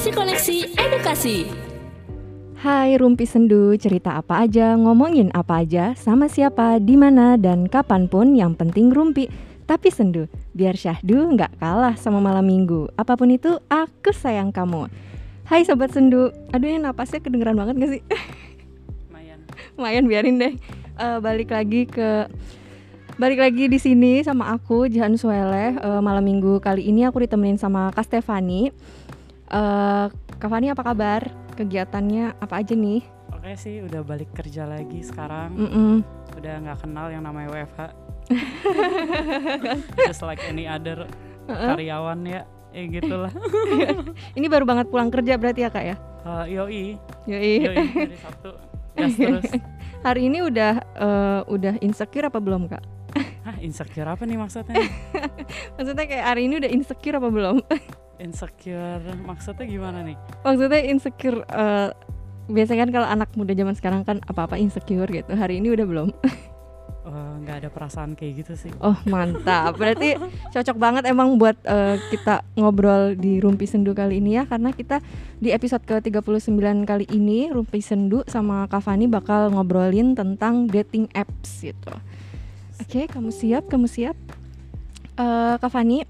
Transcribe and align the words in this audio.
Kasih 0.00 0.16
koneksi 0.16 0.58
edukasi. 0.80 1.36
Hai 2.56 2.96
Rumpi 2.96 3.28
Sendu, 3.28 3.76
cerita 3.76 4.16
apa 4.16 4.48
aja, 4.48 4.72
ngomongin 4.72 5.28
apa 5.36 5.60
aja, 5.60 5.92
sama 5.92 6.24
siapa, 6.24 6.80
di 6.80 6.96
mana 6.96 7.36
dan 7.36 7.68
kapan 7.68 8.08
pun 8.08 8.32
yang 8.32 8.56
penting 8.56 8.96
Rumpi. 8.96 9.28
Tapi 9.68 9.92
Sendu, 9.92 10.24
biar 10.56 10.72
syahdu 10.72 11.36
nggak 11.36 11.60
kalah 11.60 12.00
sama 12.00 12.16
malam 12.16 12.48
minggu. 12.48 12.88
Apa 12.96 13.12
pun 13.12 13.28
itu, 13.28 13.60
aku 13.68 14.08
sayang 14.16 14.56
kamu. 14.56 14.88
Hai 15.44 15.68
Sobat 15.68 15.92
Sendu, 15.92 16.32
aduh 16.48 16.64
ini 16.64 16.80
napasnya 16.80 17.20
kedengeran 17.20 17.60
banget 17.60 17.84
gak 17.84 17.90
sih? 18.00 18.02
lumayan 19.04 19.38
Lumayan 19.76 20.04
biarin 20.08 20.40
deh. 20.40 20.56
Eh, 20.96 21.18
balik 21.20 21.52
lagi 21.52 21.84
ke 21.84 22.24
balik 23.20 23.36
lagi 23.36 23.68
di 23.68 23.76
sini 23.76 24.24
sama 24.24 24.48
aku 24.48 24.88
Jahan 24.88 25.20
Sueleh. 25.20 25.76
Eh, 25.76 26.00
malam 26.00 26.24
minggu 26.24 26.56
kali 26.64 26.88
ini 26.88 27.04
aku 27.04 27.20
ditemenin 27.20 27.60
sama 27.60 27.92
Kak 27.92 28.08
Stefani. 28.08 28.72
Eh, 29.50 30.06
Kak 30.10 30.48
Fani 30.48 30.70
apa 30.70 30.82
kabar? 30.82 31.26
Kegiatannya 31.52 32.38
apa 32.38 32.62
aja 32.62 32.72
nih? 32.72 33.02
oke 33.30 33.56
sih 33.56 33.80
udah 33.80 34.04
balik 34.04 34.36
kerja 34.36 34.68
lagi 34.68 35.00
sekarang 35.00 35.56
Mm-mm. 35.56 36.04
udah 36.36 36.54
nggak 36.60 36.78
kenal 36.84 37.08
yang 37.08 37.24
namanya 37.24 37.48
WFH 37.48 37.80
just 40.04 40.20
like 40.20 40.36
any 40.44 40.68
other 40.68 41.08
karyawan 41.48 42.20
ya 42.22 42.44
eh 42.70 42.84
gitulah 42.84 43.32
Ini 44.36 44.44
baru 44.44 44.68
banget 44.68 44.92
pulang 44.92 45.08
kerja 45.08 45.40
berarti 45.40 45.64
ya 45.64 45.70
kak 45.72 45.84
ya? 45.88 45.96
Eh, 46.20 46.44
yoi 46.52 46.82
Yoi. 47.24 47.54
yoi 47.64 47.76
dari 47.96 48.16
Sabtu 48.20 48.50
gas 48.92 49.14
terus 49.24 49.44
Hari 50.04 50.20
ini 50.28 50.44
udah 50.44 50.72
eh, 51.00 51.40
udah 51.48 51.74
insecure 51.80 52.28
apa 52.28 52.44
belum 52.44 52.68
kak? 52.68 52.84
Hah 53.40 53.56
insecure 53.64 54.04
apa 54.04 54.28
nih 54.28 54.36
maksudnya 54.36 54.84
Maksudnya 55.80 56.04
kayak 56.04 56.26
hari 56.28 56.44
ini 56.44 56.60
udah 56.60 56.68
insecure 56.68 57.16
apa 57.16 57.32
belum? 57.32 57.56
Insecure 58.20 59.02
maksudnya 59.24 59.64
gimana 59.64 60.04
nih 60.04 60.16
Maksudnya 60.44 60.80
insecure 60.84 61.40
eh, 61.48 61.90
biasanya 62.50 62.86
kan 62.86 62.90
kalau 62.92 63.08
anak 63.08 63.30
muda 63.38 63.54
zaman 63.54 63.74
sekarang 63.78 64.02
kan 64.02 64.18
apa-apa 64.26 64.58
insecure 64.58 65.06
gitu. 65.08 65.30
Hari 65.32 65.62
ini 65.62 65.70
udah 65.72 65.86
belum? 65.86 66.08
Eh, 67.06 67.32
nggak 67.46 67.56
ada 67.64 67.68
perasaan 67.72 68.12
kayak 68.18 68.44
gitu 68.44 68.52
sih 68.58 68.70
Oh 68.82 68.98
mantap. 69.06 69.78
Berarti 69.78 70.18
cocok 70.52 70.76
banget 70.76 71.02
emang 71.08 71.38
buat 71.38 71.56
eh, 71.64 71.96
kita 72.10 72.42
ngobrol 72.58 73.14
di 73.16 73.38
Rumpi 73.38 73.64
Sendu 73.64 73.94
kali 73.94 74.18
ini 74.18 74.36
ya 74.36 74.44
karena 74.44 74.74
kita 74.74 74.98
di 75.40 75.54
episode 75.54 75.86
ke-39 75.86 76.84
kali 76.84 77.06
ini 77.14 77.48
Rumpi 77.48 77.80
Sendu 77.80 78.26
sama 78.26 78.66
Kak 78.68 78.84
Fani 78.84 79.06
bakal 79.06 79.54
ngobrolin 79.54 80.12
tentang 80.18 80.66
dating 80.68 81.08
apps 81.14 81.64
gitu. 81.64 81.94
Oke, 82.80 83.06
kamu 83.06 83.30
siap? 83.30 83.70
Kamu 83.70 83.86
siap? 83.86 84.16
Eh 85.16 85.54
Kak 85.56 85.70
Fani, 85.70 86.04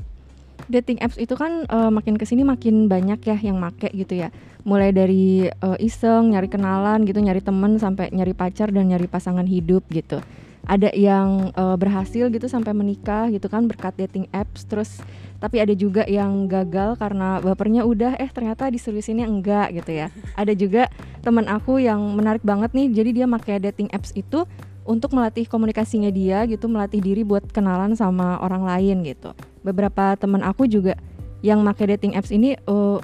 dating 0.71 1.03
apps 1.03 1.19
itu 1.19 1.35
kan 1.35 1.67
eh, 1.67 1.91
makin 1.91 2.15
ke 2.15 2.25
sini 2.25 2.47
makin 2.47 2.87
banyak 2.87 3.21
ya 3.27 3.37
yang 3.43 3.59
make 3.59 3.91
gitu 3.91 4.15
ya. 4.15 4.31
Mulai 4.63 4.95
dari 4.95 5.51
eh, 5.51 5.79
iseng, 5.83 6.33
nyari 6.33 6.47
kenalan 6.47 7.03
gitu, 7.05 7.19
nyari 7.19 7.43
temen 7.43 7.77
sampai 7.77 8.15
nyari 8.15 8.33
pacar 8.33 8.71
dan 8.71 8.89
nyari 8.89 9.11
pasangan 9.11 9.45
hidup 9.45 9.85
gitu. 9.91 10.23
Ada 10.65 10.95
yang 10.95 11.51
eh, 11.51 11.77
berhasil 11.77 12.31
gitu 12.31 12.47
sampai 12.47 12.71
menikah 12.71 13.29
gitu 13.35 13.51
kan 13.51 13.67
berkat 13.67 13.99
dating 13.99 14.31
apps 14.31 14.65
terus 14.65 15.03
tapi 15.41 15.57
ada 15.57 15.73
juga 15.73 16.05
yang 16.05 16.47
gagal 16.47 17.01
karena 17.01 17.41
bapernya 17.41 17.83
udah 17.89 18.13
eh 18.21 18.29
ternyata 18.29 18.69
diseriusinnya 18.71 19.27
enggak 19.27 19.75
gitu 19.75 19.91
ya. 19.91 20.07
Ada 20.39 20.55
juga 20.55 20.87
teman 21.21 21.51
aku 21.51 21.83
yang 21.83 21.99
menarik 22.15 22.47
banget 22.47 22.71
nih 22.73 22.89
jadi 22.95 23.11
dia 23.11 23.27
pakai 23.27 23.59
dating 23.59 23.91
apps 23.91 24.15
itu 24.15 24.47
untuk 24.91 25.13
melatih 25.13 25.45
komunikasinya 25.45 26.09
dia 26.11 26.43
gitu 26.49 26.67
melatih 26.67 26.99
diri 26.99 27.23
buat 27.23 27.45
kenalan 27.53 27.95
sama 27.95 28.41
orang 28.41 28.65
lain 28.65 29.05
gitu 29.05 29.31
beberapa 29.63 30.17
teman 30.17 30.41
aku 30.45 30.67
juga 30.67 30.97
yang 31.41 31.65
pakai 31.65 31.97
dating 31.97 32.17
apps 32.17 32.33
ini 32.33 32.57
eh, 32.57 32.99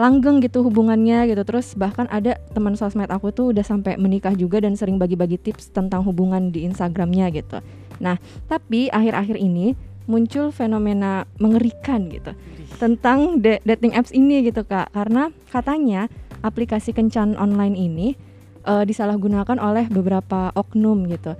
langgeng 0.00 0.40
gitu 0.40 0.64
hubungannya 0.64 1.28
gitu. 1.28 1.42
Terus 1.44 1.76
bahkan 1.76 2.08
ada 2.08 2.40
teman 2.56 2.76
sosmed 2.76 3.12
aku 3.12 3.30
tuh 3.30 3.52
udah 3.52 3.64
sampai 3.64 4.00
menikah 4.00 4.32
juga 4.32 4.60
dan 4.64 4.76
sering 4.76 4.96
bagi-bagi 4.96 5.36
tips 5.36 5.72
tentang 5.72 6.04
hubungan 6.04 6.48
di 6.52 6.64
Instagramnya 6.64 7.28
gitu. 7.32 7.60
Nah 8.00 8.16
tapi 8.48 8.88
akhir-akhir 8.88 9.36
ini 9.36 9.76
muncul 10.10 10.50
fenomena 10.50 11.28
mengerikan 11.38 12.10
gitu 12.10 12.34
tentang 12.82 13.38
da- 13.38 13.62
dating 13.62 13.94
apps 13.94 14.10
ini 14.10 14.48
gitu 14.48 14.64
kak. 14.64 14.90
Karena 14.96 15.28
katanya 15.52 16.08
aplikasi 16.40 16.96
kencan 16.96 17.36
online 17.36 17.76
ini 17.76 18.08
eh, 18.64 18.84
disalahgunakan 18.88 19.60
oleh 19.60 19.86
beberapa 19.92 20.50
oknum 20.56 21.06
gitu 21.12 21.36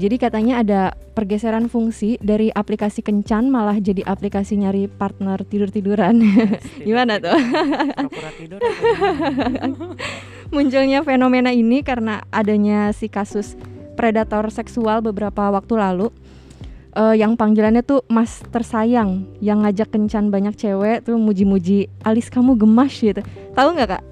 jadi 0.00 0.16
katanya 0.16 0.64
ada 0.64 0.80
pergeseran 1.12 1.68
fungsi 1.68 2.16
dari 2.24 2.48
aplikasi 2.48 3.04
kencan 3.04 3.52
malah 3.52 3.76
jadi 3.76 4.00
aplikasi 4.08 4.56
nyari 4.56 4.88
partner 4.88 5.44
tidur-tiduran. 5.44 6.16
Gimana 6.88 7.20
tuh? 7.20 7.36
tidur 8.40 8.60
munculnya 10.48 11.04
fenomena 11.04 11.52
ini 11.52 11.84
karena 11.84 12.24
adanya 12.32 12.92
si 12.96 13.12
kasus 13.12 13.52
predator 13.92 14.48
seksual 14.48 15.04
beberapa 15.04 15.52
waktu 15.52 15.76
lalu. 15.76 16.08
Eh, 16.92 17.16
yang 17.20 17.40
panggilannya 17.40 17.80
tuh 17.84 18.04
Mas 18.08 18.44
tersayang 18.52 19.24
yang 19.40 19.64
ngajak 19.64 19.92
kencan 19.92 20.28
banyak 20.28 20.52
cewek 20.56 21.08
tuh 21.08 21.16
muji-muji 21.16 21.88
alis 22.04 22.32
kamu 22.32 22.56
gemas 22.56 22.92
gitu. 22.96 23.20
Tahu 23.56 23.68
nggak 23.76 23.96
kak? 23.96 24.02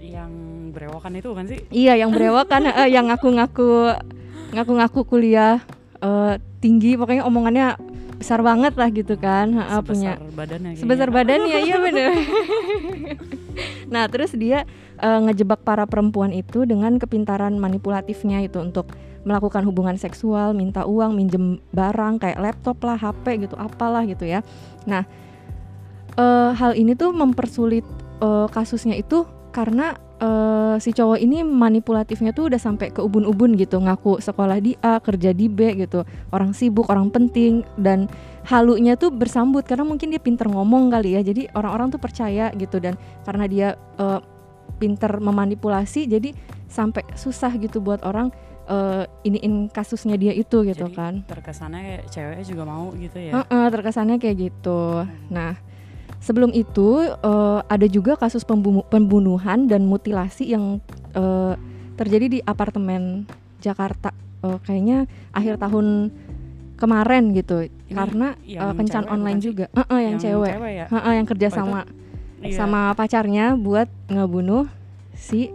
Yang 0.00 0.32
berewokan 0.72 1.12
itu 1.16 1.28
kan 1.32 1.44
sih? 1.48 1.60
Iya 1.72 1.96
yang 1.96 2.12
berewok 2.12 2.44
kan 2.48 2.64
eh, 2.84 2.88
yang 2.92 3.08
ngaku-ngaku 3.08 3.96
ngaku-ngaku 4.50 5.06
kuliah 5.06 5.62
eh, 6.02 6.34
tinggi 6.60 6.98
pokoknya 6.98 7.24
omongannya 7.24 7.78
besar 8.20 8.44
banget 8.44 8.76
lah 8.76 8.88
gitu 8.92 9.16
kan. 9.16 9.48
Heeh, 9.56 9.80
punya 9.80 10.12
sebesar 10.20 10.36
badannya 10.36 10.70
sebesar 10.76 11.08
badannya 11.08 11.58
iya 11.64 11.76
bener. 11.80 12.10
Nah 13.90 14.06
terus 14.06 14.32
dia 14.38 14.64
eh, 15.02 15.20
ngejebak 15.26 15.66
para 15.66 15.84
perempuan 15.84 16.30
itu 16.30 16.62
dengan 16.64 16.96
kepintaran 16.96 17.58
manipulatifnya 17.58 18.40
itu 18.46 18.62
untuk 18.62 18.94
melakukan 19.26 19.66
hubungan 19.68 20.00
seksual 20.00 20.56
minta 20.56 20.88
uang 20.88 21.12
minjem 21.12 21.60
barang 21.74 22.22
kayak 22.24 22.40
laptop 22.40 22.80
lah 22.86 22.96
HP 22.96 23.50
gitu 23.50 23.58
apalah 23.58 24.06
gitu 24.06 24.24
ya. 24.24 24.40
Nah 24.86 25.04
eh, 26.14 26.50
hal 26.54 26.78
ini 26.78 26.94
tuh 26.94 27.10
mempersulit 27.10 27.84
eh, 28.22 28.46
kasusnya 28.48 28.94
itu 28.96 29.26
karena 29.50 29.98
eh, 30.22 30.76
si 30.78 30.94
cowok 30.94 31.18
ini 31.18 31.42
manipulatifnya 31.42 32.30
tuh 32.30 32.50
udah 32.50 32.60
sampai 32.62 32.94
ke 32.94 33.02
ubun-ubun 33.02 33.58
gitu. 33.58 33.82
Ngaku 33.82 34.22
sekolah 34.22 34.58
di 34.62 34.78
A 34.80 35.02
kerja 35.02 35.34
di 35.34 35.50
B 35.50 35.74
gitu. 35.76 36.06
Orang 36.30 36.54
sibuk 36.54 36.86
orang 36.88 37.10
penting 37.10 37.66
dan 37.74 38.06
halunya 38.46 38.94
tuh 38.94 39.10
bersambut. 39.10 39.66
Karena 39.66 39.82
mungkin 39.82 40.14
dia 40.14 40.22
pinter 40.22 40.46
ngomong 40.46 40.94
kali 40.94 41.18
ya. 41.18 41.22
Jadi 41.26 41.50
orang-orang 41.52 41.90
tuh 41.90 42.00
percaya 42.00 42.54
gitu. 42.54 42.78
Dan 42.78 42.94
karena 43.26 43.44
dia 43.50 43.68
eh, 43.98 44.20
pinter 44.78 45.20
memanipulasi 45.20 46.06
jadi 46.06 46.32
sampai 46.70 47.02
susah 47.18 47.50
gitu 47.58 47.82
buat 47.82 48.00
orang 48.06 48.30
eh, 48.70 49.04
iniin 49.26 49.66
kasusnya 49.68 50.14
dia 50.14 50.30
itu 50.30 50.62
gitu 50.62 50.86
Jadi 50.86 50.94
kan. 50.94 51.14
terkesannya 51.26 51.80
kayak 51.82 52.04
ceweknya 52.08 52.44
juga 52.46 52.62
mau 52.62 52.94
gitu 52.94 53.18
ya? 53.18 53.32
Heeh, 53.42 53.64
terkesannya 53.74 54.16
kayak 54.22 54.36
gitu. 54.38 55.04
Nah 55.34 55.69
sebelum 56.20 56.52
itu 56.52 57.00
eh, 57.10 57.60
ada 57.64 57.86
juga 57.88 58.14
kasus 58.14 58.44
pembunuh- 58.44 58.86
pembunuhan 58.86 59.66
dan 59.66 59.88
mutilasi 59.88 60.52
yang 60.52 60.78
eh, 61.12 61.54
terjadi 61.96 62.26
di 62.28 62.38
apartemen 62.44 63.26
Jakarta. 63.58 64.12
Eh, 64.40 64.58
kayaknya 64.64 65.04
akhir 65.32 65.60
tahun 65.60 66.08
kemarin 66.80 67.36
gitu 67.36 67.68
Ini 67.68 67.92
karena 67.92 68.28
yang 68.40 68.72
eh, 68.72 68.74
kencan 68.76 69.04
cewek 69.04 69.12
online 69.12 69.36
bukan 69.36 69.44
sih? 69.44 69.48
juga. 69.52 69.66
Heeh, 69.76 70.00
yang, 70.00 70.16
cewek, 70.16 70.52
ya? 70.72 70.86
Heeh, 70.88 71.12
yang 71.20 71.26
kerja 71.28 71.48
Oh, 71.48 71.56
sama 71.56 71.80
Iya. 72.40 72.56
sama 72.56 72.80
pacarnya 72.96 73.52
buat 73.52 73.84
ngebunuh 74.08 74.64
si 75.12 75.52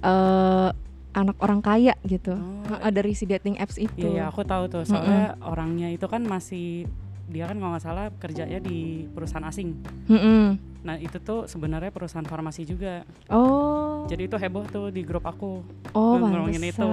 eh, 0.00 0.68
anak 1.12 1.36
orang 1.40 1.60
kaya 1.60 1.92
gitu. 2.04 2.32
Oh, 2.32 2.88
dari 2.88 3.12
si 3.12 3.28
dating 3.28 3.60
apps 3.60 3.76
itu. 3.76 4.00
Iya, 4.00 4.08
iya, 4.12 4.24
aku 4.32 4.40
tahu 4.44 4.68
tuh. 4.68 4.84
Soalnya 4.88 5.36
orangnya 5.44 5.92
itu 5.92 6.08
kan 6.08 6.24
masih 6.24 6.88
dia 7.26 7.44
kan 7.44 7.58
kalau 7.58 7.74
nggak 7.74 7.84
salah 7.84 8.06
kerjanya 8.16 8.58
di 8.58 9.04
perusahaan 9.10 9.42
asing. 9.44 9.74
Mm-mm. 10.06 10.54
Nah 10.86 10.94
itu 10.96 11.18
tuh 11.18 11.50
sebenarnya 11.50 11.90
perusahaan 11.90 12.22
farmasi 12.22 12.62
juga. 12.62 13.02
oh 13.26 14.06
Jadi 14.06 14.30
itu 14.30 14.38
heboh 14.38 14.62
tuh 14.70 14.94
di 14.94 15.02
grup 15.02 15.26
aku. 15.26 15.66
Oh, 15.90 16.14
ngomongin 16.14 16.62
itu. 16.62 16.86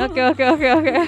Oke, 0.00 0.22
oke, 0.22 0.44
oke, 0.46 0.68
oke. 0.78 0.92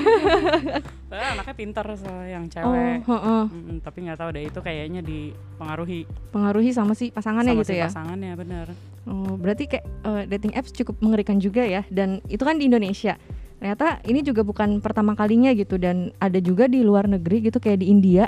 Anaknya 1.17 1.55
pintar 1.55 1.87
yang 2.27 2.45
Oh, 2.45 2.51
cewek. 2.51 2.99
heeh. 3.07 3.43
Mm-mm, 3.47 3.77
tapi 3.79 3.99
nggak 4.03 4.19
tahu 4.19 4.31
deh 4.35 4.45
itu 4.45 4.59
kayaknya 4.59 5.01
dipengaruhi 5.01 6.03
Pengaruhi 6.35 6.71
sama 6.75 6.99
si 6.99 7.15
pasangannya 7.15 7.55
sama 7.55 7.63
gitu 7.63 7.73
si 7.73 7.79
ya. 7.79 7.87
pasangannya 7.87 8.33
benar. 8.35 8.67
Oh, 9.07 9.39
berarti 9.39 9.71
kayak 9.71 9.87
eh, 9.87 10.23
dating 10.27 10.59
apps 10.59 10.75
cukup 10.75 10.99
mengerikan 10.99 11.39
juga 11.39 11.63
ya 11.63 11.87
dan 11.89 12.19
itu 12.27 12.43
kan 12.43 12.59
di 12.59 12.67
Indonesia. 12.67 13.15
Ternyata 13.57 14.03
ini 14.05 14.21
juga 14.21 14.43
bukan 14.43 14.83
pertama 14.83 15.15
kalinya 15.15 15.55
gitu 15.55 15.79
dan 15.79 16.11
ada 16.19 16.37
juga 16.43 16.67
di 16.67 16.83
luar 16.83 17.07
negeri 17.07 17.49
gitu 17.49 17.57
kayak 17.57 17.81
di 17.81 17.89
India 17.89 18.27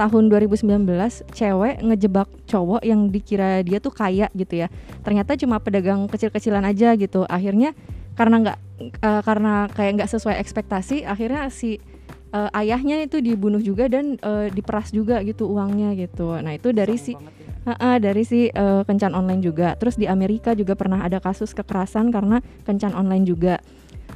tahun 0.00 0.32
2019 0.32 0.64
cewek 1.36 1.84
ngejebak 1.84 2.28
cowok 2.48 2.80
yang 2.80 3.12
dikira 3.12 3.60
dia 3.60 3.84
tuh 3.84 3.92
kaya 3.92 4.32
gitu 4.32 4.64
ya. 4.64 4.72
Ternyata 5.04 5.36
cuma 5.36 5.60
pedagang 5.60 6.08
kecil-kecilan 6.08 6.64
aja 6.64 6.96
gitu. 6.96 7.28
Akhirnya 7.28 7.76
karena 8.16 8.40
nggak 8.40 8.58
eh, 8.80 9.22
karena 9.28 9.68
kayak 9.68 10.00
nggak 10.00 10.10
sesuai 10.16 10.40
ekspektasi, 10.40 11.04
akhirnya 11.04 11.52
si 11.52 11.76
eh, 12.32 12.58
ayahnya 12.64 13.04
itu 13.04 13.20
dibunuh 13.20 13.60
juga 13.60 13.92
dan 13.92 14.16
eh, 14.16 14.48
diperas 14.48 14.88
juga 14.88 15.20
gitu 15.20 15.52
uangnya 15.52 15.92
gitu. 16.00 16.32
Nah, 16.40 16.56
itu 16.56 16.72
dari 16.72 16.96
si 16.96 17.12
Serem 17.12 17.28
banget 17.28 17.36
ya. 17.36 17.48
Ha-ha, 17.60 17.90
dari 18.00 18.22
si 18.24 18.48
eh, 18.48 18.82
kencan 18.88 19.12
online 19.12 19.44
juga. 19.44 19.76
Terus 19.76 20.00
di 20.00 20.08
Amerika 20.08 20.56
juga 20.56 20.72
pernah 20.72 21.04
ada 21.04 21.20
kasus 21.20 21.52
kekerasan 21.52 22.08
karena 22.08 22.40
kencan 22.64 22.96
online 22.96 23.28
juga. 23.28 23.60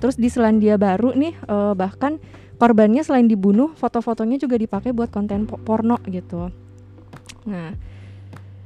Terus 0.01 0.17
di 0.17 0.33
Selandia 0.33 0.81
Baru 0.81 1.13
nih 1.13 1.37
eh, 1.37 1.73
bahkan 1.77 2.17
korbannya 2.65 3.05
selain 3.05 3.29
dibunuh, 3.29 3.77
foto-fotonya 3.77 4.41
juga 4.41 4.57
dipakai 4.57 4.97
buat 4.97 5.13
konten 5.13 5.45
po- 5.45 5.61
porno 5.61 6.01
gitu. 6.09 6.49
Nah, 7.45 7.77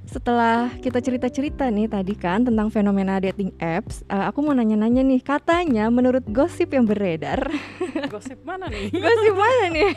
setelah 0.07 0.71
kita 0.79 1.03
cerita-cerita 1.03 1.67
nih 1.67 1.91
tadi 1.91 2.15
kan 2.15 2.47
tentang 2.47 2.71
fenomena 2.71 3.19
dating 3.19 3.51
apps, 3.59 4.07
eh, 4.07 4.23
aku 4.23 4.39
mau 4.47 4.55
nanya-nanya 4.55 5.03
nih, 5.03 5.19
katanya 5.19 5.91
menurut 5.91 6.23
gosip 6.31 6.71
yang 6.71 6.87
beredar, 6.87 7.51
Gosip 8.15 8.39
mana 8.47 8.71
nih? 8.71 8.87
gosip 9.03 9.35
mana 9.35 9.67
nih? 9.75 9.91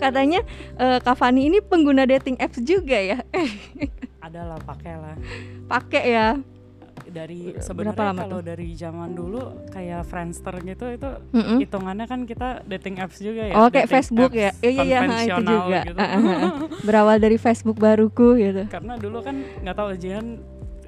katanya 0.00 0.40
eh, 0.80 0.98
Kak 1.04 1.20
Fani 1.20 1.52
ini 1.52 1.60
pengguna 1.60 2.08
dating 2.08 2.40
apps 2.40 2.64
juga 2.64 2.96
ya? 2.96 3.20
Adalah 4.24 4.56
pakailah. 4.64 5.20
Pakai 5.68 6.04
ya? 6.16 6.40
Dari 7.18 7.40
sebenarnya 7.58 8.14
lama 8.14 8.22
kalau 8.30 8.40
dari 8.46 8.68
zaman 8.78 9.10
dulu 9.10 9.66
kayak 9.74 10.06
Friendster 10.06 10.54
gitu 10.62 10.86
itu 10.86 11.10
Mm-mm. 11.34 11.58
hitungannya 11.58 12.06
kan 12.06 12.22
kita 12.22 12.62
dating 12.62 13.02
apps 13.02 13.18
juga 13.18 13.42
ya. 13.50 13.54
Oh 13.58 13.66
kayak 13.66 13.90
dating 13.90 13.94
Facebook 13.98 14.32
ya? 14.38 14.50
Iya 14.62 14.82
iya 14.86 14.98
itu 15.26 15.42
juga. 15.42 15.80
gitu. 15.82 15.98
Berawal 16.86 17.16
dari 17.18 17.36
Facebook 17.42 17.82
baruku 17.82 18.38
gitu. 18.38 18.70
Karena 18.70 18.94
dulu 18.94 19.18
kan 19.18 19.42
nggak 19.66 19.74
tahu 19.74 19.88
Jihan 19.98 20.38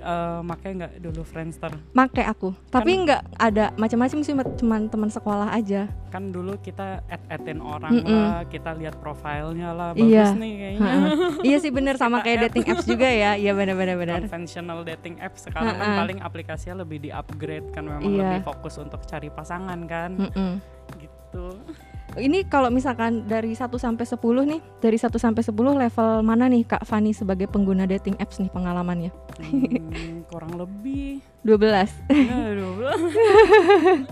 eh 0.00 0.40
makai 0.40 0.74
nggak 0.74 0.92
dulu 0.98 1.20
Friendster. 1.20 1.68
Make 1.92 2.20
aku, 2.22 2.56
tapi 2.66 2.90
Kan- 2.90 3.02
nggak 3.04 3.22
ada 3.36 3.64
macam-macam 3.74 4.18
sih, 4.18 4.32
cuman 4.32 4.88
teman 4.88 5.06
sekolah 5.06 5.52
aja. 5.52 5.92
Kan 6.08 6.28
dulu 6.28 6.56
kita 6.56 7.04
add-addin 7.06 7.60
orang 7.60 7.92
Mm-mm. 7.94 8.08
lah, 8.10 8.42
kita 8.44 8.72
lihat 8.74 8.96
profilnya 8.96 9.70
lah, 9.70 9.92
bagus 9.92 10.08
Iya. 10.08 10.32
nih 10.32 10.52
kayaknya. 10.56 10.90
Ha, 10.90 10.98
iya 11.42 11.56
sih 11.56 11.70
bener 11.70 11.94
sama 11.94 12.18
kayak 12.20 12.36
add. 12.36 12.44
dating 12.50 12.66
apps 12.66 12.84
juga 12.84 13.06
ya. 13.06 13.30
Iya 13.34 13.52
benar-benar 13.52 13.96
benar. 13.96 14.18
Conventional 14.22 14.82
dating 14.82 15.16
apps 15.18 15.44
sekarang 15.44 15.76
kan 15.76 15.86
Ha-ha. 15.86 16.00
paling 16.00 16.18
aplikasinya 16.18 16.80
lebih 16.80 16.98
di-upgrade 17.02 17.68
kan 17.70 17.84
memang 17.84 18.02
Iya. 18.02 18.20
lebih 18.26 18.40
fokus 18.42 18.74
untuk 18.76 19.04
cari 19.04 19.28
pasangan 19.28 19.78
kan. 19.84 20.10
Mm-mm. 20.18 20.52
Gitu. 20.96 21.46
Ini 22.18 22.42
kalau 22.50 22.74
misalkan 22.74 23.22
dari 23.30 23.54
1 23.54 23.70
sampai 23.78 24.02
10 24.02 24.18
nih, 24.50 24.60
dari 24.82 24.98
1 24.98 25.14
sampai 25.14 25.42
10 25.46 25.54
level 25.54 26.10
mana 26.26 26.50
nih 26.50 26.66
Kak 26.66 26.82
Fani 26.82 27.14
sebagai 27.14 27.46
pengguna 27.46 27.86
dating 27.86 28.18
apps 28.18 28.42
nih 28.42 28.50
pengalamannya? 28.50 29.14
Hmm, 29.38 30.26
kurang 30.26 30.58
lebih 30.58 31.22
12. 31.46 31.94
ya, 32.10 32.50
12. 32.58 34.10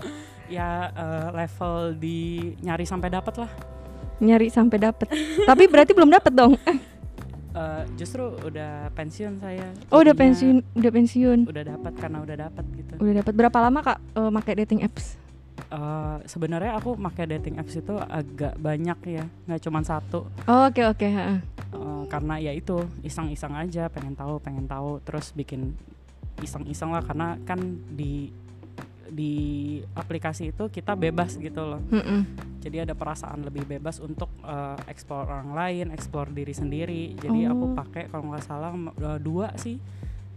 ya 0.55 0.69
eh, 0.95 1.27
level 1.35 1.75
di 1.99 2.19
nyari 2.63 2.87
sampai 2.87 3.09
dapat 3.11 3.35
lah. 3.35 3.51
Nyari 4.23 4.47
sampai 4.47 4.77
dapet. 4.79 5.07
tapi 5.49 5.67
berarti 5.67 5.91
belum 5.91 6.11
dapet 6.13 6.31
dong. 6.31 6.55
Eh, 7.49 7.83
justru 7.97 8.29
udah 8.45 8.93
pensiun 8.93 9.41
saya. 9.41 9.73
Oh, 9.89 10.05
udah 10.05 10.13
pensiun, 10.13 10.61
udah 10.77 10.91
pensiun. 10.93 11.49
Udah 11.49 11.65
dapat 11.65 11.93
karena 11.97 12.21
udah 12.21 12.35
dapat 12.45 12.61
gitu. 12.77 12.93
Udah 13.01 13.13
dapat 13.25 13.33
berapa 13.33 13.57
lama 13.57 13.79
Kak 13.81 13.97
eh, 13.97 14.31
pakai 14.37 14.53
dating 14.63 14.85
apps? 14.85 15.17
Eh, 15.67 16.17
sebenarnya 16.25 16.79
aku 16.79 16.95
pakai 16.95 17.29
dating 17.29 17.59
apps 17.59 17.75
itu 17.75 17.93
agak 17.93 18.55
banyak 18.57 18.99
ya, 19.05 19.25
nggak 19.45 19.61
cuma 19.61 19.83
satu. 19.83 20.25
Oh, 20.47 20.65
Oke 20.65 20.81
oke, 20.81 21.07
ha. 21.11 21.37
Eh, 21.69 22.03
karena 22.09 22.39
ya 22.39 22.51
itu 22.51 22.81
iseng-iseng 23.01 23.53
aja, 23.53 23.85
pengen 23.87 24.15
tahu, 24.15 24.39
pengen 24.39 24.65
tahu, 24.65 24.97
terus 25.05 25.29
bikin 25.31 25.77
iseng-iseng 26.39 26.89
lah 26.89 27.03
karena 27.03 27.35
kan 27.43 27.59
di 27.91 28.31
di 29.09 29.33
aplikasi 29.93 30.53
itu 30.53 30.69
kita 30.69 30.93
bebas 30.93 31.33
gitu 31.35 31.65
loh. 31.65 31.81
Mm-mm. 31.89 32.25
Jadi 32.61 32.85
ada 32.85 32.93
perasaan 32.93 33.41
lebih 33.41 33.65
bebas 33.65 33.97
untuk 33.97 34.29
eh, 34.41 34.77
explore 34.89 35.29
orang 35.29 35.53
lain, 35.53 35.85
explore 35.93 36.29
diri 36.29 36.53
sendiri. 36.53 37.13
Jadi 37.13 37.45
Oh. 37.45 37.53
aku 37.53 37.65
pakai 37.73 38.03
kalau 38.09 38.29
nggak 38.33 38.45
salah 38.45 38.73
dua 39.17 39.53
sih, 39.57 39.77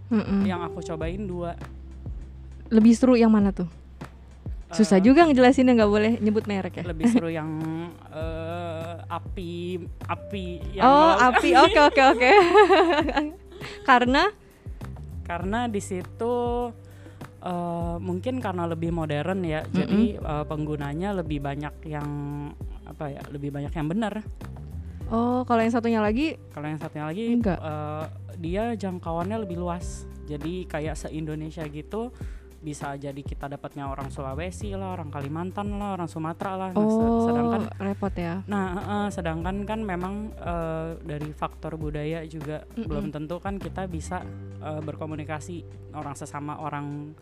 Mm-mm. 0.09 0.45
yang 0.45 0.61
aku 0.61 0.81
cobain 0.83 1.25
dua. 1.25 1.57
Lebih 2.73 2.93
seru 2.97 3.17
yang 3.17 3.33
mana 3.33 3.53
tuh? 3.53 3.69
Susah 4.73 4.99
Eh, 4.99 5.05
juga 5.05 5.29
ngejelasinnya 5.29 5.77
nggak 5.77 5.93
boleh 5.93 6.13
nyebut 6.19 6.45
merek 6.49 6.81
ya. 6.81 6.85
Lebih 6.89 7.05
seru 7.09 7.29
yang 7.29 7.49
eh, 8.09 8.95
api, 9.07 9.85
api 10.09 10.45
yang 10.75 10.85
Oh, 10.85 11.13
api. 11.21 11.53
Oke 11.65 11.79
oke 11.79 12.03
oke. 12.03 12.31
Karena 13.89 14.33
karena 15.23 15.71
di 15.71 15.79
situ 15.79 16.35
eh, 17.41 17.97
mungkin 18.01 18.43
karena 18.43 18.67
lebih 18.67 18.91
modern 18.91 19.47
ya 19.47 19.63
jadi 19.65 20.19
eh, 20.19 20.45
penggunanya 20.45 21.15
lebih 21.15 21.39
banyak 21.41 21.75
yang 21.87 22.09
apa 22.83 23.09
ya 23.09 23.23
lebih 23.31 23.55
banyak 23.55 23.71
yang 23.71 23.87
benar 23.87 24.21
oh, 25.09 25.47
kalau 25.47 25.63
yang 25.63 25.71
satunya 25.73 26.03
lagi 26.03 26.37
kalau 26.51 26.67
yang 26.69 26.77
satunya 26.77 27.07
lagi 27.07 27.33
Enggak. 27.33 27.57
eh, 27.57 28.05
dia 28.37 28.75
jangkauannya 28.75 29.47
lebih 29.47 29.63
luas 29.63 30.05
jadi 30.27 30.67
kayak 30.67 30.99
se 30.99 31.09
Indonesia 31.15 31.63
gitu 31.65 32.11
bisa 32.63 32.95
jadi 32.95 33.19
kita 33.19 33.51
dapatnya 33.51 33.91
orang 33.91 34.09
Sulawesi 34.15 34.71
lah 34.79 34.95
orang 34.95 35.11
Kalimantan 35.11 35.75
lah 35.77 35.99
orang 35.99 36.07
Sumatera 36.07 36.55
lah 36.55 36.71
Nah, 36.73 36.79
oh, 36.79 37.27
sedangkan 37.27 37.63
repot 37.83 38.15
ya. 38.15 38.35
Nah, 38.47 38.67
eh, 38.79 39.09
sedangkan 39.11 39.67
kan 39.67 39.83
memang 39.83 40.31
eh, 40.39 40.89
dari 41.03 41.35
faktor 41.35 41.75
budaya 41.75 42.23
juga 42.25 42.63
Mm-mm. 42.73 42.87
belum 42.87 43.07
tentu 43.11 43.43
kan 43.43 43.59
kita 43.59 43.91
bisa 43.91 44.23
eh, 44.63 44.81
berkomunikasi 44.81 45.67
orang 45.99 46.15
sesama 46.15 46.63
orang 46.63 47.19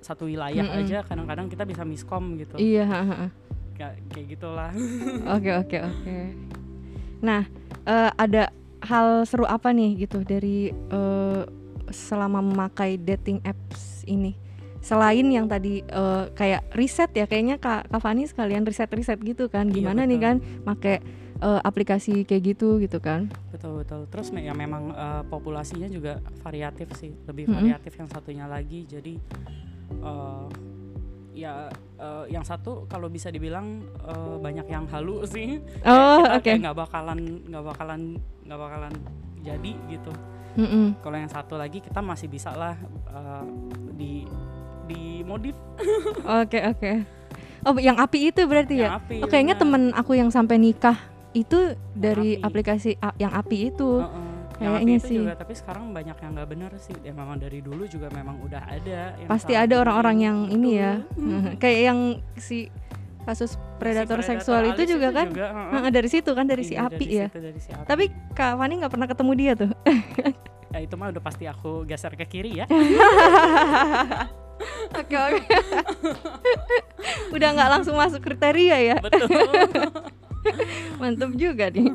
satu 0.00 0.26
wilayah 0.26 0.64
Mm-mm. 0.66 0.82
aja 0.82 1.04
kadang-kadang 1.04 1.46
kita 1.52 1.62
bisa 1.68 1.84
miskom 1.84 2.40
gitu. 2.40 2.56
Iya, 2.56 2.84
ha. 2.88 3.28
Kayak 3.76 3.94
kayak 4.10 4.26
gitulah. 4.34 4.72
Oke 5.36 5.50
oke 5.52 5.78
oke. 5.80 6.16
Nah, 7.22 7.46
eh, 7.86 8.10
ada 8.16 8.50
hal 8.82 9.22
seru 9.28 9.46
apa 9.46 9.70
nih 9.70 10.08
gitu 10.08 10.24
dari 10.26 10.72
eh, 10.72 11.42
selama 11.92 12.40
memakai 12.42 12.98
dating 12.98 13.44
apps 13.44 14.02
ini? 14.08 14.41
Selain 14.82 15.22
yang 15.24 15.46
tadi 15.46 15.80
eh, 15.80 16.24
kayak 16.34 16.74
riset 16.74 17.14
ya, 17.14 17.24
kayaknya 17.24 17.56
Kak, 17.56 17.86
Kak 17.86 18.02
Fani 18.02 18.26
sekalian 18.26 18.66
riset-riset 18.66 19.22
gitu 19.22 19.46
kan, 19.46 19.70
Iya, 19.70 19.74
gimana 19.78 20.02
nih 20.02 20.18
betul. 20.18 20.26
kan, 20.26 20.36
make 20.66 20.94
eh, 21.38 21.60
aplikasi 21.62 22.22
kayak 22.22 22.42
gitu 22.52 22.76
gitu 22.78 22.98
kan? 22.98 23.30
betul 23.48 23.78
betul. 23.78 24.10
Terus 24.10 24.28
me- 24.30 24.42
ya 24.42 24.52
memang 24.52 24.90
eh, 24.90 25.22
populasinya 25.24 25.86
juga 25.86 26.18
variatif 26.42 26.90
sih, 26.94 27.14
lebih 27.24 27.46
variatif 27.48 27.94
yang 27.94 28.06
satunya 28.06 28.44
lagi. 28.44 28.82
Jadi 28.84 29.14
eh, 29.96 30.48
ya 31.32 31.70
eh, 31.96 32.24
yang 32.28 32.42
satu 32.42 32.84
kalau 32.84 33.06
bisa 33.06 33.30
dibilang 33.30 33.80
eh, 34.02 34.36
banyak 34.36 34.66
yang 34.66 34.84
halu 34.90 35.22
sih. 35.30 35.62
Oh, 35.86 36.26
oke. 36.28 36.42
kayak 36.42 36.58
nggak 36.60 36.76
bakalan 36.76 37.18
nggak 37.46 37.64
bakalan 37.64 38.00
nggak 38.42 38.58
bakalan 38.58 38.92
jadi 39.38 39.72
gitu 39.88 40.12
Mm-mm. 40.52 40.94
kalau 41.00 41.16
yang 41.16 41.26
satu 41.26 41.56
lagi 41.56 41.80
kita 41.80 41.98
masih 41.98 42.26
bisa 42.26 42.52
lah 42.52 42.76
eh, 43.08 43.44
di 43.92 44.22
di 44.84 45.22
modif 45.22 45.54
Oke 46.22 46.58
oke. 46.60 46.92
Oh, 47.62 47.74
yang 47.76 47.94
api 47.94 48.28
itu 48.28 48.42
berarti 48.42 48.74
ya? 48.76 48.88
yang 48.88 48.96
api 48.98 49.16
Oh, 49.18 49.28
kayaknya 49.28 49.54
temen 49.54 49.90
aku 49.92 50.12
yang 50.12 50.28
sampai 50.28 50.56
nikah 50.56 50.98
itu 51.32 51.56
dari 51.92 52.34
api. 52.34 52.44
aplikasi 52.44 52.90
a- 52.98 53.14
yang 53.16 53.30
api 53.32 53.68
itu. 53.68 53.98
Heeh. 53.98 54.30
yang 54.60 54.72
api 54.72 54.82
kayaknya 54.84 54.94
itu 54.96 55.08
sih. 55.08 55.18
juga 55.18 55.34
tapi 55.34 55.52
sekarang 55.52 55.84
banyak 55.90 56.16
yang 56.16 56.30
nggak 56.32 56.48
benar 56.48 56.70
sih 56.76 56.94
ya 57.00 57.10
memang 57.10 57.34
dari 57.36 57.58
dulu 57.58 57.82
juga 57.84 58.06
memang 58.08 58.38
udah 58.40 58.62
ada 58.64 59.00
yang 59.16 59.26
Pasti 59.26 59.52
ada 59.52 59.74
orang-orang 59.76 60.16
yang 60.20 60.38
ini 60.48 60.70
ya. 60.76 60.92
kayak 61.62 61.80
yang 61.84 61.98
si 62.36 62.70
kasus 63.22 63.54
predator, 63.78 64.18
Si 64.18 64.26
seksual 64.28 64.66
itu 64.68 64.82
juga 64.88 65.10
kan. 65.12 65.30
heeh. 65.30 65.66
Heeh, 65.72 65.90
dari 65.90 66.06
situ 66.06 66.30
kan 66.30 66.42
dari 66.44 66.62
si 66.62 66.74
Iya, 66.74 66.84
api 66.84 66.98
dari 67.00 67.14
ya. 67.16 67.26
situ, 67.28 67.38
dari 67.40 67.58
si 67.58 67.70
api. 67.70 67.86
Tapi 67.86 68.04
Kak 68.32 68.54
Fani 68.54 68.74
nggak 68.76 68.90
pernah 68.90 69.06
ketemu 69.06 69.32
dia 69.32 69.52
tuh. 69.56 69.70
ya, 70.68 70.78
itu 70.80 70.94
mah 70.96 71.10
udah 71.10 71.20
pasti 71.20 71.44
aku 71.44 71.82
geser 71.84 72.10
ke 72.12 72.24
kiri 72.24 72.52
ya 72.56 72.66
Oke 74.92 75.16
oke. 75.16 75.46
Udah 77.34 77.48
nggak 77.56 77.70
langsung 77.78 77.96
masuk 77.96 78.20
kriteria 78.22 78.76
ya. 78.94 78.96
betul 79.00 79.26
Mantep 81.00 81.30
juga 81.38 81.70
nih. 81.70 81.88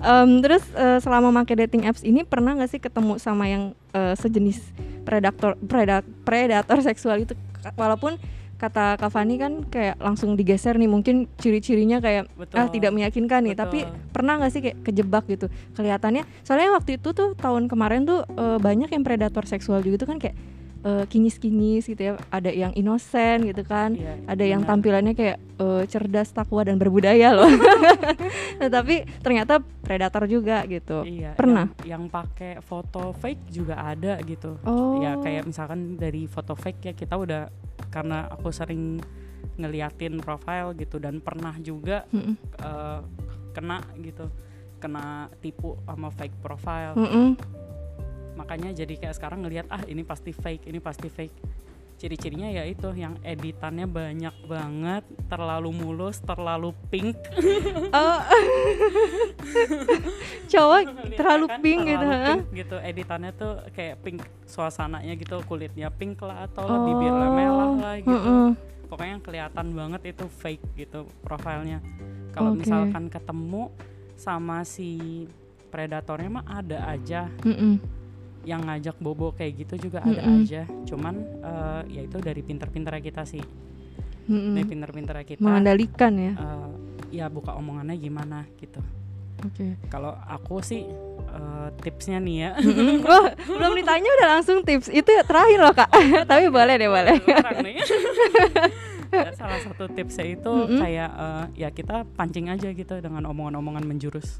Em, 0.00 0.30
terus 0.40 0.64
eh, 0.74 0.98
selama 0.98 1.30
pakai 1.42 1.66
dating 1.66 1.86
apps 1.86 2.02
ini 2.02 2.24
pernah 2.24 2.56
nggak 2.56 2.70
sih 2.70 2.80
ketemu 2.80 3.20
sama 3.20 3.46
yang 3.46 3.76
eh, 3.92 4.14
sejenis 4.16 4.58
predator 5.04 5.54
predator 5.64 6.06
predator 6.24 6.78
seksual 6.82 7.22
itu? 7.22 7.34
Walaupun 7.76 8.16
kata 8.60 9.00
Kak 9.00 9.08
Fani 9.08 9.40
kan 9.40 9.64
kayak 9.64 9.96
langsung 9.96 10.36
digeser 10.36 10.76
nih 10.76 10.84
mungkin 10.84 11.32
ciri-cirinya 11.40 11.96
kayak 11.96 12.28
betul 12.36 12.60
ah 12.60 12.68
tidak 12.68 12.92
meyakinkan 12.92 13.40
nih 13.48 13.56
tapi 13.56 13.88
Betul. 13.88 14.12
pernah 14.12 14.36
nggak 14.36 14.52
sih 14.52 14.60
kayak 14.60 14.76
kejebak 14.84 15.24
gitu 15.32 15.46
kelihatannya 15.72 16.28
soalnya 16.44 16.76
waktu 16.76 17.00
itu 17.00 17.16
tuh 17.16 17.32
tahun 17.40 17.72
kemarin 17.72 18.04
tuh 18.04 18.20
eh, 18.28 18.60
banyak 18.60 18.92
yang 18.92 19.00
predator 19.00 19.48
seksual 19.48 19.80
juga 19.80 20.04
tuh 20.04 20.08
kan 20.12 20.20
kayak 20.20 20.36
eh, 20.80 21.04
kinyis-kinyis 21.04 21.84
gitu 21.86 22.02
ya 22.02 22.12
ada 22.28 22.48
yang 22.48 22.72
inosen 22.72 23.44
gitu 23.44 23.62
kan 23.62 23.92
Iya, 23.92 24.16
ada 24.26 24.44
yang 24.44 24.62
benar. 24.62 24.70
tampilannya 24.74 25.14
kayak 25.14 25.36
eh, 25.38 25.82
cerdas 25.86 26.30
takwa 26.30 26.62
dan 26.62 26.76
berbudaya 26.76 27.32
loh 27.32 27.50
Nah, 28.60 28.68
tapi 28.68 29.02
ternyata 29.18 29.56
predator 29.60 30.24
juga 30.24 30.60
gitu 30.64 31.00
Iya, 31.02 31.32
Pernah? 31.32 31.72
yang, 31.80 32.04
yang 32.04 32.04
pakai 32.06 32.60
foto 32.60 33.12
fake 33.12 33.48
juga 33.50 33.76
ada 33.78 34.20
gitu. 34.22 34.56
oh 34.62 34.96
Ya 34.98 35.16
kayak 35.16 35.46
misalkan 35.46 35.96
dari 35.96 36.24
foto 36.24 36.52
fake 36.52 36.80
ya 36.82 36.92
kita 36.92 37.14
udah 37.14 37.48
karena 37.88 38.28
aku 38.28 38.48
sering 38.50 39.00
ngeliatin 39.56 40.16
profile 40.18 40.72
gitu 40.74 40.96
dan 40.96 41.18
pernah 41.18 41.56
juga 41.58 42.04
Mm-mm. 42.10 42.36
eh, 42.60 43.00
kena 43.50 43.80
gitu, 43.98 44.28
kena 44.78 45.04
tipu 45.40 45.74
sama 45.82 46.08
fake 46.08 46.36
profile. 46.38 46.94
Mm-mm. 46.94 47.34
Makanya 48.40 48.72
jadi 48.72 48.94
kayak 48.96 49.14
sekarang 49.14 49.44
ngelihat 49.44 49.68
ah 49.68 49.84
ini 49.84 50.00
pasti 50.00 50.32
fake 50.32 50.64
ini 50.64 50.80
pasti 50.80 51.12
fake 51.12 51.36
ciri-cirinya 51.94 52.48
ya 52.48 52.64
itu 52.64 52.88
yang 52.96 53.20
editannya 53.20 53.84
banyak 53.84 54.32
banget 54.48 55.04
terlalu 55.28 55.68
mulus 55.70 56.16
terlalu 56.24 56.72
pink 56.88 57.12
Oh. 57.92 58.20
cowok 60.48 60.80
terlalu 61.12 61.46
kan, 61.46 61.60
pink 61.60 61.80
gitu 61.84 62.00
terlalu 62.00 62.16
ha? 62.16 62.32
pink 62.32 62.44
gitu 62.56 62.76
editannya 62.80 63.30
tuh 63.36 63.52
kayak 63.72 64.00
pink 64.00 64.18
suasananya 64.48 65.12
gitu 65.14 65.44
kulitnya 65.44 65.92
pink 65.92 66.18
lah 66.24 66.48
atau 66.48 66.64
lah 66.64 66.78
bibirnya 66.82 67.28
Oh, 67.28 67.36
merah 67.36 67.70
lah 67.76 67.94
gitu 68.00 68.10
heeh. 68.10 68.48
pokoknya 68.88 69.16
kelihatan 69.20 69.66
banget 69.70 70.02
itu 70.08 70.24
fake 70.26 70.64
gitu 70.76 71.04
profilnya 71.20 71.84
kalau 72.32 72.56
Oke. 72.56 72.64
misalkan 72.64 73.12
ketemu 73.12 73.68
sama 74.16 74.64
si 74.64 75.28
predatornya 75.68 76.30
mah 76.32 76.46
ada 76.48 76.78
aja 76.88 77.28
Mm-mm. 77.44 77.99
Yang 78.42 78.64
ngajak 78.64 78.96
bobo 78.98 79.36
kayak 79.36 79.52
gitu 79.66 79.88
juga 79.90 80.00
ada 80.00 80.20
Mm-mm. 80.24 80.44
aja. 80.44 80.62
Cuman 80.88 81.14
eh, 81.40 81.82
ya 81.98 82.00
itu 82.04 82.16
dari 82.18 82.40
pinter-pinternya 82.40 83.02
kita 83.02 83.22
sih. 83.24 83.42
Mm-mm. 84.30 84.54
dari 84.54 84.66
pinter-pinternya 84.68 85.26
kita 85.26 85.42
mengendalikan 85.42 86.12
ya? 86.14 86.32
eh, 86.38 86.70
ya 87.10 87.26
buka 87.26 87.58
omongannya 87.58 87.98
gimana 87.98 88.46
gitu. 88.62 88.78
Oke. 89.40 89.74
Kalau 89.88 90.14
aku 90.14 90.60
sih 90.60 90.84
eh, 91.26 91.68
tipsnya 91.80 92.20
nih 92.20 92.36
ya. 92.38 92.50
Oh 93.10 93.24
belum 93.48 93.72
ditanya 93.74 94.08
udah 94.20 94.28
langsung 94.38 94.62
tips. 94.62 94.86
Itu 94.88 95.10
terakhir 95.26 95.58
loh 95.58 95.74
kak. 95.74 95.90
Tapi 96.30 96.46
boleh 96.46 96.74
deh 96.76 96.86
boleh. 96.86 97.16
Dan 99.10 99.34
salah 99.34 99.58
satu 99.58 99.90
tipsnya 99.90 100.38
itu 100.38 100.52
Mm-mm. 100.52 100.78
kayak 100.78 101.10
eh, 101.10 101.44
ya 101.66 101.68
kita 101.74 102.06
pancing 102.14 102.46
aja 102.46 102.70
gitu 102.70 102.94
dengan 103.02 103.26
omongan-omongan 103.26 103.82
menjurus. 103.82 104.38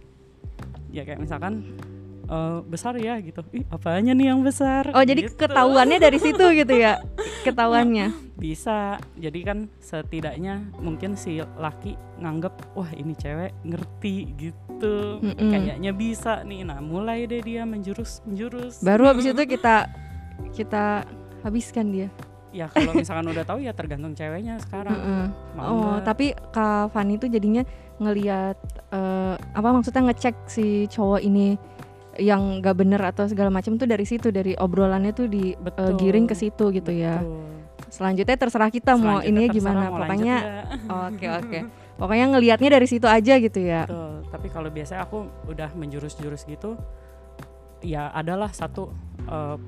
Ya 0.94 1.02
kayak 1.02 1.18
misalkan 1.18 1.74
eh, 2.30 2.58
besar 2.62 2.94
ya 2.96 3.18
gitu. 3.18 3.42
Ih 3.50 3.66
apanya 3.66 4.14
nih 4.14 4.30
yang 4.30 4.40
besar? 4.40 4.94
Oh 4.94 5.02
jadi 5.02 5.26
Gitu. 5.26 5.34
ketahuannya 5.36 5.98
dari 5.98 6.16
situ 6.16 6.44
gitu 6.54 6.74
ya? 6.74 7.02
Ketahuannya. 7.42 8.14
Bisa. 8.38 8.96
Jadi 9.18 9.38
kan 9.44 9.58
setidaknya 9.78 10.64
mungkin 10.78 11.12
si 11.12 11.42
laki 11.58 11.98
nganggep 12.16 12.54
wah 12.72 12.88
ini 12.94 13.12
cewek 13.12 13.52
ngerti 13.66 14.16
gitu. 14.38 15.20
Mm-mm. 15.20 15.50
kayaknya 15.52 15.92
bisa 15.92 16.40
nih. 16.40 16.64
Nah 16.64 16.80
mulai 16.80 17.28
deh 17.28 17.42
dia 17.44 17.68
menjurus 17.68 18.24
menjurus 18.24 18.80
baru 18.80 19.12
habis 19.12 19.28
itu 19.28 19.42
kita 19.44 19.90
kita 20.56 21.04
habiskan 21.42 21.92
dia. 21.92 22.08
Ya 22.50 22.66
kalau 22.66 22.96
misalkan 22.96 23.30
udah 23.30 23.44
tahu 23.46 23.62
ya 23.62 23.70
tergantung 23.70 24.16
ceweknya 24.16 24.58
sekarang. 24.58 24.96
Mm-mm. 24.96 25.26
Mau 25.54 25.66
oh 25.68 25.96
tapi 26.00 26.32
kak 26.50 26.90
Fani 26.90 27.14
tuh 27.14 27.28
jadinya 27.28 27.62
ngelihat 28.00 28.56
eh, 28.90 29.34
apa 29.36 29.68
maksudnya 29.70 30.08
ngecek 30.08 30.48
si 30.48 30.88
cowok 30.88 31.20
ini 31.20 31.60
yang 32.18 32.58
gak 32.58 32.74
bener 32.74 32.98
atau 32.98 33.28
segala 33.30 33.52
macam 33.54 33.78
tuh 33.78 33.86
dari 33.86 34.02
situ 34.02 34.34
dari 34.34 34.58
obrolannya 34.58 35.14
tuh 35.14 35.30
digiring 35.30 36.26
ke 36.26 36.34
situ 36.34 36.74
gitu 36.74 36.90
ya 36.90 37.22
Betul. 37.22 37.46
selanjutnya 37.92 38.36
terserah 38.36 38.70
kita 38.72 38.98
mau 38.98 39.22
ini 39.22 39.46
gimana 39.46 39.90
mau 39.92 40.02
pokoknya 40.02 40.36
oke 41.06 41.26
oke 41.44 41.58
pokoknya 42.00 42.26
ngelihatnya 42.34 42.70
dari 42.80 42.86
situ 42.90 43.06
aja 43.06 43.38
gitu 43.38 43.60
ya 43.62 43.86
Betul. 43.86 44.10
Tapi 44.30 44.46
kalau 44.46 44.70
biasanya 44.70 45.02
aku 45.04 45.26
udah 45.50 45.74
menjurus-jurus 45.74 46.46
gitu, 46.46 46.78
ya 47.82 48.14
adalah 48.14 48.54
satu 48.54 48.94
eh 49.26 49.58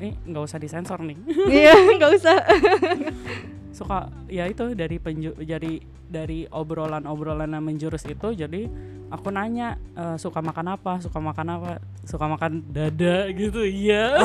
ini 0.00 0.16
nggak 0.24 0.44
usah 0.44 0.56
disensor 0.56 1.04
nih. 1.04 1.20
iya 1.52 1.76
nggak 2.00 2.12
usah 2.16 2.36
Suka 3.76 3.98
ya 4.26 4.48
itu 4.48 4.72
dari 4.72 4.96
penju 4.96 5.36
jadi 5.38 5.76
dari 6.08 6.48
obrolan-obrolan 6.48 7.50
yang 7.50 7.60
menjurus 7.60 8.06
itu 8.06 8.32
jadi 8.32 8.72
aku 9.06 9.28
nanya 9.28 9.68
eh, 9.92 10.16
suka 10.16 10.40
makan 10.40 10.72
apa, 10.72 10.96
suka 10.98 11.20
makan 11.20 11.46
apa, 11.52 11.72
suka 12.02 12.24
makan 12.26 12.64
dada 12.66 13.28
gitu. 13.30 13.60
Iya. 13.60 14.16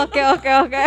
oke 0.00 0.22
oke 0.32 0.50
oke 0.62 0.84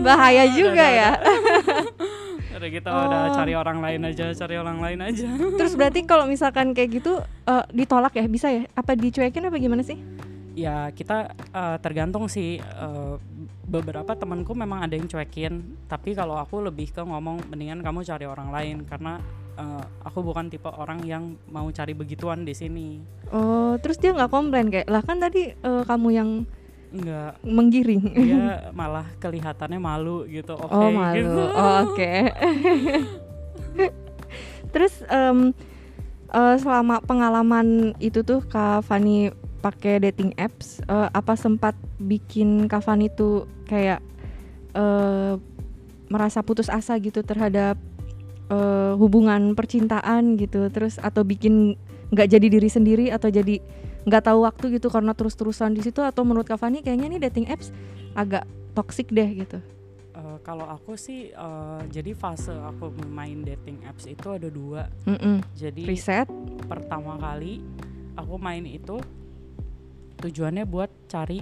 bahaya 0.00 0.44
juga 0.48 0.80
Dada, 0.80 0.96
ya 0.96 1.10
Udah 2.60 2.68
kita 2.68 2.88
udah 2.90 3.20
Oh. 3.22 3.32
cari 3.32 3.52
orang 3.54 3.78
lain 3.80 4.00
aja, 4.04 4.24
cari 4.34 4.54
orang 4.54 4.78
lain 4.78 5.00
aja. 5.00 5.24
terus 5.56 5.72
berarti 5.72 6.04
kalau 6.04 6.24
misalkan 6.24 6.70
kayak 6.70 7.00
gitu 7.00 7.16
eh, 7.44 7.64
ditolak 7.72 8.12
ya 8.12 8.24
bisa 8.26 8.48
ya 8.48 8.68
apa 8.70 8.92
dicuekin 8.94 9.48
apa 9.48 9.56
gimana 9.56 9.80
sih 9.80 9.96
ya 10.60 10.92
kita 10.92 11.32
eh, 11.32 11.76
tergantung 11.80 12.28
sih 12.28 12.60
eh, 12.60 13.14
beberapa 13.64 14.12
temanku 14.12 14.52
memang 14.52 14.84
ada 14.84 14.94
yang 14.98 15.08
cuekin 15.08 15.78
tapi 15.86 16.12
kalau 16.12 16.36
aku 16.36 16.60
lebih 16.60 16.92
ke 16.92 17.00
ngomong 17.00 17.48
mendingan 17.48 17.80
kamu 17.80 18.04
cari 18.04 18.26
orang 18.28 18.52
lain 18.52 18.76
karena 18.84 19.22
eh, 19.56 19.84
aku 20.04 20.20
bukan 20.20 20.52
tipe 20.52 20.68
orang 20.68 21.00
yang 21.08 21.40
mau 21.48 21.68
cari 21.72 21.96
begituan 21.96 22.44
di 22.44 22.52
sini. 22.52 23.00
Oh 23.32 23.78
terus 23.80 23.96
dia 23.96 24.12
nggak 24.12 24.30
komplain 24.30 24.68
kayak 24.68 24.88
lah 24.90 25.00
kan 25.00 25.16
tadi 25.22 25.54
eh, 25.54 25.82
kamu 25.88 26.08
yang 26.12 26.30
enggak 26.90 27.38
menggiring. 27.46 28.04
Dia 28.12 28.44
malah 28.78 29.06
kelihatannya 29.22 29.78
malu 29.78 30.26
gitu 30.26 30.58
oke. 30.58 30.74
oh 30.74 30.90
malu. 30.90 31.16
Gitu. 31.16 31.42
oh 31.56 31.74
oke. 31.86 32.12
Terus 34.74 34.94
em, 35.06 35.54
eh, 36.30 36.56
selama 36.58 37.02
pengalaman 37.02 37.94
itu 38.02 38.22
tuh 38.22 38.42
Kak 38.44 38.86
Fani 38.86 39.30
pakai 39.60 40.00
dating 40.00 40.32
apps 40.40 40.80
eh, 40.84 41.08
apa 41.12 41.36
sempat 41.36 41.76
bikin 42.00 42.66
Kak 42.66 42.84
Fani 42.84 43.12
tuh 43.12 43.44
kayak 43.68 44.00
eh, 44.74 45.34
merasa 46.10 46.42
putus 46.42 46.66
asa 46.66 46.96
gitu 46.98 47.22
terhadap 47.22 47.76
eh, 48.50 48.92
hubungan 48.96 49.54
percintaan 49.54 50.34
gitu 50.40 50.66
terus 50.72 50.96
atau 50.98 51.22
bikin 51.22 51.76
nggak 52.10 52.26
jadi 52.26 52.46
diri 52.50 52.68
sendiri 52.72 53.06
atau 53.14 53.30
jadi 53.30 53.62
nggak 54.08 54.24
tahu 54.26 54.48
waktu 54.48 54.80
gitu 54.80 54.88
karena 54.88 55.12
terus-terusan 55.12 55.76
di 55.76 55.84
situ 55.84 56.00
atau 56.00 56.24
menurut 56.24 56.48
Kak 56.48 56.58
Fani 56.58 56.80
kayaknya 56.80 57.16
nih 57.16 57.20
dating 57.30 57.46
apps 57.52 57.70
agak 58.16 58.48
toxic 58.74 59.12
deh 59.12 59.28
gitu 59.28 59.60
Eh, 60.20 60.38
kalau 60.44 60.68
aku 60.68 61.00
sih 61.00 61.32
eh, 61.32 61.80
jadi 61.88 62.12
fase 62.12 62.52
aku 62.52 62.92
main 63.08 63.40
dating 63.40 63.80
apps 63.88 64.04
itu 64.04 64.28
ada 64.28 64.52
dua 64.52 64.84
Mm-mm. 65.08 65.40
jadi 65.56 65.88
Reset. 65.88 66.28
pertama 66.68 67.16
kali 67.16 67.64
aku 68.20 68.36
main 68.36 68.68
itu 68.68 69.00
tujuannya 70.20 70.64
buat 70.64 70.90
cari 71.06 71.40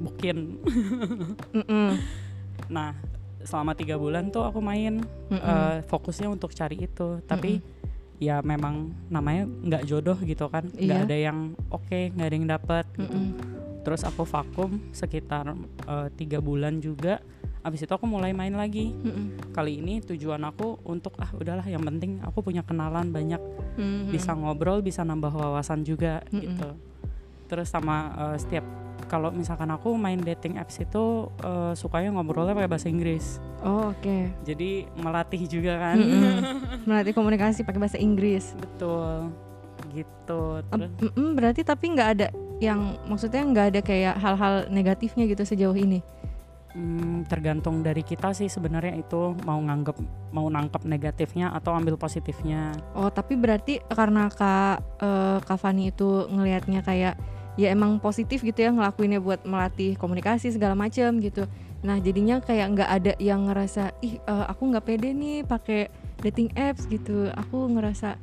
bukin 0.00 0.56
Mm-mm. 1.56 1.88
Nah, 2.68 2.94
selama 3.40 3.72
tiga 3.72 3.96
bulan 3.96 4.28
tuh 4.28 4.44
aku 4.44 4.60
main 4.60 5.02
eh, 5.28 5.76
fokusnya 5.84 6.28
untuk 6.28 6.52
cari 6.52 6.86
itu. 6.86 7.18
Tapi 7.24 7.58
ya 8.20 8.38
memang 8.40 8.92
namanya 9.08 9.44
nggak 9.44 9.82
jodoh 9.84 10.16
gitu 10.20 10.46
kan, 10.46 10.68
nggak 10.68 10.98
Iya. 11.02 11.08
ada 11.08 11.16
yang 11.18 11.38
oke, 11.68 12.14
nggak 12.14 12.26
ada 12.26 12.36
yang 12.36 12.48
dapat. 12.48 12.84
Gitu. 12.94 13.16
Terus 13.80 14.04
aku 14.04 14.22
vakum 14.22 14.78
sekitar 14.92 15.52
eh, 15.84 16.08
tiga 16.14 16.38
bulan 16.38 16.78
juga. 16.78 17.18
Abis 17.60 17.84
itu 17.84 17.92
aku 17.92 18.08
mulai 18.08 18.32
main 18.32 18.56
lagi. 18.56 18.88
Mm-mm. 18.94 19.52
Kali 19.52 19.80
ini 19.80 20.00
tujuan 20.00 20.40
aku 20.40 20.80
untuk 20.86 21.12
ah 21.20 21.28
udahlah 21.34 21.64
yang 21.64 21.84
penting 21.84 22.20
aku 22.24 22.40
punya 22.40 22.64
kenalan 22.64 23.12
banyak, 23.12 23.40
Mm-mm. 23.76 24.08
bisa 24.08 24.32
ngobrol, 24.32 24.80
bisa 24.80 25.04
nambah 25.04 25.28
wawasan 25.28 25.84
juga 25.84 26.24
Mm-mm. 26.28 26.40
gitu. 26.40 26.70
Terus 27.50 27.66
sama 27.66 28.14
eh, 28.14 28.36
setiap 28.38 28.62
kalau 29.10 29.34
misalkan 29.34 29.66
aku 29.74 29.98
main 29.98 30.22
dating 30.22 30.54
apps 30.54 30.78
itu 30.78 31.26
eh, 31.42 31.74
sukanya 31.74 32.14
ngobrolnya 32.14 32.54
pakai 32.54 32.70
bahasa 32.70 32.86
Inggris. 32.86 33.42
Oh 33.60 33.90
oke. 33.92 34.30
jadi 34.40 34.88
melatih 34.96 35.44
juga 35.44 35.76
kan 35.76 36.00
Mm-mm. 36.00 36.36
Melatih 36.88 37.12
komunikasi 37.12 37.60
pakai 37.60 37.76
bahasa 37.76 37.98
Inggris. 38.00 38.56
betul 38.56 39.28
gitu 39.90 40.62
terus 40.70 40.90
mm-mm, 41.02 41.28
berarti 41.34 41.66
tapi 41.66 41.90
nggak 41.90 42.08
ada 42.14 42.26
yang 42.62 42.94
maksudnya 43.04 43.42
nggak 43.42 43.66
ada 43.74 43.80
kayak 43.82 44.14
hal-hal 44.16 44.68
negatifnya 44.70 45.26
gitu 45.26 45.42
sejauh 45.42 45.74
ini. 45.74 45.98
hmm, 46.72 47.26
tergantung 47.26 47.82
dari 47.82 48.06
kita 48.06 48.30
sih 48.30 48.46
sebenarnya 48.46 48.94
itu 48.96 49.34
mau 49.42 49.58
nganggep 49.58 49.96
mau 50.30 50.46
nangkep 50.46 50.86
negatifnya 50.86 51.50
atau 51.50 51.74
ambil 51.74 51.98
positifnya 51.98 52.70
Oh 52.94 53.10
tapi 53.10 53.34
berarti 53.34 53.82
karena 53.90 54.30
kak 54.30 54.78
eh, 55.02 55.38
Kak 55.42 55.58
Fani 55.58 55.90
itu 55.90 56.30
ngelihatnya 56.30 56.86
kayak 56.86 57.18
ya 57.60 57.68
emang 57.68 58.00
positif 58.00 58.40
gitu 58.40 58.56
ya 58.56 58.72
ngelakuinnya 58.72 59.20
buat 59.20 59.44
melatih 59.44 60.00
komunikasi 60.00 60.48
segala 60.48 60.72
macam 60.72 61.20
gitu. 61.20 61.44
Nah 61.84 62.00
jadinya 62.00 62.40
kayak 62.40 62.66
nggak 62.72 62.90
ada 62.90 63.12
yang 63.20 63.44
ngerasa 63.44 63.92
ih 64.00 64.16
eh, 64.16 64.44
aku 64.48 64.72
nggak 64.72 64.84
pede 64.84 65.12
nih 65.12 65.44
pakai 65.44 65.92
dating 66.18 66.48
apps 66.56 66.88
gitu. 66.88 67.28
Aku 67.36 67.68
ngerasa 67.68 68.16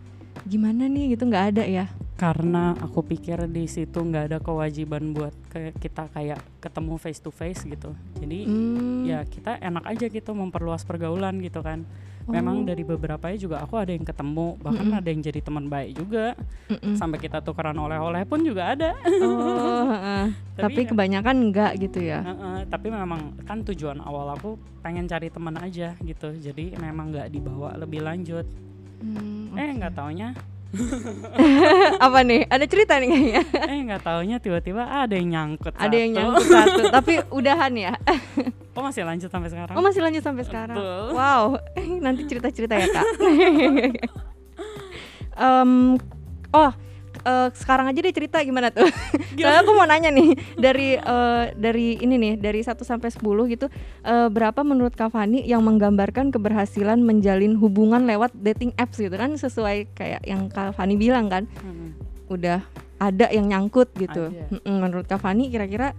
gimana 0.43 0.89
nih 0.89 1.13
gitu 1.13 1.29
nggak 1.29 1.45
ada 1.53 1.63
ya. 1.63 1.85
karena 2.17 2.73
aku 2.81 3.05
pikir 3.05 3.45
di 3.45 3.69
situ 3.69 4.01
nggak 4.01 4.25
ada 4.25 4.37
kewajiban 4.41 5.13
buat 5.13 5.37
ke 5.53 5.69
kita 5.77 6.09
kayak 6.09 6.41
ketemu 6.57 6.97
face 6.97 7.21
to 7.21 7.29
face 7.29 7.61
gitu 7.61 7.93
jadi 8.17 8.41
Hmm. 8.41 9.05
ya 9.05 9.21
kita 9.21 9.61
enak 9.61 9.85
aja 9.85 10.09
gitu 10.09 10.33
memperluas 10.33 10.81
pergaulan 10.81 11.37
gitu 11.45 11.61
kan 11.61 11.85
memang 12.27 12.55
Oh. 12.57 12.65
dari 12.65 12.83
beberapa 12.83 13.25
juga 13.33 13.59
aku 13.59 13.75
ada 13.75 13.89
yang 13.89 14.03
ketemu 14.03 14.59
bahkan 14.59 14.85
Mm-mm. 14.85 14.99
ada 14.99 15.07
yang 15.07 15.21
jadi 15.21 15.39
teman 15.39 15.65
baik 15.65 15.95
juga 15.95 16.35
Mm-mm. 16.67 16.93
sampai 16.93 17.17
kita 17.17 17.39
tukeran 17.39 17.75
oleh-oleh 17.75 18.23
pun 18.23 18.39
juga 18.41 18.75
ada 18.75 18.91
Oh, 19.17 19.87
heeh. 19.93 20.25
tapi 20.53 20.81
ya- 20.81 20.89
kebanyakan 20.89 21.35
enggak 21.41 21.71
gitu 21.79 21.99
ya. 22.01 22.19
Heeh, 22.21 22.57
tapi 22.67 22.87
memang 22.89 23.21
kan 23.41 23.63
tujuan 23.63 23.99
awal 23.99 24.27
aku 24.29 24.55
pengen 24.79 25.05
cari 25.05 25.27
teman 25.27 25.55
aja 25.55 25.95
gitu 25.97 26.29
jadi 26.33 26.75
memang 26.75 27.09
nggak 27.09 27.27
dibawa 27.29 27.75
lebih 27.75 28.01
lanjut 28.01 28.43
Hmm, 28.97 29.53
eh 29.53 29.61
oke. 29.63 29.77
nggak 29.77 29.93
taunya 29.93 30.33
Apa 32.05 32.19
nih? 32.27 32.43
Ada 32.47 32.65
cerita 32.67 32.99
nih 32.99 33.09
kayaknya. 33.09 33.43
eh 33.71 33.79
nggak 33.87 34.01
taunya 34.03 34.37
tiba-tiba 34.37 34.83
ada 34.83 35.13
yang 35.15 35.29
nyangkut 35.31 35.73
Ada 35.73 35.95
yang 35.95 36.11
satu. 36.11 36.17
nyangkut 36.19 36.47
satu, 36.47 36.81
tapi 36.97 37.13
udahan 37.31 37.73
ya. 37.77 37.93
oh 38.77 38.83
masih 38.85 39.03
lanjut 39.07 39.29
sampai 39.31 39.49
sekarang 39.49 39.73
Oh 39.73 39.83
masih 39.83 40.01
lanjut 40.03 40.23
sampai 40.23 40.43
sekarang. 40.45 40.77
Betul. 40.77 41.05
Wow, 41.15 41.43
nanti 42.03 42.21
cerita-cerita 42.27 42.73
ya 42.77 42.87
kak. 42.91 43.05
Em, 45.37 45.71
oh, 46.53 46.71
eh, 47.27 47.47
sekarang 47.51 47.91
aja 47.91 47.99
deh 47.99 48.15
cerita 48.15 48.39
gimana 48.39 48.71
tuh? 48.71 48.87
Soalnya 49.37 49.61
aku 49.67 49.71
mau 49.75 49.83
nanya 49.83 50.07
nih 50.09 50.31
dari 50.55 50.95
eh, 50.95 51.43
dari 51.53 51.99
ini 51.99 52.15
nih 52.15 52.33
dari 52.39 52.63
1 52.63 52.79
sampai 52.81 53.11
10 53.11 53.19
gitu 53.51 53.67
eh, 54.07 54.27
berapa 54.31 54.63
menurut 54.63 54.95
Kak 54.95 55.11
Fani 55.11 55.43
yang 55.43 55.61
menggambarkan 55.67 56.31
keberhasilan 56.31 57.03
menjalin 57.03 57.59
hubungan 57.59 58.07
lewat 58.07 58.31
dating 58.39 58.71
apps 58.79 58.97
gitu 58.97 59.13
kan 59.13 59.35
sesuai 59.35 59.91
kayak 59.91 60.23
yang 60.23 60.47
Kak 60.47 60.73
Fani 60.73 60.95
bilang 60.95 61.27
kan 61.27 61.43
Mm-mm. 61.61 61.91
udah 62.31 62.63
ada 62.97 63.29
yang 63.29 63.45
nyangkut 63.45 63.93
gitu. 63.93 64.33
Mm-mm, 64.33 64.75
menurut 64.81 65.05
Kak 65.05 65.21
Fani 65.21 65.51
kira-kira 65.53 65.93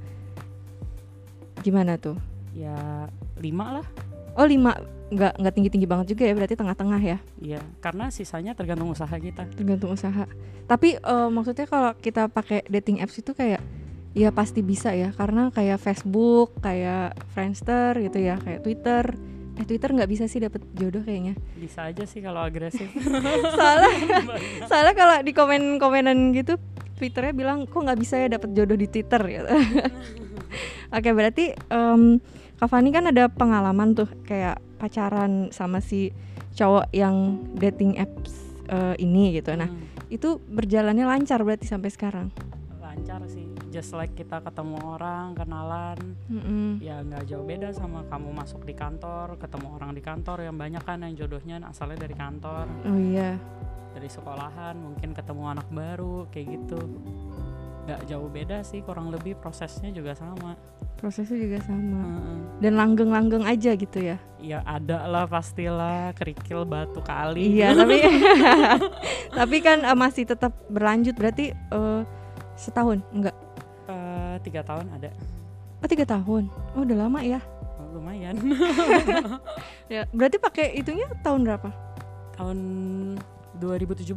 gimana 1.62 1.94
tuh? 2.00 2.16
ya 2.58 3.06
lima 3.38 3.78
lah 3.78 3.86
Oh 4.34 4.46
lima 4.46 4.74
nggak 5.08 5.40
nggak 5.40 5.54
tinggi 5.56 5.70
tinggi 5.72 5.88
banget 5.88 6.06
juga 6.12 6.28
ya 6.28 6.34
berarti 6.36 6.54
tengah-tengah 6.54 7.00
ya 7.00 7.18
Iya, 7.40 7.60
karena 7.80 8.12
sisanya 8.12 8.52
tergantung 8.52 8.92
usaha 8.92 9.08
kita. 9.10 9.48
tergantung 9.56 9.96
usaha. 9.96 10.28
Tapi 10.68 11.00
eh, 11.00 11.28
maksudnya 11.32 11.64
kalau 11.64 11.96
kita 11.96 12.28
pakai 12.28 12.60
dating 12.68 13.00
apps 13.00 13.16
itu 13.16 13.32
kayak 13.32 13.64
ya 14.12 14.28
pasti 14.34 14.60
bisa 14.60 14.92
ya 14.92 15.14
karena 15.16 15.48
kayak 15.48 15.80
Facebook, 15.80 16.60
kayak 16.60 17.16
Friendster 17.32 17.96
gitu 17.98 18.18
ya, 18.20 18.36
kayak 18.36 18.60
Twitter. 18.60 19.04
Eh 19.56 19.64
Twitter 19.64 19.90
nggak 19.90 20.10
bisa 20.10 20.24
sih 20.28 20.38
dapet 20.38 20.60
jodoh 20.76 21.00
kayaknya. 21.00 21.34
Bisa 21.56 21.88
aja 21.88 22.04
sih 22.04 22.20
kalau 22.20 22.44
agresif. 22.44 22.92
soalnya 23.58 23.90
soalnya 24.68 24.94
kalau 24.94 25.16
di 25.24 25.32
komen-komenan 25.32 26.30
gitu 26.32 26.60
Twitternya 26.98 27.30
bilang 27.30 27.64
kok 27.64 27.78
nggak 27.78 27.96
bisa 27.96 28.18
ya 28.18 28.28
dapet 28.28 28.50
jodoh 28.52 28.74
di 28.74 28.90
Twitter 28.90 29.22
gitu. 29.24 29.48
Oke 30.96 31.10
berarti 31.14 31.54
em 31.70 32.18
Kak 32.58 32.66
Fani 32.66 32.90
kan 32.90 33.06
ada 33.06 33.30
pengalaman 33.30 33.94
tuh 33.94 34.10
kayak 34.26 34.58
pacaran 34.78 35.50
sama 35.50 35.78
si 35.78 36.14
cowok 36.54 36.88
yang 36.90 37.16
dating 37.54 37.98
apps 37.98 38.32
eh, 38.66 38.94
ini 38.98 39.34
gitu. 39.34 39.52
Nah 39.52 39.66
Hmm, 39.66 39.84
itu 40.08 40.38
berjalannya 40.40 41.04
lancar 41.04 41.42
berarti 41.42 41.66
sampai 41.66 41.90
sekarang. 41.90 42.28
lancar 42.78 43.20
sih. 43.26 43.44
Just 43.68 43.92
like 43.92 44.16
kita 44.16 44.40
ketemu 44.40 44.80
orang, 44.80 45.36
kenalan, 45.36 46.16
Mm-mm. 46.26 46.80
ya 46.80 47.04
nggak 47.04 47.28
jauh 47.28 47.44
beda 47.44 47.68
sama 47.70 48.00
kamu 48.08 48.32
masuk 48.32 48.64
di 48.64 48.72
kantor, 48.72 49.36
ketemu 49.36 49.66
orang 49.76 49.92
di 49.92 50.00
kantor 50.00 50.40
yang 50.40 50.56
banyak 50.56 50.80
kan 50.80 51.04
yang 51.04 51.12
jodohnya 51.14 51.60
asalnya 51.62 52.00
dari 52.00 52.16
kantor, 52.16 52.64
Oh 52.88 52.96
iya. 52.96 53.36
dari 53.92 54.08
sekolahan, 54.08 54.72
mungkin 54.74 55.12
ketemu 55.12 55.42
anak 55.52 55.68
baru 55.68 56.24
kayak 56.30 56.46
gitu. 56.48 56.80
Nggak 57.88 58.04
jauh 58.04 58.28
beda 58.28 58.60
sih, 58.60 58.84
kurang 58.84 59.08
lebih 59.08 59.32
prosesnya 59.40 59.88
juga 59.88 60.12
sama. 60.12 60.52
Prosesnya 61.00 61.40
juga 61.40 61.58
sama. 61.64 62.04
Heeh. 62.04 62.38
Dan 62.60 62.76
langgeng-langgeng 62.76 63.48
aja 63.48 63.72
gitu 63.72 63.98
ya. 64.04 64.20
Ya 64.36 64.60
ada 64.68 65.08
lah 65.08 65.24
pastilah 65.24 66.12
kerikil 66.12 66.68
batu 66.68 67.00
kali. 67.00 67.56
Iya, 67.56 67.72
tapi 67.80 67.96
tapi 69.38 69.56
kan 69.64 69.88
eh, 69.88 69.96
masih 69.96 70.28
tetap 70.28 70.52
berlanjut 70.68 71.16
berarti 71.16 71.56
eh, 71.56 72.02
setahun 72.60 73.00
enggak? 73.08 73.36
Eh, 73.88 74.36
tiga 74.44 74.60
tahun 74.60 74.92
ada. 74.92 75.08
Oh 75.80 75.88
tiga 75.88 76.04
tahun. 76.04 76.52
Oh 76.76 76.84
udah 76.84 77.08
lama 77.08 77.24
ya. 77.24 77.40
Oh, 77.80 77.96
lumayan. 77.96 78.36
Ya 79.88 80.04
berarti 80.12 80.36
pakai 80.36 80.76
itunya 80.76 81.08
tahun 81.24 81.48
berapa? 81.48 81.72
tahun 82.38 82.58
2017 83.58 84.14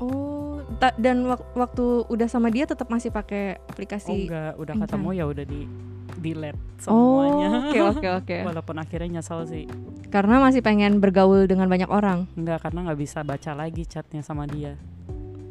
Oh 0.00 0.40
ta- 0.76 0.96
dan 0.96 1.22
wak- 1.24 1.52
waktu 1.52 1.84
udah 2.06 2.24
sama 2.24 2.48
dia 2.48 2.64
tetap 2.64 2.88
masih 2.88 3.08
pakai 3.08 3.56
oh 3.56 3.68
aplikasi. 3.68 4.24
enggak 4.24 4.56
udah 4.56 4.74
Kencan. 4.74 4.88
ketemu 4.88 5.08
ya 5.12 5.24
udah 5.26 5.44
di 5.44 5.60
delete 6.16 6.60
Oh, 6.84 7.20
semuanya 7.22 7.48
oke 7.62 7.78
oke 7.92 8.08
oke. 8.18 8.36
walaupun 8.48 8.76
akhirnya 8.76 9.20
nyesel 9.20 9.44
sih 9.44 9.64
Karena 10.08 10.36
masih 10.38 10.58
pengen 10.58 10.98
bergaul 10.98 11.44
dengan 11.44 11.64
banyak 11.66 11.86
orang. 11.86 12.24
enggak 12.34 12.60
karena 12.60 12.82
nggak 12.82 12.98
bisa 12.98 13.20
baca 13.20 13.52
lagi 13.54 13.84
chatnya 13.84 14.20
sama 14.20 14.44
dia 14.44 14.74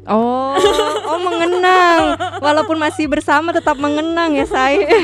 Oh, 0.02 0.56
oh 1.06 1.18
mengenang. 1.20 2.16
Walaupun 2.40 2.80
masih 2.80 3.04
bersama 3.04 3.52
tetap 3.52 3.76
mengenang 3.76 4.32
ya 4.32 4.48
saya. 4.48 4.80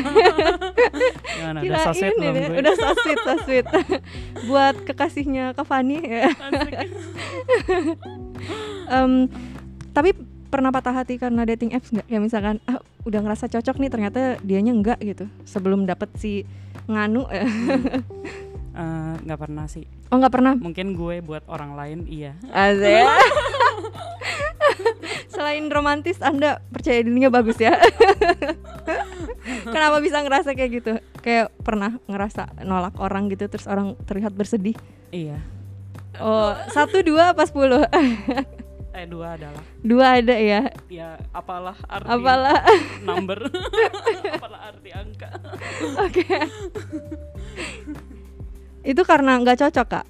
gimana 1.37 1.61
udah 1.61 1.79
so 1.85 1.93
sweet 1.93 2.17
Kirain 2.17 2.17
belum 2.17 2.33
ini, 2.35 2.49
gue 2.49 2.61
udah 2.65 2.75
so 2.75 2.91
sweet. 3.45 3.67
Buat 4.49 4.75
kekasihnya 4.83 5.53
Kak 5.53 5.69
Fani 5.69 6.01
ya. 6.01 6.33
Em, 8.87 9.27
tapi 9.90 10.14
pernah 10.46 10.70
patah 10.70 10.94
hati 10.94 11.18
karena 11.18 11.42
dating 11.44 11.75
apps 11.75 11.90
nggak? 11.90 12.07
Kayak 12.07 12.22
misalkan 12.22 12.57
ah, 12.64 12.81
udah 13.03 13.20
ngerasa 13.22 13.51
cocok 13.51 13.77
nih 13.83 13.90
ternyata 13.90 14.20
dianya 14.40 14.72
enggak 14.72 14.99
gitu. 15.03 15.27
Sebelum 15.44 15.85
dapet 15.85 16.11
si 16.16 16.42
nganu 16.87 17.27
eh. 17.31 17.46
Eh, 18.77 19.14
nggak 19.25 19.40
pernah 19.40 19.64
sih 19.64 19.88
Oh 20.12 20.20
nggak 20.20 20.37
pernah. 20.37 20.53
mungkin 20.53 20.92
gue 20.92 21.25
buat 21.25 21.40
orang 21.49 21.81
lain 21.81 21.99
iya 22.12 22.37
Asik. 22.53 23.09
Selain 25.33 25.64
romantis, 25.68 26.20
Anda 26.20 26.61
percaya 26.68 27.01
dirinya 27.01 27.33
bagus 27.33 27.57
ya. 27.57 27.77
Kenapa 29.64 30.01
bisa 30.01 30.20
ngerasa 30.20 30.53
kayak 30.53 30.70
gitu? 30.77 30.92
Kayak 31.20 31.53
pernah 31.61 31.96
ngerasa 32.05 32.53
nolak 32.64 32.96
orang 33.01 33.33
gitu, 33.33 33.49
terus 33.49 33.64
orang 33.68 33.96
terlihat 34.05 34.33
bersedih. 34.33 34.77
iya 35.09 35.40
Oh, 36.16 36.57
satu, 36.72 37.05
dua, 37.05 37.37
apa 37.37 37.44
sepuluh? 37.44 37.85
Eh 38.97 39.05
dua 39.05 39.37
adalah 39.37 39.61
Dua 39.79 40.07
ada 40.17 40.35
ya. 40.35 40.73
ya 40.89 41.21
apalah 41.31 41.77
arti 41.85 42.09
Apalah. 42.09 42.59
number 43.05 43.39
apalah 44.41 44.61
arti 44.73 44.91
angka 44.91 45.29
Oke. 46.01 46.25
Itu 48.81 49.03
karena 49.03 49.37
nggak 49.37 49.59
cocok 49.67 49.87
kak. 49.91 50.07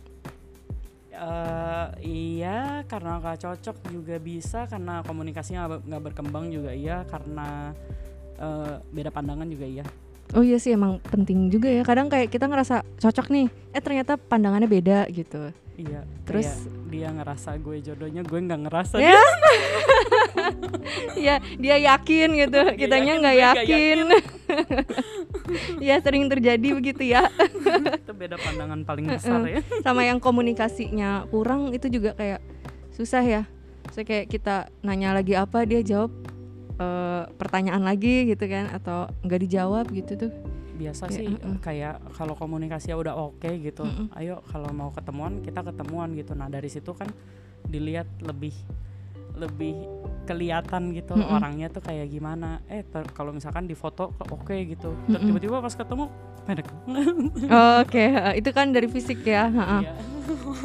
Eh, 1.17 1.87
iya 2.05 2.85
karena 2.85 3.17
nggak 3.17 3.41
cocok 3.41 3.77
juga 3.89 4.21
bisa 4.21 4.69
karena 4.69 5.01
komunikasinya 5.01 5.81
nggak 5.81 6.03
berkembang 6.13 6.53
juga 6.53 6.77
iya 6.77 7.09
karena 7.09 7.73
eh, 8.37 8.75
beda 8.93 9.09
pandangan 9.09 9.49
juga 9.49 9.65
iya 9.65 9.85
Oh 10.35 10.43
iya 10.43 10.57
sih 10.57 10.73
emang 10.73 10.99
penting 11.01 11.47
juga 11.47 11.69
ya. 11.69 11.83
Kadang 11.83 12.09
kayak 12.09 12.29
kita 12.29 12.45
ngerasa 12.45 12.83
cocok 12.97 13.27
nih, 13.29 13.47
eh 13.71 13.81
ternyata 13.81 14.17
pandangannya 14.17 14.67
beda 14.67 15.07
gitu. 15.09 15.53
iya 15.77 16.09
Terus- 16.25 16.73
dia 16.89 17.13
ngerasa 17.13 17.53
gue 17.59 17.85
jodohnya 17.85 18.25
gue 18.25 18.39
nggak 18.41 18.61
ngerasa 18.65 18.97
Ya. 18.97 19.21
ya 21.21 21.35
dia 21.55 21.77
yakin 21.77 22.29
gitu, 22.33 22.61
Dia 22.65 22.79
kitanya 22.79 23.13
nggak 23.21 23.37
yakin. 23.37 23.99
ya 25.87 26.01
sering 26.01 26.25
terjadi 26.27 26.69
begitu 26.73 27.03
ya. 27.07 27.29
itu 28.01 28.13
beda 28.13 28.41
pandangan 28.41 28.81
paling 28.83 29.05
besar 29.05 29.45
ya 29.45 29.61
Sama 29.83 30.01
yang 30.03 30.17
komunikasinya 30.17 31.29
kurang 31.29 31.69
itu 31.71 31.93
juga 31.93 32.17
kayak 32.17 32.41
susah 32.91 33.21
ya. 33.21 33.43
So 33.93 34.01
kayak 34.01 34.29
kita 34.29 34.73
nanya 34.81 35.13
lagi 35.13 35.37
apa 35.37 35.63
dia 35.63 35.85
jawab 35.85 36.09
eh, 36.77 37.23
pertanyaan 37.33 37.81
lagi 37.81 38.27
gitu 38.27 38.45
kan 38.45 38.69
atau 38.71 39.11
nggak 39.23 39.41
dijawab 39.43 39.87
gitu 39.91 40.15
tuh. 40.19 40.33
biasa 40.77 41.09
Ya, 41.09 41.25
sih 41.25 41.29
uh-uh. 41.33 41.57
kayak 41.65 42.05
kalau 42.13 42.37
komunikasinya 42.37 43.01
udah 43.01 43.15
oke 43.17 43.49
gitu 43.65 43.81
Mm-mm. 43.81 44.13
ayo 44.13 44.45
kalau 44.45 44.69
mau 44.71 44.93
ketemuan 44.93 45.41
kita 45.41 45.65
ketemuan 45.65 46.13
gitu 46.13 46.37
nah 46.37 46.53
dari 46.53 46.69
situ 46.69 46.93
kan 46.93 47.09
dilihat 47.65 48.05
lebih 48.21 48.53
lebih 49.37 49.73
kelihatan 50.25 50.93
gitu 50.93 51.17
Mm-mm. 51.17 51.33
orangnya 51.33 51.73
tuh 51.73 51.81
kayak 51.81 52.13
gimana 52.13 52.61
eh 52.69 52.85
kalau 53.13 53.33
misalkan 53.33 53.65
di 53.65 53.73
foto 53.73 54.13
oke 54.21 54.53
gitu 54.53 54.93
Ter- 55.09 55.17
Mm-mm. 55.17 55.33
tiba-tiba 55.33 55.65
pas 55.65 55.73
ketemu 55.73 56.13
pendek 56.45 56.69
Oke, 57.81 58.05
itu 58.37 58.51
kan 58.53 58.71
dari 58.71 58.87
fisik 58.87 59.25
ya. 59.25 59.49
Iya. 59.49 59.93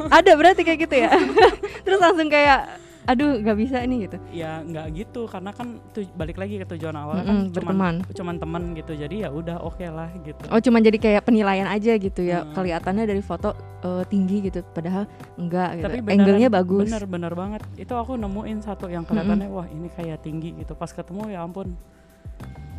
Ada 0.09 0.31
berarti 0.35 0.61
kayak 0.61 0.79
gitu 0.81 0.95
ya. 0.97 1.09
Terus 1.85 1.97
langsung 1.97 2.27
kayak 2.27 2.80
aduh 3.03 3.33
nggak 3.35 3.57
bisa 3.57 3.81
nih 3.81 4.05
gitu. 4.05 4.17
ya 4.31 4.61
nggak 4.61 4.85
gitu 4.93 5.25
karena 5.25 5.49
kan 5.49 5.81
tu- 5.89 6.05
balik 6.11 6.35
lagi 6.35 6.55
ke 6.55 6.67
tujuan 6.67 6.93
awal 6.93 7.17
Mm-mm, 7.17 7.25
kan 7.25 7.37
berteman. 7.51 7.95
cuman 7.97 8.13
cuman 8.13 8.35
teman 8.37 8.63
gitu 8.73 8.93
jadi 8.93 9.15
ya 9.17 9.29
udah 9.29 9.57
oke 9.59 9.81
lah 9.83 10.09
gitu 10.19 10.37
Oh 10.47 10.59
cuma 10.59 10.77
jadi 10.77 10.97
kayak 10.97 11.23
penilaian 11.23 11.65
aja 11.65 11.93
gitu 11.93 12.21
ya. 12.21 12.41
Hmm. 12.41 12.53
Kelihatannya 12.53 13.03
dari 13.03 13.19
foto 13.19 13.51
eh, 13.81 14.05
tinggi 14.05 14.45
gitu, 14.45 14.61
padahal 14.63 15.09
enggak 15.33 15.69
gitu. 15.73 15.83
tapi 15.83 15.97
beneran- 15.99 16.13
Angle-nya 16.21 16.49
bagus. 16.51 16.85
bener 16.87 17.03
bener 17.05 17.33
banget 17.33 17.61
itu 17.75 17.89
aku 17.91 18.13
nemuin 18.15 18.59
satu 18.59 18.85
yang 18.85 19.01
kelihatannya 19.01 19.47
wah 19.47 19.65
ini 19.65 19.89
kayak 19.89 20.21
tinggi 20.21 20.53
gitu 20.55 20.73
pas 20.73 20.89
ketemu 20.89 21.29
ya 21.29 21.41
ampun 21.41 21.73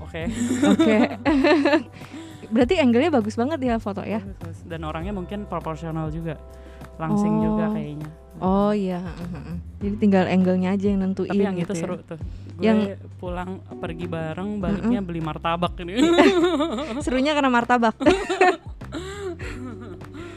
oke 0.01 0.23
Oke. 0.69 0.97
Berarti 2.53 2.75
angle-nya 2.77 3.11
bagus 3.11 3.33
banget 3.33 3.59
ya 3.61 3.79
foto 3.79 4.03
ya. 4.03 4.21
Dan 4.63 4.83
orangnya 4.83 5.11
mungkin 5.11 5.47
proporsional 5.47 6.09
juga 6.09 6.37
langsing 6.95 7.33
juga 7.41 7.65
Oh. 7.65 7.73
kayaknya 7.73 8.09
Oh 8.43 8.71
iya. 8.71 8.99
Jadi 9.79 9.95
tinggal 9.97 10.27
angle-nya 10.27 10.73
aja 10.73 10.87
yang 10.87 11.01
nentuin. 11.01 11.31
tapi 11.31 11.41
yang 11.41 11.55
gitu 11.55 11.71
itu 11.71 11.73
ya. 11.73 11.81
seru 11.81 11.97
tuh 12.01 12.19
gue 12.53 12.61
Yang- 12.61 13.01
pulang 13.17 13.51
pergi 13.75 14.07
bareng 14.07 14.59
baliknya 14.59 15.01
beli 15.01 15.19
martabak 15.19 15.73
ini 15.79 15.95
Serunya 17.05 17.33
karena 17.33 17.49
martabak. 17.49 17.97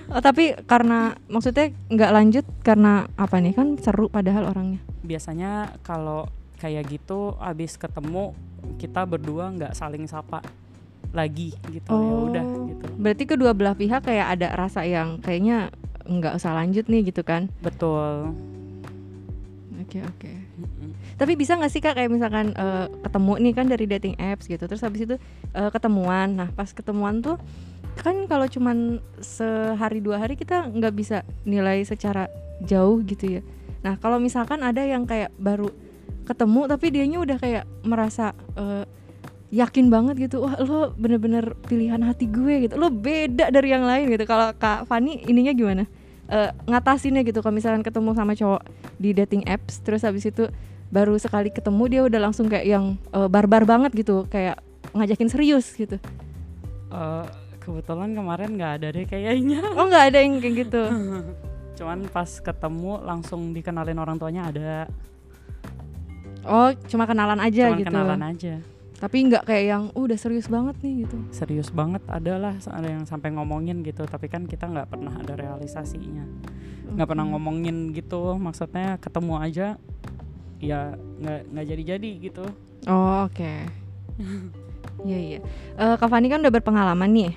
Oh, 0.07 0.21
tapi 0.21 0.55
karena 0.63 1.11
maksudnya 1.27 1.73
nggak 1.85 2.11
lanjut 2.13 2.45
karena 2.61 2.93
apa 3.15 3.35
nih 3.37 3.51
kan 3.51 3.75
seru 3.75 4.07
padahal 4.07 4.47
orangnya. 4.47 4.79
biasanya 5.01 5.51
kalau 5.81 6.25
kayak 6.55 6.87
gitu 6.87 7.35
abis 7.35 7.75
ketemu 7.75 8.31
kita 8.75 9.03
berdua 9.03 9.51
nggak 9.51 9.73
saling 9.73 10.05
sapa 10.05 10.39
lagi 11.11 11.53
gitu 11.67 11.85
ya 11.85 11.93
Oh. 11.93 12.25
udah 12.25 12.45
gitu 12.65 12.85
Berarti 12.95 13.23
kedua 13.25 13.51
belah 13.51 13.73
pihak 13.73 14.01
kayak 14.01 14.27
ada 14.31 14.47
rasa 14.51 14.81
yang 14.81 15.19
kayaknya 15.19 15.69
nggak 16.05 16.37
usah 16.37 16.53
lanjut 16.53 16.85
nih 16.85 17.09
gitu 17.09 17.25
kan? 17.25 17.49
betul 17.61 18.33
Oke 19.85 20.01
oke. 20.01 20.31
Mm-mm. 20.57 20.89
Tapi 21.13 21.37
bisa 21.37 21.53
nggak 21.53 21.71
sih 21.71 21.77
kak 21.77 21.93
kayak 21.93 22.09
misalkan 22.09 22.57
eh, 22.57 22.89
ketemu 23.05 23.33
nih 23.37 23.53
kan 23.53 23.65
dari 23.69 23.85
dating 23.85 24.15
apps 24.17 24.49
gitu, 24.49 24.65
terus 24.65 24.81
habis 24.81 25.05
itu 25.05 25.15
eh, 25.53 25.69
ketemuan. 25.69 26.33
Nah 26.33 26.49
pas 26.49 26.73
ketemuan 26.73 27.21
tuh 27.21 27.37
kan 28.01 28.27
kalau 28.27 28.49
cuman 28.49 28.99
sehari 29.23 30.03
dua 30.03 30.19
hari 30.19 30.35
kita 30.35 30.67
nggak 30.67 30.93
bisa 30.97 31.21
nilai 31.45 31.85
secara 31.85 32.25
jauh 32.65 32.97
gitu 33.05 33.39
ya. 33.39 33.41
Nah 33.85 34.01
kalau 34.01 34.17
misalkan 34.17 34.65
ada 34.65 34.81
yang 34.81 35.05
kayak 35.05 35.29
baru 35.37 35.69
ketemu 36.25 36.61
tapi 36.65 36.85
dianya 36.89 37.17
udah 37.21 37.37
kayak 37.37 37.63
merasa 37.85 38.33
eh, 38.57 38.89
yakin 39.55 39.87
banget 39.87 40.27
gitu, 40.27 40.43
wah 40.43 40.59
lo 40.59 40.91
bener-bener 40.99 41.55
pilihan 41.71 42.03
hati 42.03 42.27
gue 42.27 42.67
gitu, 42.67 42.75
lo 42.75 42.91
beda 42.91 43.47
dari 43.47 43.71
yang 43.71 43.87
lain 43.87 44.11
gitu. 44.11 44.27
Kalau 44.27 44.51
kak 44.51 44.83
Fani 44.91 45.23
ininya 45.23 45.55
gimana? 45.55 45.87
Eh, 46.27 46.49
ngatasinnya 46.67 47.23
gitu. 47.23 47.39
Kalau 47.39 47.55
misalkan 47.55 47.85
ketemu 47.85 48.11
sama 48.11 48.35
cowok 48.35 48.61
di 48.99 49.15
dating 49.15 49.47
apps 49.47 49.79
terus 49.79 50.03
habis 50.03 50.27
itu 50.27 50.51
baru 50.91 51.15
sekali 51.15 51.53
ketemu 51.53 51.83
dia 51.87 52.01
udah 52.03 52.19
langsung 52.19 52.51
kayak 52.51 52.65
yang 52.67 52.99
eh, 53.15 53.29
barbar 53.31 53.63
banget 53.63 53.95
gitu. 53.95 54.27
Kayak 54.27 54.59
ngajakin 54.91 55.29
serius 55.31 55.71
gitu. 55.77 55.95
Eh, 56.91 57.25
kebetulan 57.63 58.11
kemarin 58.11 58.59
nggak 58.59 58.71
ada 58.81 58.87
deh 58.91 59.05
kayaknya. 59.07 59.63
Oh 59.79 59.87
nggak 59.87 60.05
ada 60.11 60.17
yang 60.19 60.43
kayak 60.43 60.55
gitu? 60.67 60.83
Cuman 61.79 62.09
pas 62.11 62.27
ketemu 62.27 62.91
langsung 63.07 63.55
dikenalin 63.55 63.99
orang 64.01 64.19
tuanya 64.19 64.51
ada. 64.51 64.89
Oh 66.45 66.69
cuma 66.85 67.09
kenalan 67.09 67.41
aja 67.41 67.73
cuman 67.73 67.79
gitu. 67.81 67.89
kenalan 67.89 68.21
aja 68.21 68.55
tapi 69.05 69.21
nggak 69.29 69.45
kayak 69.45 69.65
yang 69.69 69.83
"Uh, 69.93 70.09
udah 70.09 70.17
serius 70.17 70.49
banget 70.49 70.81
nih 70.81 71.05
gitu. 71.05 71.13
Serius 71.29 71.69
banget 71.69 72.01
ada 72.09 72.41
lah 72.41 72.57
ada 72.57 72.89
yang 72.89 73.05
sampai 73.05 73.29
ngomongin 73.37 73.85
gitu. 73.85 74.01
Tapi 74.01 74.25
kan 74.25 74.49
kita 74.49 74.65
nggak 74.65 74.89
pernah 74.89 75.13
ada 75.13 75.37
realisasinya. 75.37 76.25
Nggak 76.89 77.13
pernah 77.13 77.29
ngomongin 77.29 77.93
gitu. 77.93 78.33
Maksudnya 78.33 78.97
ketemu 78.97 79.33
aja 79.37 79.67
ya 80.57 80.97
nggak 81.21 81.39
nggak 81.53 81.65
jadi 81.69 81.83
jadi 81.85 82.09
gitu. 82.17 82.45
Oh 82.89 83.29
oke. 83.29 83.53
Iya 85.05 85.19
iya. 85.21 85.39
Eh, 85.77 85.95
Kak 86.01 86.09
Fani 86.09 86.25
kan 86.25 86.41
udah 86.41 86.49
berpengalaman 86.49 87.09
nih. 87.13 87.31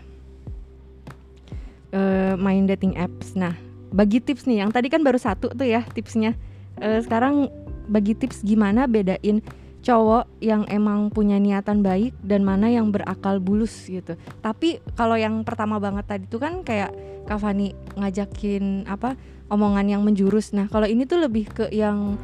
Eh, 1.93 2.33
main 2.41 2.65
dating 2.65 2.97
apps. 2.97 3.37
Nah 3.37 3.53
bagi 3.93 4.25
tips 4.25 4.49
nih. 4.49 4.65
Yang 4.65 4.73
tadi 4.73 4.89
kan 4.89 5.05
baru 5.05 5.21
satu 5.21 5.53
tuh 5.53 5.69
ya 5.69 5.85
tipsnya. 5.93 6.33
Eh, 6.81 7.05
sekarang 7.05 7.53
bagi 7.93 8.17
tips 8.17 8.41
gimana 8.41 8.89
bedain 8.89 9.45
cowok 9.89 10.29
yang 10.45 10.69
emang 10.69 11.09
punya 11.09 11.41
niatan 11.41 11.81
baik 11.81 12.13
dan 12.21 12.45
mana 12.45 12.69
yang 12.69 12.93
berakal 12.93 13.41
bulus 13.41 13.89
gitu. 13.89 14.21
Tapi 14.45 14.85
kalau 14.93 15.17
yang 15.17 15.41
pertama 15.49 15.81
banget 15.81 16.05
tadi 16.05 16.25
tuh 16.29 16.45
kan 16.45 16.61
kayak 16.61 16.93
Kak 17.25 17.41
Fani 17.41 17.73
ngajakin 17.97 18.85
apa 18.85 19.17
omongan 19.49 19.89
yang 19.89 20.05
menjurus. 20.05 20.53
Nah 20.53 20.69
kalau 20.69 20.85
ini 20.85 21.09
tuh 21.09 21.25
lebih 21.25 21.49
ke 21.49 21.65
yang 21.73 22.21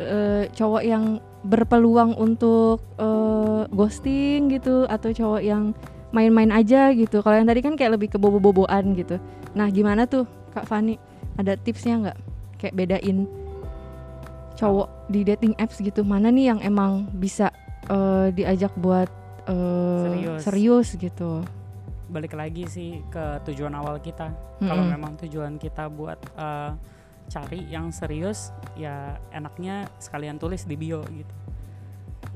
eh, 0.00 0.48
cowok 0.48 0.80
yang 0.80 1.20
berpeluang 1.44 2.16
untuk 2.16 2.80
eh, 2.96 3.68
ghosting 3.68 4.48
gitu 4.48 4.88
atau 4.88 5.12
cowok 5.12 5.44
yang 5.44 5.76
main-main 6.16 6.48
aja 6.56 6.88
gitu. 6.96 7.20
Kalau 7.20 7.36
yang 7.36 7.44
tadi 7.44 7.60
kan 7.60 7.76
kayak 7.76 8.00
lebih 8.00 8.16
ke 8.16 8.16
bobo-boboan 8.16 8.96
gitu. 8.96 9.20
Nah 9.52 9.68
gimana 9.68 10.08
tuh 10.08 10.24
Kak 10.56 10.64
Fani? 10.64 10.96
Ada 11.36 11.60
tipsnya 11.60 12.00
nggak? 12.00 12.18
Kayak 12.64 12.74
bedain 12.80 13.43
cowok 14.54 14.88
di 15.06 15.20
dating 15.22 15.54
apps 15.56 15.78
gitu 15.78 16.02
mana 16.02 16.28
nih 16.28 16.54
yang 16.54 16.60
emang 16.60 17.06
bisa 17.10 17.50
eh, 17.86 18.28
diajak 18.30 18.72
buat 18.76 19.10
eh, 19.44 20.04
Serius. 20.04 20.40
serius 20.40 20.88
gitu. 20.94 21.42
balik 22.04 22.36
lagi 22.36 22.68
sih 22.68 23.00
ke 23.08 23.40
tujuan 23.44 23.72
awal 23.72 23.96
kita 23.96 24.28
kalau 24.60 24.84
Mm-mm. 24.84 24.92
memang 24.92 25.12
tujuan 25.18 25.56
kita 25.56 25.88
buat 25.88 26.20
eh, 26.36 26.70
cari 27.26 27.64
yang 27.66 27.88
serius 27.88 28.52
ya 28.74 29.16
enaknya 29.30 29.88
sekalian 29.96 30.36
tulis 30.36 30.64
di 30.64 30.76
bio 30.76 31.00
gitu 31.04 31.34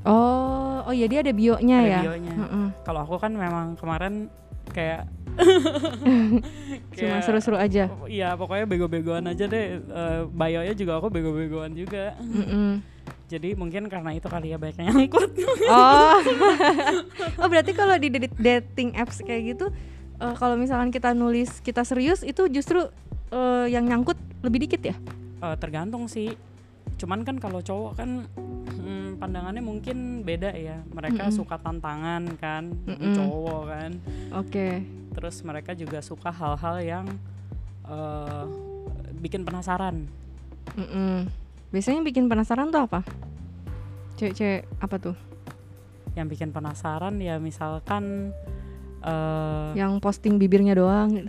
Oh, 0.06 0.84
oh 0.86 0.94
ya 0.94 1.04
dia 1.04 1.20
ada 1.20 1.34
bionya 1.34 1.78
ada 1.78 1.90
ya. 1.90 2.00
bionya 2.06 2.34
Heeh. 2.34 2.66
kalau 2.82 3.02
aku 3.02 3.18
kan 3.18 3.32
memang 3.34 3.74
kemarin 3.76 4.30
kayak 4.70 5.04
Cuma 6.98 7.16
seru-seru 7.22 7.56
aja. 7.56 7.86
Iya 8.10 8.34
pokoknya 8.34 8.66
bego-begoan 8.66 9.24
aja 9.30 9.44
deh 9.46 9.78
Eh, 9.78 10.20
Bio-nya 10.28 10.74
juga 10.74 10.98
aku 10.98 11.08
bego-begoan 11.08 11.72
juga 11.74 12.14
Mm-mm. 12.18 12.82
Jadi 13.28 13.52
mungkin 13.54 13.92
karena 13.92 14.16
itu 14.16 14.24
kali 14.24 14.52
ya 14.52 14.58
banyak 14.60 14.76
yang 14.80 14.88
nyangkut 14.96 15.30
Oh, 15.68 16.16
oh 17.44 17.48
berarti 17.48 17.72
kalau 17.76 17.94
di 18.00 18.08
dating 18.40 18.96
apps 18.96 19.20
kayak 19.20 19.56
gitu, 19.56 19.66
eh, 20.20 20.34
kalau 20.36 20.56
misalkan 20.56 20.88
kita 20.88 21.12
nulis 21.12 21.60
kita 21.60 21.84
serius 21.84 22.24
itu 22.24 22.48
justru 22.48 22.88
eh, 23.32 23.66
yang 23.68 23.84
nyangkut 23.84 24.16
lebih 24.40 24.64
dikit 24.64 24.80
ya? 24.92 24.96
Eh, 25.44 25.56
Tergantung 25.60 26.08
sih 26.08 26.32
Cuman 26.98 27.22
kan 27.22 27.38
kalau 27.38 27.62
cowok 27.62 27.92
kan 27.94 28.26
pandangannya 29.18 29.60
mungkin 29.60 30.22
beda 30.22 30.54
ya 30.54 30.80
Mereka 30.94 31.28
Mm-mm. 31.28 31.36
suka 31.36 31.58
tantangan 31.58 32.24
kan 32.38 32.70
Mm-mm. 32.86 33.14
Cowok 33.18 33.62
kan 33.66 33.90
Oke. 34.38 34.86
Terus 35.12 35.42
mereka 35.42 35.74
juga 35.74 35.98
suka 35.98 36.30
hal-hal 36.30 36.76
yang 36.80 37.06
eh, 37.84 38.44
bikin 39.18 39.42
penasaran 39.42 40.06
Mm-mm. 40.78 41.26
Biasanya 41.74 42.00
bikin 42.00 42.30
penasaran 42.30 42.72
tuh 42.72 42.86
apa? 42.88 43.04
Cewek-cewek 44.16 44.64
apa 44.80 44.96
tuh? 44.96 45.16
Yang 46.16 46.26
bikin 46.38 46.50
penasaran 46.54 47.18
ya 47.20 47.36
misalkan 47.42 48.32
eh 49.04 49.68
Yang 49.78 49.92
posting 50.02 50.40
bibirnya 50.40 50.74
doang. 50.74 51.12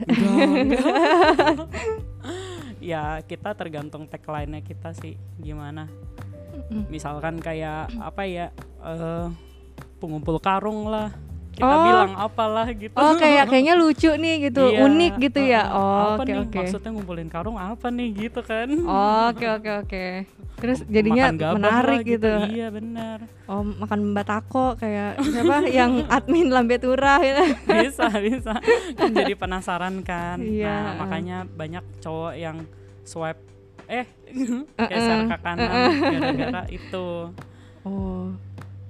ya 2.80 3.20
kita 3.28 3.54
tergantung 3.54 4.08
tagline-nya 4.08 4.64
kita 4.64 4.96
sih 4.96 5.20
gimana 5.36 5.92
Mm. 6.70 6.86
misalkan 6.88 7.36
kayak 7.38 7.90
apa 7.98 8.22
ya 8.24 8.46
eh 8.80 9.26
pengumpul 9.98 10.38
karung 10.38 10.86
lah 10.86 11.10
kita 11.52 11.66
Oh. 11.66 11.84
bilang 11.84 12.12
apalah 12.16 12.68
gitu 12.70 12.94
Oh 12.94 13.14
kayak 13.14 13.46
kayaknya 13.52 13.76
lucu 13.76 14.08
nih 14.08 14.48
gitu, 14.48 14.64
Iya, 14.66 14.80
unik 14.80 15.14
gitu 15.20 15.40
ya. 15.42 15.68
Oh 15.68 16.16
apa 16.16 16.22
oke 16.22 16.30
nih 16.30 16.36
oke. 16.40 16.56
maksudnya 16.58 16.90
ngumpulin 16.90 17.28
karung 17.28 17.58
apa 17.58 17.88
nih 17.90 18.10
gitu 18.22 18.40
kan 18.42 18.70
Oke 19.28 19.44
oke 19.50 19.72
oke. 19.84 20.06
Terus 20.56 20.80
jadinya 20.86 21.32
menarik 21.52 22.00
lah 22.00 22.06
gitu. 22.06 22.32
iya 22.48 22.68
benar 22.70 23.28
Oh 23.44 23.60
makan 23.60 24.14
batako 24.14 24.78
kayak 24.78 25.20
siapa 25.22 25.68
yang 25.82 26.08
admin 26.08 26.48
lambe 26.48 26.78
turah 26.78 27.20
gitu. 27.20 27.44
bisa 27.82 28.08
bisa 28.14 28.54
kan 28.96 29.10
jadi 29.10 29.34
penasaran 29.34 30.00
kan 30.00 30.40
Iya. 30.40 30.70
nah 30.72 30.94
makanya 31.02 31.38
banyak 31.44 31.84
cowok 32.00 32.34
yang 32.36 32.64
swipe 33.04 33.42
eh 33.90 34.06
geser 34.90 35.20
ke 35.26 35.38
kanan 35.42 35.70
gara-gara 35.98 36.64
itu 36.70 37.34
Oh. 37.88 38.36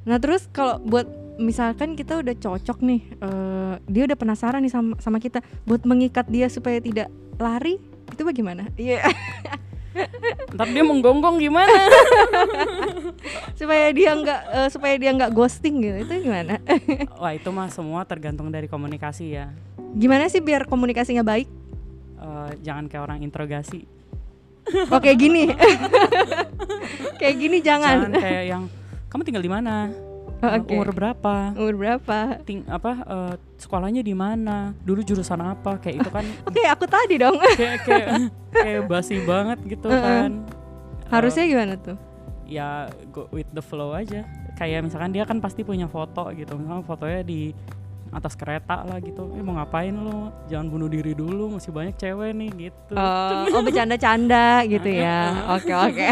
Nah 0.08 0.18
terus 0.18 0.50
kalau 0.50 0.82
buat 0.82 1.06
misalkan 1.40 1.96
kita 1.96 2.20
udah 2.20 2.36
cocok 2.36 2.78
nih, 2.84 3.02
eh, 3.22 3.74
dia 3.88 4.04
udah 4.10 4.18
penasaran 4.18 4.62
nih 4.66 4.74
sama 4.74 4.98
sama 5.00 5.18
kita, 5.22 5.46
buat 5.64 5.86
mengikat 5.86 6.28
dia 6.28 6.50
supaya 6.50 6.82
tidak 6.82 7.08
lari, 7.38 7.78
itu 8.10 8.22
bagaimana? 8.26 8.68
Iya. 8.76 9.06
ntar 10.54 10.70
dia 10.70 10.86
menggonggong 10.86 11.42
gimana 11.42 11.74
supaya 13.60 13.90
dia 13.90 14.14
nggak 14.14 14.42
eh, 14.54 14.70
supaya 14.70 14.96
dia 15.02 15.12
nggak 15.12 15.34
ghosting 15.34 15.82
gitu, 15.82 15.98
itu 16.06 16.30
gimana? 16.30 16.62
Wah 17.18 17.34
itu 17.34 17.50
mah 17.50 17.74
semua 17.74 18.06
tergantung 18.06 18.54
dari 18.54 18.70
komunikasi 18.70 19.26
ya. 19.34 19.50
gimana 19.90 20.30
sih 20.30 20.46
biar 20.46 20.70
komunikasinya 20.70 21.26
baik? 21.26 21.50
Eh, 22.22 22.52
jangan 22.62 22.86
kayak 22.86 23.04
orang 23.10 23.20
interogasi. 23.26 23.99
Oh 24.94 25.00
kayak 25.00 25.18
gini, 25.18 25.50
kayak 27.20 27.36
gini 27.36 27.58
Jangan 27.60 28.10
jangan. 28.10 28.12
kayak 28.16 28.44
yang 28.46 28.64
kamu 29.08 29.22
tinggal 29.24 29.42
di 29.42 29.52
mana, 29.52 29.76
Oh, 30.40 30.56
Oke. 30.56 30.72
umur 30.72 30.96
berapa, 30.96 31.52
Umur 31.52 31.76
berapa? 31.76 32.40
ting 32.48 32.64
apa 32.64 32.92
eh, 33.02 33.34
sekolahnya 33.58 34.00
di 34.00 34.16
mana, 34.16 34.72
dulu 34.80 35.04
jurusan 35.04 35.36
apa, 35.38 35.76
kayak 35.78 36.00
itu 36.00 36.10
kan 36.10 36.24
Oke 36.48 36.64
aku 36.64 36.88
tadi 36.88 37.20
dong. 37.20 37.36
kayak 37.52 37.84
kayak 37.84 38.08
kayak 38.50 38.82
basi 38.88 39.20
banget 39.20 39.60
gitu 39.68 39.86
Uh-uh. 39.86 40.00
kan. 40.00 40.32
Eh, 40.48 41.12
Harusnya 41.12 41.44
gimana 41.44 41.76
tuh? 41.76 41.98
ya 42.48 42.88
go 43.10 43.30
with 43.30 43.46
the 43.52 43.62
flow 43.62 43.92
aja. 43.92 44.24
Kayak 44.56 44.82
misalkan 44.82 45.12
dia 45.12 45.22
kan 45.22 45.38
pasti 45.38 45.62
punya 45.62 45.86
foto 45.86 46.32
gitu, 46.32 46.56
misalnya 46.56 46.82
fotonya 46.82 47.22
di 47.22 47.52
atas 48.10 48.34
kereta 48.34 48.84
lah 48.86 48.98
gitu. 49.00 49.30
Eh 49.38 49.44
mau 49.46 49.58
ngapain 49.58 49.94
lo? 49.94 50.34
Jangan 50.50 50.68
bunuh 50.70 50.90
diri 50.90 51.14
dulu, 51.14 51.58
masih 51.58 51.72
banyak 51.74 51.96
cewek 51.98 52.32
nih 52.34 52.50
gitu. 52.70 52.94
Oh, 52.98 53.46
oh 53.54 53.62
bercanda-canda 53.62 54.66
gitu 54.66 54.90
ya. 54.90 55.20
Oke 55.56 55.74
oke. 55.74 56.08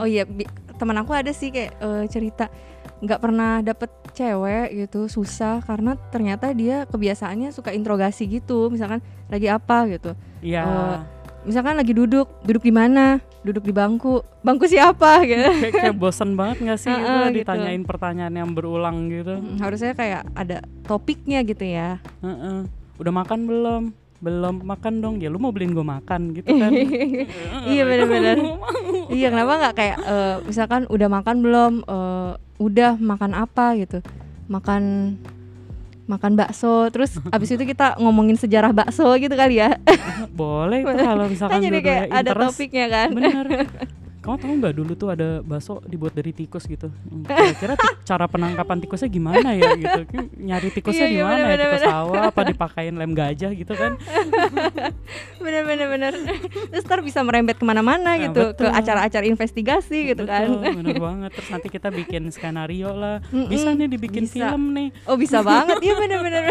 oh 0.00 0.06
iya, 0.06 0.22
teman 0.76 0.96
aku 1.00 1.12
ada 1.16 1.32
sih 1.32 1.50
kayak 1.50 1.72
eh, 1.78 2.04
cerita 2.10 2.46
nggak 2.96 3.20
pernah 3.20 3.60
dapet 3.60 3.92
cewek 4.16 4.72
gitu 4.72 5.04
susah 5.04 5.60
karena 5.60 6.00
ternyata 6.08 6.48
dia 6.56 6.88
kebiasaannya 6.88 7.52
suka 7.52 7.68
interogasi 7.76 8.24
gitu 8.24 8.72
misalkan 8.72 9.04
lagi 9.28 9.52
apa 9.52 9.84
gitu 9.92 10.16
Iya. 10.40 10.62
Eh, 10.64 10.96
misalkan 11.44 11.76
lagi 11.76 11.92
duduk 11.92 12.28
duduk 12.44 12.64
di 12.64 12.72
mana 12.72 13.20
duduk 13.46 13.62
di 13.62 13.70
bangku 13.70 14.18
bangku 14.42 14.66
siapa 14.66 15.22
gitu 15.28 15.46
kayak, 15.46 15.72
kayak 15.72 15.94
bosen 15.94 16.34
banget 16.34 16.56
gak 16.66 16.80
sih 16.82 16.90
Heeh, 16.90 17.00
itu 17.00 17.14
gitu. 17.30 17.36
ditanyain 17.40 17.82
pertanyaan 17.86 18.34
yang 18.34 18.50
berulang 18.50 19.06
gitu. 19.06 19.38
Mm, 19.38 19.62
harusnya 19.62 19.94
kayak 19.94 20.26
ada 20.34 20.58
topiknya 20.82 21.40
gitu 21.42 21.62
ya 21.62 22.02
Heeh. 22.20 22.66
Udah 22.96 23.12
makan 23.14 23.44
belum? 23.44 23.82
Belum 24.16 24.64
makan 24.64 24.94
dong. 24.98 25.14
Ya 25.20 25.28
lu 25.28 25.36
mau 25.36 25.52
beliin 25.52 25.76
gue 25.76 25.84
makan 25.84 26.32
gitu 26.32 26.48
kan. 26.48 26.72
iya 27.70 27.82
benar-benar 27.84 28.36
iya 29.16 29.28
kenapa 29.28 29.52
nggak 29.60 29.74
kayak 29.76 29.96
eh, 30.00 30.36
misalkan 30.42 30.82
udah 30.88 31.08
makan 31.08 31.36
belum 31.38 31.72
Eh, 31.84 32.32
udah 32.56 32.96
makan 32.96 33.36
apa 33.36 33.76
gitu 33.76 34.00
makan 34.48 35.14
makan 36.06 36.32
bakso 36.34 36.86
terus 36.88 37.18
abis 37.28 37.50
itu 37.52 37.64
kita 37.64 37.98
ngomongin 37.98 38.34
sejarah 38.34 38.70
bakso 38.70 39.10
gitu 39.18 39.34
kali 39.34 39.58
ya 39.58 39.74
Boleh 40.32 40.82
itu 40.82 40.94
kalau 40.96 41.26
misalkan 41.26 41.58
kan 41.58 41.66
jadi 41.66 41.78
kayak 41.80 42.02
ada 42.08 42.18
interest. 42.30 42.46
topiknya 42.54 42.86
kan 42.86 43.08
Bener. 43.10 43.46
Kamu 44.26 44.36
tahu 44.36 44.52
nggak 44.58 44.74
dulu 44.74 44.92
tuh 44.92 45.08
ada 45.08 45.38
bakso 45.40 45.78
dibuat 45.82 46.10
dari 46.10 46.30
tikus 46.30 46.66
gitu. 46.66 46.90
Hmm, 46.90 47.22
Kira-kira 47.30 47.74
cara 48.02 48.26
penangkapan 48.26 48.78
tikusnya 48.80 49.06
gimana 49.06 49.54
ya 49.54 49.70
gitu. 49.72 50.00
Nyari 50.36 50.68
tikusnya 50.72 51.06
Iya, 51.06 51.08
di 51.08 51.16
iya, 51.16 51.24
mana 51.24 51.36
ya? 51.36 51.46
bener, 51.46 51.58
Tikus 51.64 51.78
bener. 51.78 51.88
sawah 51.88 52.20
apa 52.26 52.40
dipakein 52.44 52.94
lem 52.96 53.12
gajah 53.12 53.50
gitu 53.52 53.72
kan. 53.72 53.92
bener-bener 55.38 55.86
bener 55.86 56.12
terus 56.66 56.82
ntar 56.82 56.98
bisa 57.00 57.22
merembet 57.22 57.54
ke 57.54 57.62
mana-mana 57.62 58.02
Nah, 58.08 58.18
gitu 58.18 58.42
ke 58.50 58.60
betul. 58.60 58.70
acara-acara 58.72 59.24
investigasi 59.24 59.98
gitu 60.08 60.24
kan 60.24 60.50
bener 60.60 60.98
banget. 60.98 61.30
Terus 61.32 61.48
nanti 61.48 61.68
kita 61.68 61.88
bikin 61.88 62.26
skenario 62.28 62.90
lah. 62.90 63.22
Bisa 63.30 63.70
nih 63.72 63.86
dibikin 63.88 64.26
bisa. 64.26 64.50
film 64.50 64.72
nih. 64.72 64.88
oh 65.04 65.14
bisa 65.14 65.38
banget 65.40 65.78
iya 65.80 65.94
bener-bener 65.94 66.42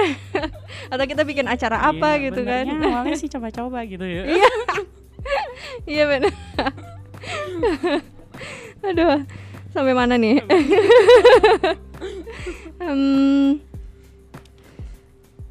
atau 0.94 1.04
kita 1.04 1.24
bikin 1.24 1.44
acara 1.46 1.84
apa 1.86 2.16
Iya, 2.16 2.24
gitu 2.26 2.42
kan 2.42 2.66
awalnya 2.78 3.18
sih 3.18 3.28
coba-coba 3.28 3.84
gitu 3.84 4.06
ya. 4.06 4.24
iya 5.86 6.04
bener 6.06 6.32
aduh 8.88 9.24
sampai 9.72 9.94
mana 9.94 10.16
nih 10.16 10.40
Hmm. 12.76 13.60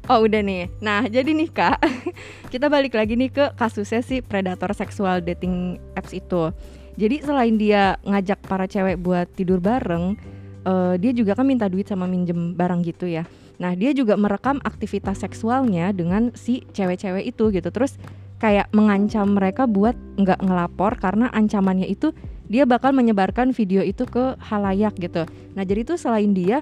Oh 0.05 0.21
udah 0.21 0.37
nih. 0.45 0.69
Nah 0.85 1.09
jadi 1.09 1.33
nih 1.33 1.49
kak, 1.49 1.81
kita 2.53 2.69
balik 2.69 2.93
lagi 2.93 3.17
nih 3.17 3.33
ke 3.33 3.45
kasusnya 3.57 4.05
si 4.05 4.21
predator 4.21 4.69
seksual 4.77 5.17
dating 5.17 5.81
apps 5.97 6.13
itu. 6.13 6.53
Jadi 6.93 7.25
selain 7.25 7.57
dia 7.57 7.97
ngajak 8.05 8.45
para 8.45 8.69
cewek 8.69 9.01
buat 9.01 9.25
tidur 9.33 9.57
bareng, 9.57 10.13
eh, 10.61 10.93
dia 11.01 11.09
juga 11.09 11.33
kan 11.33 11.49
minta 11.49 11.65
duit 11.65 11.89
sama 11.89 12.05
minjem 12.05 12.53
barang 12.53 12.85
gitu 12.85 13.09
ya. 13.09 13.25
Nah 13.57 13.73
dia 13.73 13.97
juga 13.97 14.13
merekam 14.13 14.61
aktivitas 14.61 15.25
seksualnya 15.25 15.89
dengan 15.89 16.29
si 16.37 16.61
cewek-cewek 16.69 17.25
itu 17.25 17.49
gitu. 17.49 17.69
Terus 17.73 17.97
kayak 18.39 18.67
mengancam 18.75 19.31
mereka 19.31 19.63
buat 19.65 19.95
nggak 20.19 20.43
ngelapor 20.43 20.99
karena 20.99 21.31
ancamannya 21.31 21.87
itu 21.87 22.11
dia 22.45 22.63
bakal 22.67 22.93
menyebarkan 22.93 23.55
video 23.55 23.81
itu 23.81 24.05
ke 24.05 24.37
halayak 24.37 24.93
gitu. 25.01 25.25
Nah 25.57 25.63
jadi 25.65 25.81
tuh 25.87 25.97
selain 25.97 26.35
dia 26.35 26.61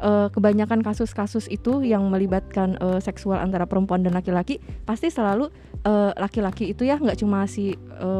eh, 0.00 0.28
kebanyakan 0.32 0.82
kasus-kasus 0.82 1.46
itu 1.52 1.86
yang 1.86 2.02
melibatkan 2.10 2.74
eh, 2.80 2.98
seksual 2.98 3.38
antara 3.38 3.68
perempuan 3.68 4.02
dan 4.02 4.16
laki-laki 4.16 4.58
pasti 4.88 5.12
selalu 5.12 5.52
eh, 5.86 6.12
laki-laki 6.18 6.74
itu 6.74 6.82
ya 6.82 6.98
nggak 6.98 7.20
cuma 7.20 7.46
si 7.46 7.76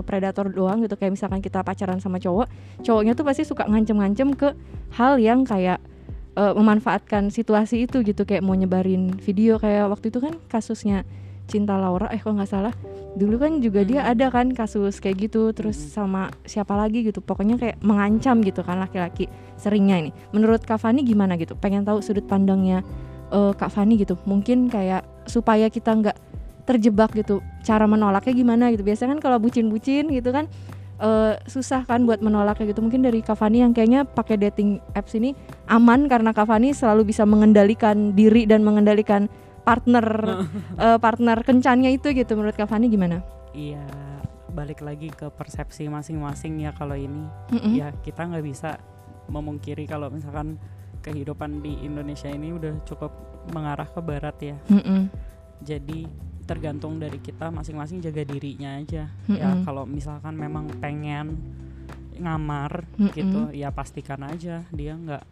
predator 0.07 0.53
doang 0.53 0.85
gitu. 0.85 0.95
Kayak 0.95 1.19
misalkan 1.19 1.41
kita 1.43 1.65
pacaran 1.65 1.99
sama 1.99 2.21
cowok 2.23 2.47
cowoknya 2.85 3.13
tuh 3.17 3.25
pasti 3.27 3.43
suka 3.49 3.67
ngancem-ngancem 3.67 4.37
ke 4.37 4.55
hal 4.95 5.19
yang 5.19 5.43
kayak 5.43 5.81
memanfaatkan 6.37 7.29
situasi 7.29 7.91
itu 7.91 8.07
gitu. 8.07 8.23
Kayak 8.23 8.47
mau 8.47 8.55
nyebarin 8.55 9.19
video 9.19 9.59
kayak 9.59 9.91
waktu 9.91 10.15
itu 10.15 10.23
kan 10.23 10.39
kasusnya 10.47 11.03
Cinta 11.51 11.75
Laura 11.75 12.07
eh 12.15 12.23
kok 12.23 12.31
nggak 12.31 12.47
salah 12.47 12.71
dulu 13.19 13.43
kan 13.43 13.59
juga 13.59 13.83
dia 13.83 14.07
Hmm. 14.07 14.13
ada 14.15 14.27
kan 14.31 14.47
kasus 14.55 15.03
kayak 15.03 15.31
gitu 15.31 15.51
terus 15.51 15.75
sama 15.75 16.31
siapa 16.47 16.79
lagi 16.79 17.03
gitu. 17.03 17.19
Pokoknya 17.19 17.59
kayak 17.59 17.83
mengancam 17.83 18.39
gitu 18.45 18.63
kan 18.63 18.79
laki-laki 18.79 19.27
seringnya 19.59 19.99
ini. 19.99 20.11
Menurut 20.31 20.63
Kak 20.63 20.79
Fani 20.79 21.03
gimana 21.03 21.35
gitu? 21.35 21.59
Pengen 21.59 21.83
tahu 21.83 21.99
sudut 22.05 22.25
pandangnya 22.31 22.87
eh, 23.35 23.53
Kak 23.55 23.71
Fani 23.73 23.99
gitu. 23.99 24.15
Mungkin 24.27 24.71
kayak 24.71 25.03
supaya 25.27 25.67
kita 25.67 25.91
nggak 25.95 26.17
terjebak 26.69 27.11
gitu 27.19 27.43
cara 27.67 27.91
menolaknya 27.91 28.31
gimana 28.31 28.71
gitu. 28.71 28.87
Biasanya 28.87 29.19
kan 29.19 29.21
kalau 29.21 29.39
bucin-bucin 29.43 30.07
gitu 30.15 30.31
kan 30.31 30.47
eh, 31.03 31.35
susah 31.51 31.83
kan 31.83 32.07
buat 32.07 32.23
menolaknya 32.23 32.71
gitu. 32.71 32.79
Mungkin 32.79 33.03
dari 33.03 33.27
Kak 33.27 33.43
Fani 33.43 33.67
yang 33.67 33.75
kayaknya 33.75 34.07
pakai 34.07 34.39
dating 34.39 34.79
apps 34.95 35.19
ini 35.19 35.35
aman 35.67 36.07
karena 36.07 36.31
Kak 36.31 36.47
Fani 36.47 36.71
selalu 36.71 37.11
bisa 37.11 37.27
mengendalikan 37.27 38.15
diri 38.15 38.47
dan 38.47 38.63
mengendalikan 38.63 39.27
partner 39.63 40.07
eh, 40.85 40.99
partner 40.99 41.39
kencannya 41.45 41.91
itu 41.93 42.11
gitu 42.13 42.35
menurut 42.37 42.57
Kak 42.57 42.71
Fani 42.71 42.89
gimana? 42.89 43.21
Iya, 43.51 43.83
balik 44.51 44.83
lagi 44.83 45.11
ke 45.11 45.31
persepsi 45.31 45.87
masing-masing 45.87 46.63
ya 46.63 46.71
kalau 46.75 46.95
ini. 46.95 47.27
Mm-mm. 47.51 47.75
Ya 47.79 47.91
kita 48.03 48.27
nggak 48.27 48.45
bisa 48.47 48.79
memungkiri 49.31 49.87
kalau 49.87 50.11
misalkan 50.11 50.59
kehidupan 51.01 51.63
di 51.65 51.81
Indonesia 51.81 52.29
ini 52.29 52.53
udah 52.53 52.83
cukup 52.85 53.11
mengarah 53.55 53.89
ke 53.89 54.01
barat 54.03 54.37
ya. 54.43 54.57
Mm-mm. 54.69 55.09
Jadi 55.63 56.07
tergantung 56.45 56.99
dari 56.99 57.23
kita 57.23 57.49
masing-masing 57.55 58.03
jaga 58.03 58.27
dirinya 58.27 58.75
aja. 58.79 59.07
Ya 59.31 59.49
Mm-mm. 59.55 59.63
kalau 59.65 59.87
misalkan 59.87 60.35
memang 60.35 60.67
pengen 60.83 61.39
ngamar 62.21 62.85
Mm-mm. 63.01 63.15
gitu, 63.17 63.41
ya 63.55 63.73
pastikan 63.73 64.21
aja 64.27 64.61
dia 64.75 64.93
nggak 64.93 65.23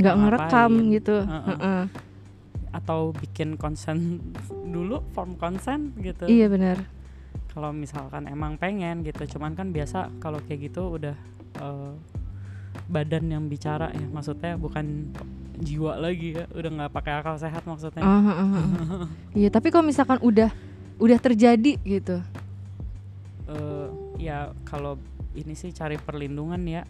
nggak 0.00 0.14
ngerekam 0.18 0.70
gitu. 0.90 1.16
Heeh. 1.22 1.56
Heeh. 1.56 1.82
Atau 2.76 3.10
bikin 3.10 3.56
konsen 3.56 4.20
dulu 4.74 5.00
form 5.10 5.34
konsen 5.34 5.96
gitu. 5.98 6.28
Iya 6.28 6.46
benar. 6.46 6.78
kalau 7.48 7.72
misalkan 7.72 8.28
emang 8.28 8.60
pengen 8.60 9.00
gitu 9.00 9.24
cuman 9.32 9.56
kan 9.56 9.72
biasa 9.72 10.12
kalau 10.20 10.36
kayak 10.44 10.68
gitu 10.68 10.92
udah 10.92 11.16
eh, 11.56 11.92
badan 12.86 13.32
yang 13.32 13.48
bicara 13.48 13.88
ya 13.90 14.04
maksudnya 14.06 14.54
bukan 14.54 15.08
jiwa 15.56 15.96
lagi 15.96 16.36
ya 16.36 16.44
udah 16.52 16.70
nggak 16.70 16.92
pakai 16.92 17.12
akal 17.16 17.40
sehat 17.40 17.64
maksudnya 17.64 18.04
Ah, 18.04 18.20
ah, 18.20 18.36
ah, 18.36 18.50
ah. 18.52 19.06
Iya 19.32 19.48
tapi 19.48 19.72
kalau 19.72 19.88
misalkan 19.88 20.20
udah 20.20 20.52
udah 20.96 21.16
terjadi 21.16 21.80
gitu. 21.80 22.20
Eh, 23.46 23.88
ya 24.18 24.50
kalau 24.64 25.00
ini 25.32 25.54
sih 25.54 25.70
cari 25.70 25.96
perlindungan 25.96 26.60
ya 26.60 26.82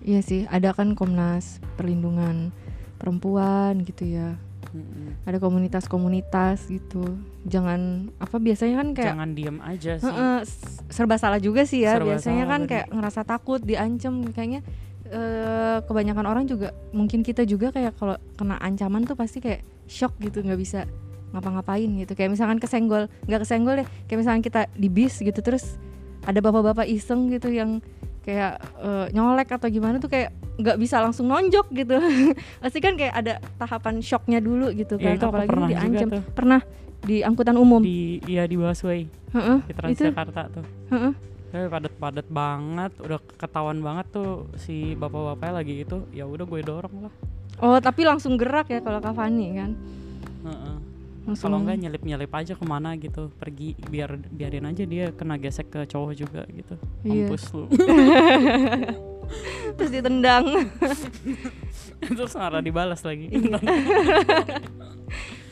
Iya 0.00 0.20
sih 0.20 0.44
ada 0.46 0.70
kan 0.70 0.92
Komnas 0.92 1.58
Perlindungan 1.74 2.52
Perempuan 2.96 3.82
gitu 3.82 4.06
ya. 4.06 4.38
Mm-mm. 4.74 5.22
Ada 5.22 5.38
komunitas-komunitas 5.38 6.66
gitu. 6.66 7.14
Jangan 7.44 8.10
apa 8.18 8.36
biasanya 8.36 8.74
kan 8.76 8.88
kayak 8.90 9.10
jangan 9.14 9.30
diem 9.32 9.58
aja 9.60 9.92
sih 9.96 10.04
Heeh, 10.04 10.38
s- 10.42 10.82
serba 10.90 11.14
salah 11.14 11.38
juga 11.38 11.62
sih 11.62 11.80
ya. 11.80 11.94
Serba 11.94 12.18
Biasanya 12.18 12.44
kan 12.44 12.60
bener. 12.60 12.68
kayak 12.68 12.86
ngerasa 12.90 13.20
takut, 13.22 13.60
diancem 13.60 14.26
kayaknya 14.28 14.60
eh, 15.06 15.78
kebanyakan 15.80 16.26
orang 16.26 16.44
juga 16.44 16.74
mungkin 16.90 17.20
kita 17.20 17.44
juga 17.44 17.70
kayak 17.70 17.94
kalau 17.94 18.18
kena 18.34 18.58
ancaman 18.58 19.04
tuh 19.04 19.14
pasti 19.14 19.38
kayak 19.38 19.62
shock 19.86 20.16
gitu, 20.18 20.40
nggak 20.40 20.58
bisa 20.58 20.90
ngapa-ngapain 21.30 21.90
gitu. 21.94 22.12
Kayak 22.12 22.34
misalkan 22.34 22.58
kesenggol, 22.58 23.06
nggak 23.24 23.40
kesenggol 23.40 23.74
deh. 23.78 23.88
Kayak 24.04 24.18
misalkan 24.20 24.42
kita 24.42 24.60
di 24.72 24.88
bis 24.88 25.14
gitu 25.16 25.38
terus 25.38 25.78
ada 26.22 26.40
bapak-bapak 26.40 26.88
iseng 26.88 27.28
gitu 27.28 27.46
yang 27.48 27.78
kayak 28.24 28.58
eh, 28.80 29.06
nyolek 29.12 29.48
atau 29.48 29.68
gimana 29.68 30.00
tuh 30.00 30.08
kayak 30.08 30.34
nggak 30.56 30.76
bisa 30.76 30.98
langsung 30.98 31.26
nonjok 31.26 31.66
gitu. 31.72 31.98
pasti 32.62 32.78
kan 32.78 32.94
kayak 32.94 33.14
ada 33.14 33.34
tahapan 33.56 33.98
shocknya 33.98 34.38
dulu 34.38 34.70
gitu 34.70 34.94
Ya, 34.96 35.10
kan. 35.10 35.14
itu 35.14 35.24
aku 35.24 35.32
Apalagi 35.32 35.48
pernah 35.48 35.68
juga 35.68 35.80
diancam. 35.80 36.08
tuh. 36.10 36.22
Pernah 36.30 36.60
di 37.00 37.16
angkutan 37.20 37.56
umum. 37.56 37.80
di 37.80 37.98
ya 38.24 38.44
di 38.44 38.56
busway 38.56 39.04
Heeh, 39.30 39.58
di 39.60 39.68
itu 39.68 39.76
Transjakarta 39.76 40.42
tuh 40.48 40.64
heeh. 40.88 41.12
tapi 41.46 41.66
padat-padat 41.68 42.26
banget 42.26 42.92
udah 42.96 43.20
ketahuan 43.36 43.78
banget 43.78 44.06
tuh 44.10 44.48
si 44.56 44.94
bapak-bapaknya 44.94 45.52
lagi 45.54 45.74
itu 45.78 46.00
ya 46.10 46.24
udah 46.24 46.42
gue 46.42 46.60
dorong 46.62 46.96
lah 47.04 47.14
Oh, 47.56 47.76
tapi 47.76 48.02
langsung 48.02 48.34
gerak 48.34 48.66
ya 48.66 48.80
kalau 48.80 48.98
Kak 48.98 49.14
Fani 49.14 49.46
kan. 49.52 49.70
Heeh. 50.42 50.76
Kalau 51.24 51.56
enggak 51.56 51.80
nyelip-nyelip 51.80 52.28
aja 52.28 52.52
ke 52.52 52.64
mana 52.68 53.00
gitu 53.00 53.32
pergi 53.32 53.72
biar 53.88 54.20
biarin 54.28 54.68
aja 54.68 54.84
dia 54.84 55.08
kena 55.16 55.40
gesek 55.40 55.72
ke 55.72 55.88
cowok 55.88 56.12
juga 56.12 56.44
gitu 56.52 56.76
Iya. 57.00 57.32
mampus 57.32 57.48
lu 57.56 57.64
terus 59.74 59.90
ditendang. 59.90 60.44
terus 62.04 62.32
malah 62.36 62.60
dibalas 62.60 63.00
lagi. 63.02 63.32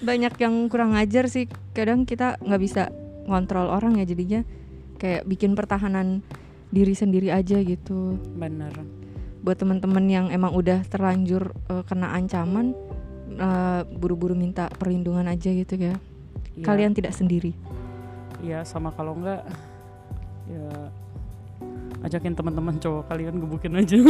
Banyak 0.08 0.34
yang 0.36 0.54
kurang 0.68 0.92
ajar 0.98 1.30
sih. 1.30 1.48
Kadang 1.72 2.04
kita 2.04 2.36
nggak 2.42 2.62
bisa 2.62 2.82
ngontrol 3.24 3.70
orang 3.70 3.96
ya 3.96 4.04
jadinya 4.04 4.42
kayak 4.98 5.24
bikin 5.26 5.54
pertahanan 5.54 6.20
diri 6.68 6.92
sendiri 6.92 7.30
aja 7.30 7.62
gitu. 7.62 8.18
bener 8.36 8.74
Buat 9.42 9.64
teman-teman 9.64 10.06
yang 10.06 10.26
emang 10.30 10.54
udah 10.54 10.86
terlanjur 10.86 11.54
eh, 11.70 11.82
kena 11.86 12.14
ancaman 12.14 12.74
eh, 13.38 13.80
buru-buru 13.88 14.34
minta 14.36 14.68
perlindungan 14.72 15.28
aja 15.28 15.50
gitu 15.52 15.74
ya. 15.78 15.94
Iya, 16.52 16.64
Kalian 16.64 16.92
tidak 16.92 17.16
sendiri. 17.16 17.52
iya 18.42 18.66
sama 18.66 18.90
kalau 18.90 19.14
enggak 19.14 19.46
ya 20.50 20.90
ajakin 22.02 22.34
teman-teman 22.34 22.74
cowok 22.82 23.06
kalian 23.06 23.38
gebukin 23.38 23.78
aja. 23.78 23.96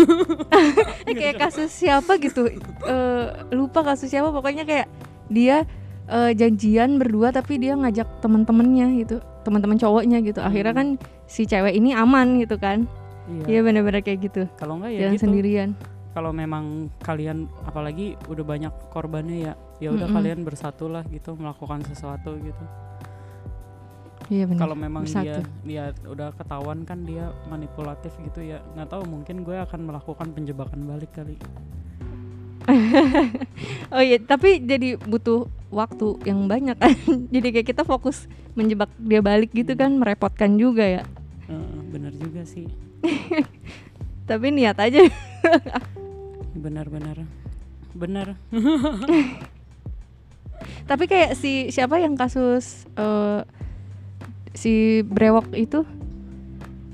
Eh, 1.03 1.19
kayak 1.19 1.37
kasus 1.37 1.69
siapa 1.69 2.17
gitu. 2.17 2.49
Eh, 2.89 3.27
lupa 3.53 3.85
kasus 3.85 4.09
siapa 4.09 4.33
pokoknya 4.33 4.65
kayak 4.65 4.89
dia 5.29 5.69
eh, 6.09 6.33
janjian 6.33 6.97
berdua 6.97 7.35
tapi 7.35 7.61
dia 7.61 7.77
ngajak 7.77 8.25
teman-temannya 8.25 9.05
gitu 9.05 9.21
teman-teman 9.45 9.77
cowoknya 9.77 10.25
gitu. 10.25 10.41
Akhirnya 10.41 10.73
kan 10.73 10.89
si 11.29 11.45
cewek 11.45 11.77
ini 11.77 11.93
aman 11.93 12.41
gitu 12.41 12.57
kan. 12.57 12.89
Iya. 13.29 13.45
Iya 13.45 13.61
bener-bener 13.61 14.01
kayak 14.01 14.33
gitu. 14.33 14.43
Kalau 14.57 14.81
enggak 14.81 14.97
ya 14.97 15.01
jalan 15.05 15.13
gitu. 15.13 15.23
sendirian 15.29 15.71
kalau 16.13 16.31
memang 16.31 16.93
kalian 17.01 17.49
apalagi 17.65 18.21
udah 18.29 18.45
banyak 18.45 18.73
korbannya 18.93 19.49
ya 19.49 19.53
ya 19.81 19.89
udah 19.91 20.07
Mm-mm. 20.07 20.17
kalian 20.21 20.41
bersatulah 20.45 21.03
gitu 21.09 21.35
melakukan 21.37 21.81
sesuatu 21.89 22.37
gitu. 22.37 22.65
Iya 24.31 24.47
bener 24.47 24.61
kalau 24.61 24.77
memang 24.79 25.03
dia 25.05 25.43
bersatu. 25.43 25.43
dia 25.67 25.85
udah 26.07 26.29
ketahuan 26.37 26.79
kan 26.87 27.03
dia 27.03 27.33
manipulatif 27.51 28.15
gitu 28.23 28.41
ya 28.45 28.63
nggak 28.77 28.89
tahu 28.93 29.03
mungkin 29.09 29.43
gue 29.43 29.57
akan 29.59 29.81
melakukan 29.89 30.29
penjebakan 30.37 30.81
balik 30.87 31.11
kali. 31.17 31.37
Oh 33.93 34.01
iya 34.01 34.17
tapi 34.23 34.63
jadi 34.63 34.97
butuh 34.97 35.51
waktu 35.73 36.21
yang 36.29 36.47
banyak 36.47 36.77
kan. 36.79 36.95
Jadi 37.35 37.49
kayak 37.53 37.69
kita 37.75 37.83
fokus 37.83 38.29
menjebak 38.55 38.93
dia 39.01 39.21
balik 39.25 39.51
gitu 39.53 39.73
kan 39.75 39.93
merepotkan 39.97 40.57
juga 40.61 40.85
ya. 40.85 41.03
Eh, 41.49 41.81
bener 41.91 42.13
juga 42.17 42.45
sih. 42.45 42.69
Tapi 44.31 44.55
niat 44.55 44.79
aja 44.79 45.03
benar-benar. 46.57 47.25
Benar. 47.93 48.37
Tapi 50.91 51.05
kayak 51.07 51.39
si 51.39 51.71
siapa 51.73 51.99
yang 51.99 52.15
kasus 52.15 52.87
eh, 52.97 53.41
si 54.53 55.03
brewok 55.07 55.53
itu? 55.57 55.85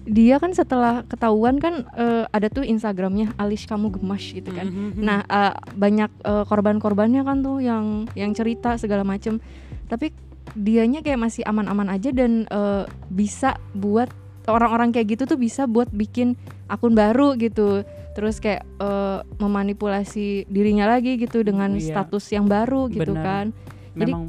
Dia 0.08 0.40
kan 0.40 0.56
setelah 0.56 1.04
ketahuan 1.04 1.60
kan 1.60 1.84
eh, 1.96 2.24
ada 2.32 2.48
tuh 2.48 2.64
Instagramnya 2.64 3.36
Alish 3.36 3.68
kamu 3.68 3.92
gemas 3.92 4.24
gitu 4.24 4.48
kan. 4.52 4.66
Mhm. 4.68 5.04
nah 5.04 5.20
eh, 5.28 5.54
banyak 5.76 6.10
eh, 6.24 6.44
korban-korbannya 6.48 7.22
kan 7.24 7.44
tuh 7.44 7.60
yang 7.60 8.08
yang 8.16 8.32
cerita 8.32 8.80
segala 8.80 9.04
macem. 9.04 9.40
Tapi 9.88 10.12
dianya 10.56 11.04
kayak 11.04 11.20
masih 11.20 11.44
aman-aman 11.44 11.92
aja 11.92 12.08
dan 12.08 12.48
eh, 12.48 12.84
bisa 13.12 13.60
buat 13.76 14.08
orang-orang 14.48 14.96
kayak 14.96 15.18
gitu 15.18 15.36
tuh 15.36 15.38
bisa 15.38 15.68
buat 15.68 15.92
bikin 15.92 16.34
akun 16.72 16.96
baru 16.96 17.36
gitu 17.36 17.84
terus 18.18 18.42
kayak 18.42 18.66
eh, 18.82 19.18
memanipulasi 19.38 20.50
dirinya 20.50 20.90
lagi 20.90 21.14
gitu 21.14 21.46
dengan 21.46 21.78
Iya. 21.78 21.94
status 21.94 22.34
yang 22.34 22.50
baru 22.50 22.90
gitu 22.90 23.14
Benar. 23.14 23.22
kan. 23.22 23.46
Jadi- 23.94 24.10
memang 24.10 24.22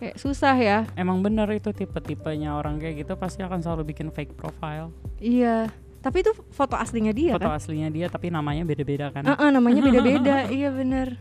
kayak 0.00 0.16
susah 0.16 0.56
ya. 0.56 0.88
Emang 0.96 1.20
bener 1.20 1.44
itu 1.52 1.68
tipe-tipenya 1.70 2.56
orang 2.56 2.80
kayak 2.80 3.04
gitu 3.04 3.12
pasti 3.20 3.44
akan 3.44 3.60
selalu 3.60 3.92
bikin 3.92 4.08
fake 4.08 4.32
profile. 4.32 4.88
Iya. 5.20 5.68
Tapi 6.00 6.24
itu 6.24 6.32
foto 6.48 6.72
aslinya 6.80 7.12
dia 7.12 7.36
foto 7.36 7.52
kan? 7.52 7.60
aslinya 7.60 7.92
dia 7.92 8.08
tapi 8.08 8.32
namanya 8.32 8.64
beda-beda 8.64 9.12
kan? 9.12 9.28
Heeh, 9.28 9.48
namanya 9.52 9.84
beda-beda. 9.92 10.48
Iya 10.48 10.72
bener 10.72 11.20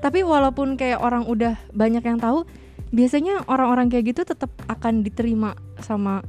tapi 0.00 0.24
walaupun 0.24 0.80
kayak 0.80 0.98
orang 0.98 1.28
udah 1.28 1.60
banyak 1.76 2.00
yang 2.00 2.16
tahu 2.16 2.48
biasanya 2.90 3.44
orang-orang 3.46 3.92
kayak 3.92 4.16
gitu 4.16 4.24
tetap 4.24 4.48
akan 4.66 5.04
diterima 5.04 5.54
sama 5.78 6.24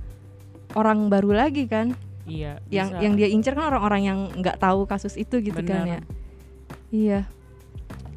orang 0.76 1.08
baru 1.08 1.34
lagi 1.34 1.66
kan 1.66 1.96
iya 2.32 2.54
yang 2.72 2.88
bisa. 2.90 3.02
yang 3.04 3.14
dia 3.16 3.28
incer 3.28 3.54
kan 3.54 3.68
orang-orang 3.68 4.02
yang 4.08 4.20
nggak 4.32 4.56
tahu 4.58 4.88
kasus 4.88 5.16
itu 5.16 5.44
gitu 5.44 5.60
kan 5.60 5.84
ya. 5.84 6.00
Bener. 6.00 6.02
iya. 6.90 7.20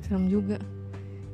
Serem 0.02 0.28
juga. 0.28 0.60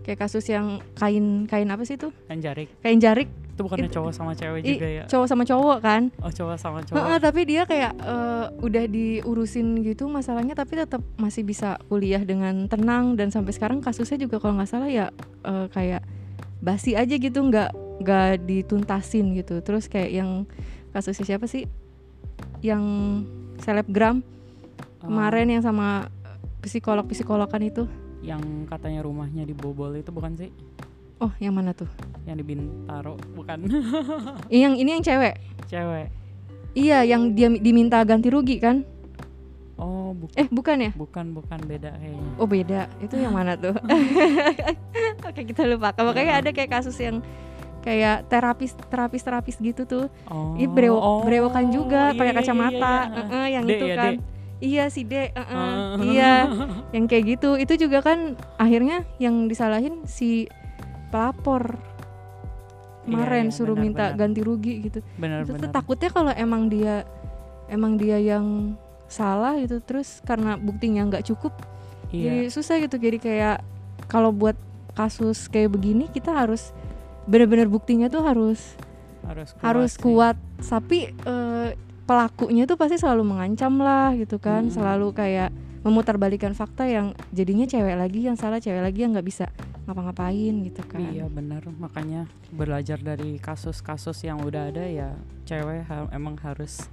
Kayak 0.00 0.26
kasus 0.26 0.48
yang 0.48 0.80
kain 0.96 1.44
kain 1.44 1.68
apa 1.68 1.84
sih 1.84 2.00
itu? 2.00 2.08
Kan 2.24 2.40
jarik. 2.40 2.72
Kain 2.80 2.96
jarik. 2.96 3.28
Itu 3.52 3.68
bukannya 3.68 3.92
Itu- 3.92 4.00
cowok 4.00 4.12
sama 4.16 4.32
cewek 4.32 4.60
i- 4.64 4.72
juga 4.80 4.88
ya? 4.88 5.04
cowok 5.04 5.26
sama 5.28 5.44
cowok 5.44 5.78
kan? 5.84 6.02
Oh 6.24 6.32
cowok 6.32 6.56
sama 6.56 6.78
cowok. 6.80 7.20
Tapi 7.20 7.40
dia 7.44 7.62
kayak 7.68 7.92
eh, 8.00 8.46
udah 8.64 8.84
diurusin 8.88 9.84
gitu 9.84 10.08
masalahnya 10.08 10.56
tapi 10.56 10.80
tetap 10.80 11.04
masih 11.20 11.44
bisa 11.44 11.76
kuliah 11.86 12.24
dengan 12.24 12.64
tenang. 12.66 13.14
Dan 13.14 13.28
sampai 13.28 13.52
sekarang 13.52 13.84
kasusnya 13.84 14.16
juga 14.16 14.40
kalau 14.40 14.56
nggak 14.56 14.70
salah 14.70 14.88
ya 14.88 15.12
eh, 15.44 15.66
kayak 15.68 16.00
basi 16.64 16.96
aja 16.96 17.12
gitu 17.12 17.40
nggak 17.44 17.70
nggak 18.00 18.48
dituntasin 18.48 19.36
gitu. 19.36 19.60
Terus 19.60 19.84
kayak 19.92 20.10
yang 20.16 20.30
kasusnya 20.96 21.36
siapa 21.36 21.44
sih 21.44 21.68
yang 22.60 22.84
selebgram 23.58 24.20
Eh, 25.00 25.08
kemarin 25.08 25.48
yang 25.48 25.64
sama 25.64 26.12
psikolog 26.60 27.08
psikologan 27.08 27.64
itu. 27.64 27.88
Yang 28.20 28.68
katanya 28.68 29.00
rumahnya 29.00 29.48
dibobol 29.48 29.96
itu 29.96 30.12
bukan 30.12 30.36
sih? 30.36 30.52
Oh 31.20 31.32
yang 31.40 31.56
mana 31.56 31.72
tuh? 31.72 31.88
Yang 32.28 32.36
di 32.40 32.44
Bintaro 32.52 33.16
bukan. 33.32 33.64
Yang 34.52 34.74
ini 34.76 34.90
yang 34.92 35.04
cewek? 35.04 35.34
Cewek. 35.68 36.08
Iya 36.76 37.02
yang 37.02 37.32
dia 37.32 37.48
diminta 37.48 38.00
ganti 38.04 38.28
rugi 38.28 38.60
kan? 38.60 38.84
Oh 39.80 40.12
bu- 40.12 40.28
eh 40.36 40.44
bukan 40.52 40.76
ya? 40.84 40.92
bukan 40.92 41.32
bukan 41.32 41.58
beda 41.64 41.96
kayaknya. 41.96 42.30
Oh 42.36 42.44
beda, 42.44 42.80
itu 43.00 43.16
yang 43.16 43.32
mana 43.32 43.56
tuh? 43.56 43.72
Oke 45.28 45.48
kita 45.48 45.64
lupa. 45.64 45.96
Makanya 45.96 46.44
ada 46.44 46.50
kayak 46.52 46.76
kasus 46.76 46.96
yang 47.00 47.24
kayak 47.80 48.28
terapis 48.28 48.76
terapis 48.88 49.22
terapis 49.24 49.56
gitu 49.58 49.82
tuh. 49.88 50.06
oh 50.28 50.54
Ih 50.56 50.68
brewok 50.68 51.00
oh, 51.00 51.20
brewokan 51.24 51.72
juga 51.72 52.12
iya, 52.12 52.18
pakai 52.18 52.32
iya, 52.32 52.36
iya, 52.36 52.40
kacamata, 52.44 52.76
iya, 52.76 53.04
iya. 53.08 53.16
Heeh, 53.16 53.46
yang 53.52 53.64
D 53.64 53.70
itu 53.72 53.86
ya, 53.86 53.96
kan. 53.96 54.12
D. 54.12 54.16
Iya 54.60 54.84
si 54.92 55.02
D, 55.08 55.14
heeh, 55.32 55.56
Ah. 55.56 55.96
iya, 56.04 56.32
yang 56.94 57.04
kayak 57.08 57.24
gitu. 57.36 57.56
Itu 57.56 57.72
juga 57.80 58.04
kan 58.04 58.36
akhirnya 58.60 59.08
yang 59.16 59.48
disalahin 59.48 60.04
si 60.04 60.44
pelapor 61.08 61.80
kemarin 63.08 63.48
iya, 63.48 63.54
suruh 63.56 63.74
benar, 63.74 63.84
minta 63.84 64.04
benar. 64.12 64.18
ganti 64.20 64.40
rugi 64.44 64.74
gitu. 64.86 65.00
benar 65.16 65.42
Itu 65.42 65.56
tuh 65.56 65.66
benar 65.66 65.72
takutnya 65.72 66.10
kalau 66.12 66.32
emang 66.36 66.68
dia 66.68 67.08
emang 67.66 67.96
dia 67.96 68.20
yang 68.20 68.76
salah 69.10 69.58
gitu 69.58 69.82
terus 69.82 70.22
karena 70.22 70.54
buktinya 70.54 71.02
nggak 71.10 71.26
cukup 71.26 71.50
jadi 72.14 72.46
iya 72.46 72.50
susah 72.50 72.78
gitu 72.78 72.94
jadi 72.94 73.18
kayak 73.18 73.56
kalau 74.06 74.30
buat 74.30 74.54
kasus 74.94 75.50
kayak 75.50 75.74
begini 75.74 76.06
kita 76.10 76.30
harus 76.30 76.70
benar-benar 77.24 77.66
buktinya 77.66 78.06
tuh 78.06 78.22
harus 78.22 78.60
harus 79.22 79.52
kuat 79.52 79.62
harus 79.62 79.92
sih. 79.92 80.00
kuat 80.00 80.36
tapi 80.58 80.98
eh, 81.12 81.68
pelakunya 82.04 82.64
tuh 82.64 82.74
pasti 82.74 82.96
selalu 82.96 83.22
mengancam 83.24 83.78
lah 83.78 84.12
gitu 84.14 84.36
kan 84.36 84.66
Mm-mm. 84.66 84.74
selalu 84.74 85.12
kayak 85.12 85.50
memutarbalikan 85.80 86.52
fakta 86.52 86.84
yang 86.84 87.12
jadinya 87.30 87.64
cewek 87.64 87.96
lagi 87.96 88.20
yang 88.22 88.36
salah 88.36 88.58
cewek 88.58 88.80
lagi 88.80 89.00
yang 89.00 89.12
nggak 89.12 89.24
bisa 89.24 89.48
ngapa-ngapain 89.86 90.54
gitu 90.62 90.82
kan 90.84 91.00
Iya 91.00 91.26
benar 91.26 91.64
makanya 91.72 92.28
belajar 92.50 93.00
dari 93.00 93.38
kasus-kasus 93.38 94.20
yang 94.22 94.38
udah 94.38 94.68
ada 94.68 94.84
ya 94.84 95.16
cewek 95.44 95.88
ha- 95.88 96.10
emang 96.10 96.36
harus 96.36 96.84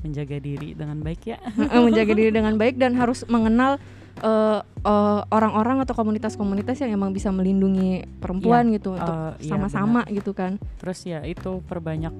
menjaga 0.00 0.38
diri 0.38 0.72
dengan 0.72 0.98
baik 0.98 1.20
ya. 1.26 1.38
Menjaga 1.86 2.12
diri 2.12 2.30
dengan 2.30 2.54
baik 2.54 2.76
dan 2.76 2.94
harus 2.94 3.22
mengenal 3.26 3.76
eh, 4.18 4.60
eh, 4.62 5.20
orang-orang 5.30 5.82
atau 5.82 5.94
komunitas-komunitas 5.94 6.82
yang 6.82 6.90
emang 6.92 7.10
bisa 7.10 7.30
melindungi 7.30 8.02
perempuan 8.18 8.70
gitu 8.70 8.94
untuk 8.94 9.14
Eh, 9.38 9.46
iya, 9.46 9.50
sama-sama 9.50 10.02
gitu 10.08 10.34
kan. 10.34 10.58
Terus 10.78 10.98
ya 11.02 11.22
itu 11.22 11.62
perbanyak 11.64 12.10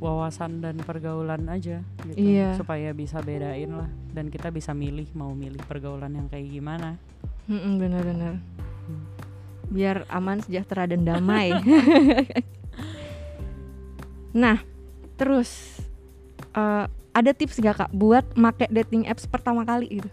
wawasan 0.00 0.64
dan 0.64 0.80
pergaulan 0.80 1.44
aja 1.46 1.84
gitu 2.08 2.16
Iya. 2.16 2.56
supaya 2.56 2.96
bisa 2.96 3.20
bedain 3.20 3.68
lah. 3.68 3.88
Dan 4.10 4.32
kita 4.32 4.48
bisa 4.48 4.72
milih 4.72 5.12
mau 5.12 5.36
milih 5.36 5.60
pergaulan 5.68 6.16
yang 6.16 6.24
kayak 6.26 6.48
gimana. 6.48 6.96
Benar-benar 7.44 8.40
Hmm. 8.80 9.04
biar 9.68 10.02
aman 10.08 10.40
sejahtera 10.40 10.88
dan 10.88 11.04
damai. 11.04 11.52
Nah 14.30 14.62
terus 15.18 15.82
eh, 16.52 16.84
ada 17.10 17.30
tips 17.32 17.58
gak 17.58 17.76
kak 17.76 17.90
buat 17.90 18.22
make 18.34 18.70
dating 18.70 19.04
apps 19.04 19.26
pertama 19.26 19.62
kali 19.62 20.00
gitu? 20.00 20.10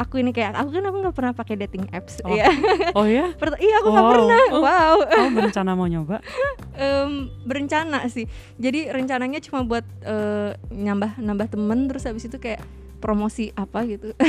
Aku 0.00 0.16
ini 0.16 0.32
kayak 0.32 0.56
aku 0.56 0.72
kan 0.72 0.84
aku 0.88 0.96
nggak 0.96 1.12
pernah 1.12 1.32
pakai 1.36 1.60
dating 1.60 1.84
apps 1.92 2.24
Oh. 2.24 2.32
ya 2.32 2.48
oh 2.96 3.04
ya 3.20 3.36
iya 3.60 3.74
aku 3.78 3.88
nggak 3.92 4.00
Wow. 4.02 4.12
pernah 4.16 4.42
Oh. 4.48 4.60
wow. 4.64 4.96
Kamu 5.04 5.28
berencana 5.36 5.70
mau 5.76 5.84
nyoba? 5.84 6.24
Em, 6.80 7.28
berencana 7.44 8.08
sih. 8.08 8.24
Jadi 8.56 8.88
rencananya 8.88 9.44
cuma 9.44 9.60
buat 9.60 9.84
eh, 10.00 10.56
nambah 10.72 11.20
nambah 11.20 11.52
temen 11.52 11.84
terus 11.84 12.08
habis 12.08 12.24
itu 12.24 12.40
kayak 12.40 12.64
promosi 12.98 13.52
apa 13.52 13.84
gitu. 13.84 14.16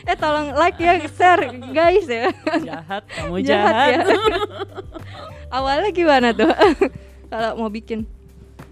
Eh 0.00 0.16
tolong 0.16 0.56
like 0.56 0.80
ya 0.80 0.96
share 1.06 1.44
guys 1.70 2.08
ya. 2.08 2.32
Jahat 2.64 3.04
kamu 3.06 3.44
jahat, 3.44 4.00
jahat, 4.00 4.08
ya 4.08 4.38
awalnya 5.52 5.90
gimana 5.92 6.32
tuh? 6.32 6.50
Kalau 7.28 7.50
mau 7.58 7.70
bikin 7.70 8.08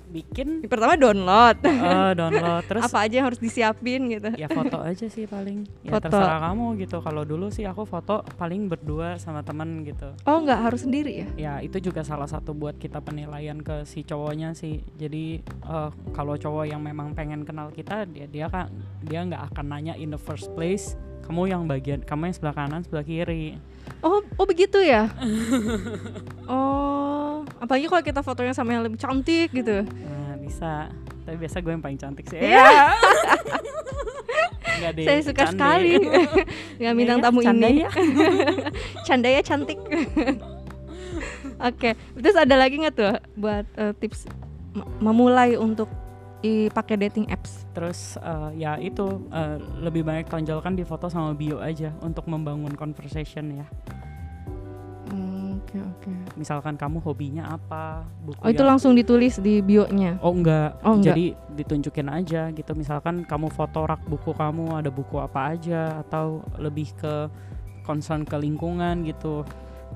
bikin. 0.09 0.65
Pertama 0.67 0.97
download. 0.97 1.61
Eh, 1.65 2.13
download. 2.21 2.65
Terus 2.67 2.83
apa 2.89 2.99
aja 3.05 3.15
yang 3.21 3.27
harus 3.29 3.41
disiapin 3.41 4.09
gitu? 4.09 4.31
Ya 4.35 4.49
foto 4.49 4.81
aja 4.81 5.07
sih 5.07 5.25
paling. 5.29 5.69
Ya 5.85 5.97
Foto. 5.97 6.09
terserah 6.11 6.41
kamu 6.51 6.67
gitu. 6.83 6.97
Kalau 7.05 7.23
dulu 7.23 7.53
sih 7.53 7.65
aku 7.69 7.85
foto 7.85 8.25
paling 8.37 8.67
berdua 8.67 9.21
sama 9.21 9.45
temen 9.45 9.85
gitu. 9.85 10.13
Oh 10.25 10.41
nggak 10.43 10.61
harus 10.73 10.85
sendiri 10.89 11.13
ya? 11.25 11.29
Ya 11.37 11.55
itu 11.61 11.79
juga 11.79 12.03
salah 12.03 12.27
satu 12.27 12.57
buat 12.57 12.77
kita 12.81 13.05
penilaian 13.05 13.61
ke 13.61 13.85
si 13.85 14.03
cowoknya 14.03 14.57
sih. 14.57 14.81
Jadi 14.97 15.41
eh, 15.45 15.91
kalau 16.13 16.35
cowok 16.35 16.65
yang 16.69 16.81
memang 16.83 17.13
pengen 17.13 17.45
kenal 17.45 17.71
kita 17.71 18.09
dia 18.09 18.27
dia 18.27 18.47
kan 18.49 18.73
dia 19.05 19.21
nggak 19.25 19.53
akan 19.53 19.67
nanya 19.69 19.95
in 19.95 20.11
the 20.11 20.21
first 20.21 20.51
place 20.57 20.97
kamu 21.29 21.53
yang 21.53 21.63
bagian 21.69 22.01
kamu 22.01 22.33
yang 22.33 22.37
sebelah 22.41 22.57
kanan 22.57 22.81
sebelah 22.81 23.05
kiri 23.05 23.61
oh 24.01 24.20
oh 24.36 24.47
begitu 24.47 24.78
ya 24.78 25.09
oh 26.51 27.43
apalagi 27.59 27.86
kalau 27.86 28.03
kita 28.03 28.20
fotonya 28.20 28.55
sama 28.55 28.72
yang 28.72 28.84
lebih 28.84 28.99
cantik 28.99 29.51
gitu 29.51 29.84
nah 29.84 30.34
bisa 30.39 30.89
Tapi 31.22 31.36
biasa 31.36 31.61
gue 31.61 31.72
yang 31.76 31.84
paling 31.84 32.01
cantik 32.01 32.24
sih. 32.24 32.41
Iya. 32.41 32.89
Enggak 34.80 34.93
deh. 34.97 35.05
Saya 35.05 35.20
suka 35.20 35.45
canda 35.45 35.53
sekali 35.53 35.93
ya. 35.93 36.24
nggak 36.80 36.95
bintang 36.97 37.18
Iya, 37.20 37.24
tamu 37.28 37.41
canda 37.45 37.66
ini. 37.68 37.84
ya. 37.84 37.91
Canda 39.05 39.28
ya 39.28 39.41
cantik. 39.45 39.76
Oke, 41.61 41.91
terus 42.16 42.32
ada 42.32 42.57
lagi 42.57 42.80
nggak 42.80 42.95
tuh 42.97 43.12
buat 43.36 43.68
eh, 43.76 43.93
tips 44.01 44.24
memulai 45.05 45.61
untuk 45.61 45.93
pakai 46.68 46.97
dating 46.97 47.26
apps? 47.28 47.66
Terus 47.70 48.14
eh, 48.16 48.51
ya 48.57 48.76
itu 48.76 49.05
eh, 49.28 49.57
lebih 49.78 50.03
banyak 50.03 50.26
tonjolkan 50.26 50.72
di 50.72 50.82
foto 50.82 51.07
sama 51.07 51.32
bio 51.32 51.59
aja 51.59 51.91
untuk 52.01 52.26
membangun 52.26 52.72
conversation 52.72 53.59
ya. 53.59 53.66
Hmm, 55.09 55.57
Oke 55.59 55.80
oke. 55.80 56.12
Misalkan 56.36 56.76
kamu 56.76 57.01
hobinya 57.01 57.51
apa, 57.51 58.05
buku 58.22 58.41
Oh 58.41 58.49
itu 58.49 58.61
yang- 58.61 58.76
langsung 58.76 58.93
ditulis 58.93 59.41
di 59.41 59.59
bio-nya. 59.59 60.20
Oh 60.20 60.30
enggak. 60.30 60.76
Oh, 60.84 60.95
enggak. 60.97 61.16
Jadi 61.16 61.26
ditunjukin 61.57 62.09
aja 62.09 62.53
gitu. 62.53 62.72
Misalkan 62.72 63.24
kamu 63.24 63.49
foto 63.49 63.84
rak 63.84 64.05
buku 64.05 64.30
kamu 64.32 64.78
ada 64.78 64.89
buku 64.89 65.18
apa 65.18 65.57
aja 65.57 65.99
atau 66.01 66.45
lebih 66.57 66.93
ke 66.95 67.26
concern 67.82 68.22
ke 68.22 68.36
lingkungan 68.36 69.03
gitu. 69.03 69.43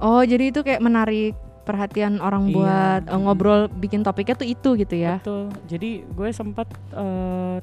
Oh 0.00 0.24
jadi 0.24 0.48
itu 0.48 0.64
kayak 0.64 0.80
menarik 0.80 1.36
perhatian 1.62 2.18
orang 2.18 2.46
Iya. 2.46 2.54
buat 2.54 3.02
eh, 3.06 3.18
ngobrol 3.18 3.60
bikin 3.70 4.02
topiknya 4.02 4.34
tuh 4.34 4.46
itu 4.46 4.68
gitu 4.76 4.94
ya? 4.94 5.18
Betul. 5.18 5.48
Jadi 5.66 5.90
gue 6.04 6.28
sempat 6.30 6.66
eh, 6.92 7.58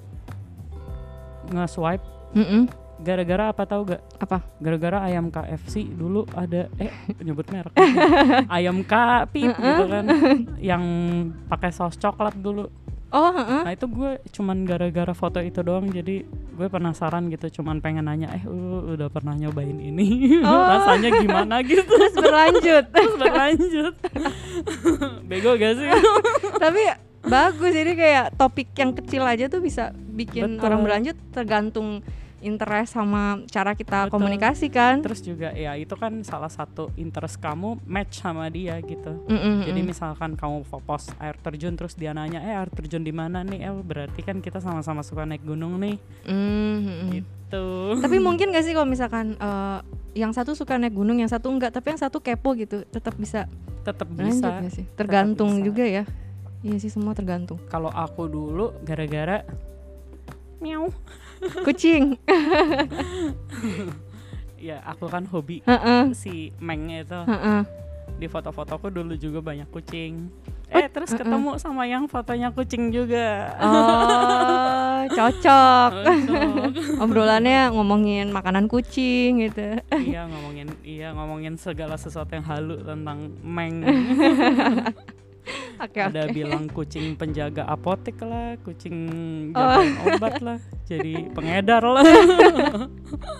nge-swipe 1.49 2.05
Mm-mm. 2.31 2.69
gara-gara 2.99 3.49
apa 3.49 3.63
tahu 3.63 3.81
gak? 3.87 4.01
Apa? 4.17 4.43
Gara-gara 4.57 5.01
ayam 5.01 5.27
KFC 5.27 5.87
dulu 5.87 6.27
ada 6.31 6.67
eh 6.75 6.91
nyebut 7.19 7.47
merek. 7.47 7.73
ayam 8.55 8.83
K 8.83 8.93
pip 9.27 9.51
gitu 9.51 9.83
kan 9.85 10.05
yang 10.59 10.83
pakai 11.47 11.69
saus 11.69 11.95
coklat 11.95 12.35
dulu. 12.35 12.67
Oh, 13.09 13.31
heeh. 13.31 13.61
Nah 13.65 13.73
itu 13.73 13.85
gue 13.85 14.11
cuman 14.29 14.63
gara-gara 14.63 15.09
foto 15.11 15.39
itu 15.39 15.59
doang 15.59 15.89
jadi 15.89 16.21
gue 16.25 16.67
penasaran 16.67 17.25
gitu 17.27 17.59
cuman 17.59 17.79
pengen 17.79 18.05
nanya 18.05 18.29
eh 18.31 18.43
lu 18.43 18.93
udah 18.93 19.09
pernah 19.09 19.33
nyobain 19.33 19.73
ini 19.73 20.07
Oh. 20.43 20.53
rasanya 20.69 21.09
gimana 21.17 21.55
gitu 21.65 21.87
terus 21.87 22.13
berlanjut. 22.13 22.85
terus 22.93 23.13
berlanjut 23.15 23.93
bego 25.23 25.55
gak 25.55 25.73
sih 25.73 25.89
Tapi 26.55 26.81
bagus 27.21 27.71
jadi 27.71 27.91
kayak 27.93 28.25
topik 28.35 28.69
yang 28.73 28.91
kecil 28.93 29.23
aja 29.23 29.47
tuh 29.47 29.59
bisa 29.59 29.89
bikin 29.95 30.55
Betul. 30.55 30.65
orang 30.65 30.79
berlanjut 30.81 31.17
tergantung 31.31 32.05
interest 32.41 32.95
sama 32.95 33.41
cara 33.47 33.75
kita 33.75 34.07
Betul. 34.07 34.13
komunikasi 34.19 34.67
kan. 34.71 34.99
terus 35.03 35.19
juga 35.21 35.51
ya 35.51 35.75
itu 35.75 35.93
kan 35.93 36.23
salah 36.23 36.49
satu 36.49 36.89
interest 36.95 37.37
kamu 37.37 37.79
match 37.83 38.21
sama 38.21 38.47
dia 38.47 38.79
gitu 38.79 39.23
jadi 39.65 39.81
mm. 39.81 39.87
misalkan 39.87 40.33
kamu 40.35 40.63
fo- 40.63 40.81
post 40.81 41.11
air 41.19 41.35
terjun 41.39 41.75
terus 41.75 41.93
dia 41.93 42.11
nanya 42.11 42.39
eh 42.39 42.55
air 42.55 42.69
terjun 42.69 43.03
di 43.03 43.11
mana 43.11 43.43
nih 43.43 43.67
eh 43.67 43.73
berarti 43.73 44.21
kan 44.21 44.39
kita 44.39 44.59
sama-sama 44.59 45.01
suka 45.01 45.23
naik 45.23 45.43
gunung 45.43 45.79
nih 45.79 45.95
Mm, 46.25 46.35
mm, 46.35 46.79
mm. 46.85 47.09
gitu 47.15 47.65
Tapi 47.99 48.17
mungkin 48.27 48.53
gak 48.53 48.61
sih 48.61 48.73
kalau 48.73 48.85
misalkan 48.85 49.33
eh, 49.33 49.79
yang 50.13 50.33
satu 50.33 50.53
suka 50.53 50.77
naik 50.77 50.93
gunung, 50.93 51.17
yang 51.17 51.29
satu 51.29 51.49
enggak, 51.49 51.69
tapi 51.73 51.93
yang 51.93 52.01
satu 52.01 52.17
kepo 52.19 52.53
gitu, 52.57 52.81
tetap 52.89 53.13
bisa 53.15 53.45
tetap 53.81 54.09
bisa 54.09 54.65
sih? 54.69 54.85
Tergantung 54.93 55.57
bisa. 55.61 55.65
juga 55.65 55.85
ya. 55.85 56.03
Iya 56.59 56.75
sih 56.77 56.91
semua 56.91 57.15
tergantung. 57.15 57.55
kalau 57.71 57.87
aku 57.87 58.27
dulu 58.27 58.75
gara-gara 58.83 59.47
miau 60.59 60.91
Kucing. 61.63 62.19
ya 64.59 64.83
aku 64.83 65.07
kan 65.07 65.23
hobi 65.25 65.63
Heeh. 65.63 66.11
si 66.11 66.51
Meng 66.59 66.91
itu 66.91 67.15
Heeh. 67.15 67.63
di 68.15 68.27
foto-fotoku 68.27 68.91
dulu 68.91 69.15
juga 69.15 69.39
banyak 69.39 69.67
kucing 69.69 70.29
Oh, 70.69 70.77
eh 70.77 70.85
terus 70.85 71.09
ketemu 71.09 71.57
sama 71.57 71.83
yang 71.83 72.05
fotonya 72.05 72.53
kucing 72.53 72.93
juga 72.93 73.57
Oh, 73.57 75.01
cocok. 75.17 75.91
Cocok. 76.05 76.71
Obrolannya 77.01 77.73
ngomongin 77.73 78.29
makanan 78.29 78.69
kucing 78.69 79.41
gitu. 79.41 79.81
iya 79.97 80.29
ngomongin 80.29 80.69
iya 80.83 81.09
ngomongin 81.09 81.57
segala 81.57 81.97
sesuatu 81.97 82.35
yang 82.35 82.45
halu 82.45 82.77
tentang 82.83 83.33
Meng 83.41 83.81
Oke 85.85 85.99
ada 86.01 86.27
oke. 86.27 86.35
bilang 86.35 86.67
kucing 86.67 87.15
penjaga 87.15 87.63
apotek 87.65 88.19
lah 88.21 88.59
kucing 88.61 88.95
Oh. 89.55 89.59
jagain 89.79 89.95
obat 90.05 90.35
lah 90.39 90.59
jadi 90.83 91.13
pengedar 91.35 91.81
lah 91.81 92.03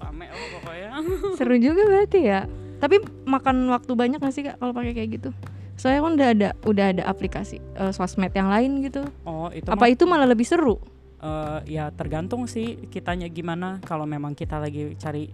rame 0.00 0.26
lah 0.26 0.46
pokoknya 0.54 0.90
Seru 1.34 1.56
juga 1.58 1.82
berarti 1.84 2.20
ya. 2.22 2.46
Tapi 2.78 2.96
makan 3.24 3.66
waktu 3.68 3.92
banyak 3.92 4.18
gak 4.20 4.30
sih 4.30 4.44
kak 4.44 4.56
kalau 4.58 4.70
pakai 4.70 4.92
kayak 4.92 5.10
gitu? 5.12 5.30
Soalnya 5.74 6.00
kan 6.00 6.12
udah 6.14 6.28
ada 6.30 6.48
udah 6.62 6.86
ada 6.92 7.02
aplikasi 7.04 7.58
eh, 7.58 7.90
sosmed 7.90 8.30
yang 8.30 8.46
lain 8.46 8.78
gitu. 8.80 9.02
oh 9.24 9.50
itu 9.50 9.66
Apa 9.66 9.88
itu 9.88 10.04
malah 10.04 10.28
lebih 10.28 10.46
seru? 10.46 10.78
Eh, 11.18 11.58
ya 11.72 11.90
tergantung 11.90 12.44
sih 12.44 12.76
kitanya 12.86 13.26
gimana 13.26 13.80
kalau 13.82 14.04
memang 14.04 14.32
kita 14.32 14.60
lagi 14.60 14.94
cari 14.94 15.32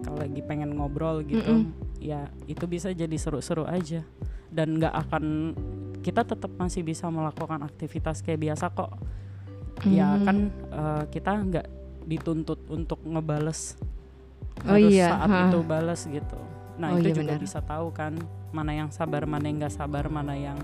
kalau 0.00 0.18
lagi 0.18 0.40
pengen 0.40 0.72
ngobrol 0.72 1.20
gitu 1.22 1.66
ya 1.98 2.26
itu 2.44 2.64
bisa 2.64 2.90
jadi 2.90 3.12
seru-seru 3.12 3.64
aja 3.64 4.04
dan 4.48 4.76
nggak 4.76 4.94
akan 5.06 5.24
kita 5.98 6.22
tetap 6.22 6.48
masih 6.54 6.80
bisa 6.80 7.06
melakukan 7.06 7.60
aktivitas 7.60 8.20
kayak 8.20 8.40
biasa 8.42 8.70
kok 8.70 8.92
ya 9.84 10.08
Hmm. 10.10 10.24
kan 10.24 10.36
eh, 10.70 11.02
kita 11.08 11.32
nggak 11.38 11.66
dituntut 12.04 12.60
untuk 12.66 12.98
ngebales 13.02 13.76
Oh 14.60 14.74
harus 14.74 14.90
iya, 14.90 15.12
saat 15.12 15.28
ha. 15.28 15.38
itu 15.46 15.58
balas 15.60 16.02
gitu 16.02 16.38
nah 16.74 16.90
Oh 16.90 16.98
itu 16.98 17.10
iya, 17.10 17.16
juga 17.16 17.34
benar. 17.34 17.42
bisa 17.42 17.58
tahu 17.60 17.86
kan 17.90 18.12
mana 18.50 18.72
yang 18.72 18.88
sabar 18.88 19.22
mana 19.22 19.44
yang 19.44 19.58
nggak 19.58 19.70
sabar 19.72 20.06
mana 20.06 20.34
yang 20.34 20.58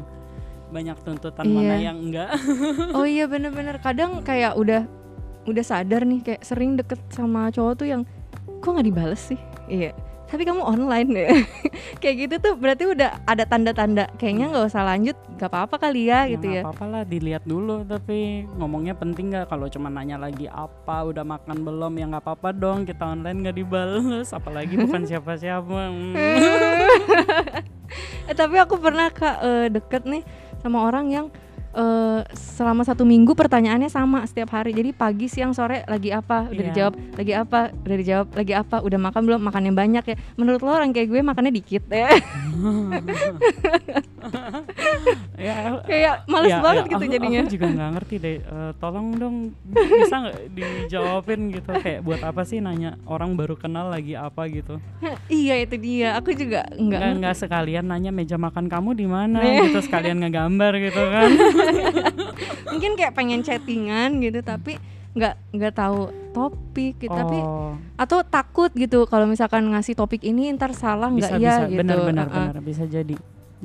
banyak 0.67 0.97
tuntutan 1.01 1.45
Iya. 1.45 1.55
mana 1.55 1.75
yang 1.77 1.99
enggak 2.01 2.31
Oh 2.99 3.05
iya 3.05 3.27
bener-bener 3.27 3.79
kadang 3.79 4.19
kayak 4.21 4.55
udah 4.55 4.83
udah 5.45 5.63
sadar 5.63 6.03
nih 6.03 6.25
kayak 6.25 6.43
sering 6.43 6.75
deket 6.75 6.99
sama 7.09 7.47
cowok 7.49 7.75
tuh 7.77 7.87
yang 7.87 8.03
kok 8.65 8.73
nggak 8.73 8.89
dibales 8.89 9.21
sih? 9.21 9.41
Iya. 9.69 9.93
Tapi 10.25 10.43
kamu 10.49 10.65
online 10.65 11.11
ya. 11.15 11.29
Kayak 12.03 12.17
gitu 12.17 12.35
tuh 12.41 12.53
berarti 12.57 12.89
udah 12.89 13.23
ada 13.29 13.45
tanda-tanda. 13.45 14.09
Kayaknya 14.17 14.57
nggak 14.57 14.67
usah 14.73 14.83
lanjut 14.83 15.17
nggak 15.37 15.51
apa-apa 15.53 15.77
kali 15.77 16.09
ya 16.09 16.25
gitu 16.27 16.47
ya. 16.49 16.63
apa-apa 16.65 16.87
lah 16.89 17.03
dilihat 17.05 17.45
dulu 17.45 17.85
tapi 17.85 18.49
ngomongnya 18.57 18.97
penting 18.97 19.31
nggak? 19.31 19.53
Kalau 19.53 19.69
cuma 19.69 19.93
nanya 19.93 20.17
lagi 20.17 20.49
apa 20.49 21.05
udah 21.05 21.23
makan 21.23 21.63
belum? 21.63 21.93
Ya 22.01 22.09
nggak 22.09 22.25
apa-apa 22.25 22.51
dong 22.57 22.89
kita 22.89 23.05
online 23.05 23.45
nggak 23.47 23.57
dibales. 23.61 24.33
Apalagi 24.33 24.75
bukan 24.81 25.05
siapa-siapa 25.13 25.77
Hmm. 25.93 26.17
eh, 28.27 28.35
tapi 28.35 28.57
aku 28.59 28.81
pernah 28.81 29.13
kak 29.13 29.37
eh, 29.45 29.67
deket 29.71 30.03
nih 30.09 30.25
sama 30.65 30.89
orang 30.89 31.13
yang 31.13 31.27
eh, 31.75 32.21
selama 32.33 32.83
satu 32.83 33.03
minggu 33.03 33.35
pertanyaannya 33.35 33.87
sama 33.89 34.23
setiap 34.25 34.55
hari. 34.55 34.71
Jadi 34.71 34.91
pagi 34.91 35.27
siang 35.27 35.51
sore 35.51 35.83
lagi 35.85 36.11
apa? 36.11 36.47
Udah 36.47 36.55
Iya. 36.57 36.69
dijawab 36.71 36.95
lagi 37.15 37.33
apa? 37.35 37.61
Udah 37.75 37.97
dijawab 37.99 38.27
lagi 38.33 38.53
apa? 38.55 38.77
Udah 38.79 38.99
makan 39.01 39.23
belum? 39.25 39.41
Makannya 39.43 39.73
banyak 39.73 40.05
ya. 40.07 40.17
Menurut 40.35 40.61
lo 40.61 40.71
orang 40.71 40.91
kayak 40.91 41.09
gue 41.09 41.21
makannya 41.21 41.53
dikit 41.53 41.85
ya 41.87 42.09
ya 45.39 45.55
kayak 45.83 46.15
males 46.31 46.53
ya, 46.55 46.61
banget 46.63 46.85
ya, 46.85 46.91
gitu 46.91 47.05
aku, 47.05 47.13
jadinya. 47.13 47.41
aku 47.43 47.53
juga 47.53 47.67
nggak 47.75 47.91
ngerti 47.99 48.17
deh 48.23 48.37
Eh, 48.45 48.73
tolong 48.79 49.07
dong 49.19 49.37
bisa 49.67 50.15
nggak 50.23 50.39
dijawabin 50.55 51.41
gitu? 51.51 51.71
Kayak 51.75 52.01
buat 52.07 52.23
apa 52.23 52.43
sih 52.47 52.63
nanya 52.63 52.95
orang 53.09 53.35
baru 53.35 53.59
kenal 53.59 53.91
lagi 53.91 54.15
apa 54.15 54.47
gitu? 54.47 54.79
Iya 55.27 55.65
itu 55.65 55.75
dia. 55.81 56.15
Aku 56.21 56.31
juga 56.37 56.69
nggak 56.71 57.25
nggak 57.25 57.35
sekalian 57.35 57.89
nanya 57.89 58.13
meja 58.13 58.39
makan 58.39 58.71
kamu 58.71 58.91
di 58.95 59.07
mana 59.09 59.41
Nih. 59.43 59.73
gitu 59.73 59.81
sekalian 59.83 60.23
ngegambar 60.23 60.73
gitu 60.79 61.03
kan. 61.03 61.31
Mungkin 62.75 62.93
kayak 62.95 63.15
pengen 63.19 63.41
chattingan 63.43 64.23
gitu 64.23 64.39
tapi 64.45 64.79
nggak 65.15 65.35
nggak 65.55 65.75
tahu 65.79 66.11
topik 66.35 66.99
gitu 66.99 67.15
tapi 67.15 67.39
oh. 67.39 67.79
atau 67.95 68.27
takut 68.27 68.67
gitu 68.75 69.07
kalau 69.07 69.31
misalkan 69.31 69.63
ngasih 69.71 69.95
topik 69.95 70.27
ini 70.27 70.51
ntar 70.59 70.75
salah 70.75 71.07
nggak 71.07 71.39
ya 71.39 71.63
bisa. 71.63 71.63
Gitu. 71.71 71.79
benar 71.81 71.99
benar 72.03 72.27
Uh-uh. 72.31 72.39
benar. 72.51 72.63
Bisa 72.63 72.85
jadi 72.87 73.15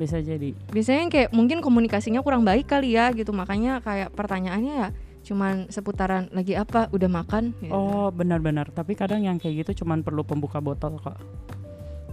bisa 0.00 0.16
jadi 0.16 0.56
biasanya 0.66 1.06
kayak 1.06 1.28
mungkin 1.30 1.60
komunikasinya 1.60 2.20
kurang 2.20 2.42
baik 2.42 2.64
kali 2.66 2.92
ya 2.92 3.12
gitu 3.12 3.30
makanya 3.30 3.78
kayak 3.78 4.08
pertanyaannya 4.10 4.74
ya 4.74 4.88
cuman 5.20 5.68
seputaran 5.68 6.26
lagi 6.30 6.56
apa 6.56 6.88
udah 6.88 7.10
makan 7.12 7.52
gitu. 7.60 7.68
Oh 7.68 8.08
benar-benar. 8.08 8.72
Tapi 8.72 8.96
kadang 8.96 9.20
yang 9.20 9.36
kayak 9.36 9.62
gitu 9.62 9.84
cuman 9.84 10.00
perlu 10.00 10.24
pembuka 10.24 10.58
botol 10.58 10.96
kok. 10.96 11.20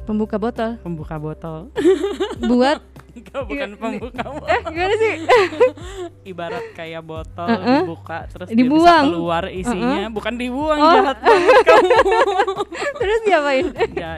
pembuka 0.03 0.35
botol 0.35 0.75
Pembuka 0.77 1.15
botol. 1.15 1.71
buat 2.51 2.83
Enggak 3.13 3.43
bukan 3.43 3.69
Iya, 3.69 3.77
pembuka 3.77 4.23
botol. 4.29 4.45
eh 4.45 4.59
gimana 4.61 4.93
sih 4.93 5.13
Ibarat 6.31 6.65
kayak 6.73 7.01
botol 7.01 7.47
Uh-uh. 7.47 7.79
dibuka 7.81 8.17
terus 8.27 8.47
Dibuang. 8.49 8.67
dia 8.83 9.01
bisa 9.01 9.09
keluar 9.09 9.43
isinya, 9.49 10.05
bukan 10.07 10.33
dibuang 10.35 10.77
Oh. 10.77 10.91
jahat 10.93 11.17
banget 11.17 11.55
kamu. 11.63 11.89
terus 12.99 13.19
diapain 13.23 13.65
ya 13.93 14.13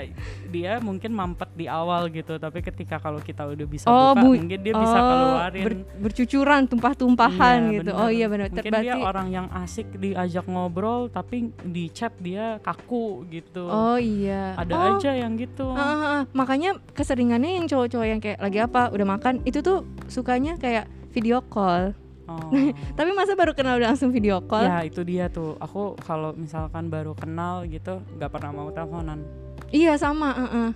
dia 0.49 0.77
mungkin 0.77 1.11
mampet 1.11 1.47
di 1.53 1.65
awal 1.65 2.09
gitu, 2.09 2.35
tapi 2.35 2.59
ketika 2.59 2.97
kalau 2.97 3.17
kita 3.19 3.45
udah 3.45 3.63
bisa 3.63 3.85
Oh, 3.85 4.11
buka, 4.11 4.19
bu- 4.19 4.35
mungkin 4.35 4.59
dia 4.59 4.73
bisa 4.73 4.97
Oh, 4.97 5.07
keluarin. 5.07 5.63
ber- 5.63 5.85
bercucuran 5.99 6.61
tumpah-tumpahan 6.65 7.59
Iya, 7.63 7.73
gitu 7.75 7.91
bener. 7.91 8.01
oh 8.01 8.09
iya 8.09 8.25
benar 8.27 8.47
Mungkin 8.49 8.63
dia 8.65 8.73
berarti 8.73 8.99
orang 9.01 9.27
yang 9.29 9.47
asik 9.55 9.87
diajak 9.93 10.45
ngobrol 10.45 11.07
tapi 11.07 11.37
di 11.61 11.87
chat 11.89 12.11
dia 12.17 12.57
kaku 12.59 13.23
gitu. 13.27 13.63
oh 13.63 13.95
iya 13.95 14.53
Ada 14.55 14.73
Oh, 14.73 14.85
aja 14.97 15.11
yang 15.13 15.33
gitu. 15.35 15.69
Ah, 15.69 15.79
ah, 15.79 15.99
ah. 16.11 16.21
makanya 16.31 16.75
keseringannya 16.89 17.55
yang 17.55 17.65
cowok-cowok 17.65 18.07
yang 18.07 18.19
kayak 18.19 18.39
lagi 18.39 18.59
apa 18.59 18.89
udah 18.89 19.07
makan 19.07 19.39
itu 19.43 19.59
tuh 19.59 19.81
sukanya 20.05 20.55
kayak 20.55 20.83
video 21.09 21.39
call 21.43 21.93
Oh. 22.25 22.53
Tapi 22.93 23.09
masa 23.11 23.33
baru 23.33 23.51
kenal 23.51 23.75
udah 23.75 23.89
langsung 23.89 24.13
video 24.13 24.37
call? 24.39 24.61
ya 24.61 24.85
itu 24.85 25.01
dia 25.01 25.25
tuh. 25.27 25.57
Aku 25.57 25.97
kalau 25.97 26.29
misalkan 26.31 26.85
baru 26.85 27.11
kenal 27.13 27.65
gitu 27.65 28.05
nggak 28.13 28.29
pernah 28.29 28.53
mau 28.53 28.69
teleponan. 28.69 29.25
Iya 29.69 29.93
sama, 29.95 30.33
uh-uh. 30.33 30.69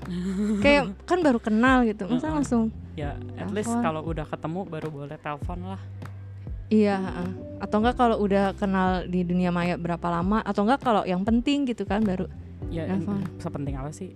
kayak 0.59 0.83
kan 1.09 1.19
baru 1.19 1.37
kenal 1.37 1.81
gitu, 1.83 2.05
masa 2.05 2.29
Uh-uh. 2.29 2.35
langsung 2.37 2.63
Ya 2.93 3.17
at 3.35 3.49
least 3.49 3.67
Telepon. 3.67 3.81
kalau 3.81 4.01
udah 4.05 4.25
ketemu 4.25 4.59
baru 4.63 4.87
boleh 4.87 5.17
telepon 5.17 5.59
lah. 5.65 5.81
iya, 6.67 6.97
uh-uh. 6.97 7.29
atau 7.59 7.77
enggak 7.81 7.95
kalau 7.95 8.17
udah 8.17 8.53
kenal 8.53 8.89
di 9.03 9.21
dunia 9.21 9.49
maya 9.49 9.75
berapa 9.75 10.07
lama, 10.09 10.41
atau 10.41 10.61
enggak 10.61 10.79
kalau 10.79 11.01
yang 11.03 11.21
penting 11.21 11.65
gitu 11.65 11.83
kan 11.83 12.01
baru. 12.01 12.29
Ya 12.69 12.85
Telepon. 12.85 13.21
sepenting 13.37 13.75
apa 13.75 13.89
sih? 13.89 14.13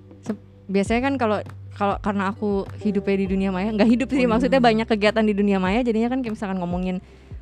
Biasanya 0.67 1.01
kan 1.03 1.13
kalau 1.15 1.39
kalau 1.71 1.95
karena 1.97 2.29
aku 2.29 2.65
hidupnya 2.81 3.17
di 3.17 3.27
dunia 3.29 3.49
maya, 3.49 3.69
nggak 3.71 3.87
hidup 3.87 4.09
sih, 4.09 4.25
Oh, 4.25 4.29
maksudnya 4.29 4.59
iya. 4.59 4.67
banyak 4.67 4.87
kegiatan 4.89 5.23
di 5.23 5.33
dunia 5.33 5.57
maya, 5.57 5.79
jadinya 5.79 6.09
kan 6.09 6.19
kayak 6.19 6.33
misalkan 6.33 6.57
ngomongin 6.57 6.97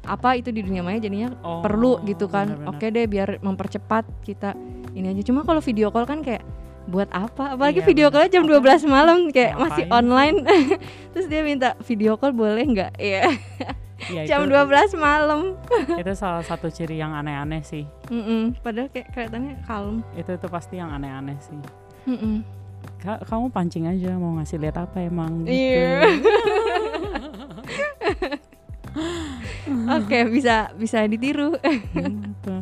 apa 0.06 0.38
itu 0.38 0.54
di 0.54 0.62
dunia 0.62 0.86
maya 0.86 1.02
jadinya 1.02 1.34
Oh, 1.42 1.60
perlu 1.60 1.98
gitu 2.04 2.30
kan. 2.30 2.48
benar-benar. 2.54 2.72
Oke 2.72 2.88
deh 2.90 3.06
biar 3.06 3.30
mempercepat 3.42 4.06
kita 4.22 4.54
ini 4.94 5.10
aja. 5.10 5.22
Cuma 5.26 5.42
kalau 5.42 5.58
video 5.60 5.90
call 5.90 6.06
kan 6.06 6.22
kayak 6.22 6.46
buat 6.86 7.10
apa? 7.10 7.54
Apalagi 7.54 7.82
Iya, 7.82 7.88
video 7.88 8.08
callnya 8.08 8.30
jam 8.32 8.46
Apa? 8.46 8.78
12 8.78 8.86
malam 8.88 9.18
kayak 9.30 9.54
masih 9.58 9.84
Ngapain? 9.86 9.98
online. 9.98 10.38
Terus 11.12 11.26
dia 11.26 11.42
minta 11.42 11.74
video 11.82 12.14
call 12.16 12.32
boleh 12.32 12.64
nggak? 12.64 12.94
Ya, 14.06 14.28
jam 14.28 14.44
itu, 14.44 14.54
12 14.54 14.92
malam. 15.00 15.56
itu 16.04 16.12
salah 16.14 16.44
satu 16.44 16.68
ciri 16.68 17.00
yang 17.00 17.16
aneh-aneh 17.16 17.64
sih. 17.64 17.88
Mm-mm. 18.12 18.54
Padahal 18.60 18.92
kayak 18.92 19.08
kelihatannya 19.10 19.64
kalem. 19.64 20.04
Itu 20.14 20.36
itu 20.36 20.48
pasti 20.52 20.76
yang 20.76 20.92
aneh-aneh 20.92 21.40
sih. 21.40 21.56
Mm-mm. 22.06 22.44
Ka- 23.00 23.24
kamu 23.24 23.50
pancing 23.50 23.88
aja 23.88 24.14
mau 24.14 24.36
ngasih 24.36 24.60
lihat 24.60 24.78
apa 24.78 25.00
emang 25.00 25.48
gitu. 25.48 25.58
Iya. 25.58 26.12
Oke, 29.96 30.20
bisa 30.30 30.70
bisa 30.76 31.04
ditiru. 31.06 31.56
Gitu. 31.96 32.56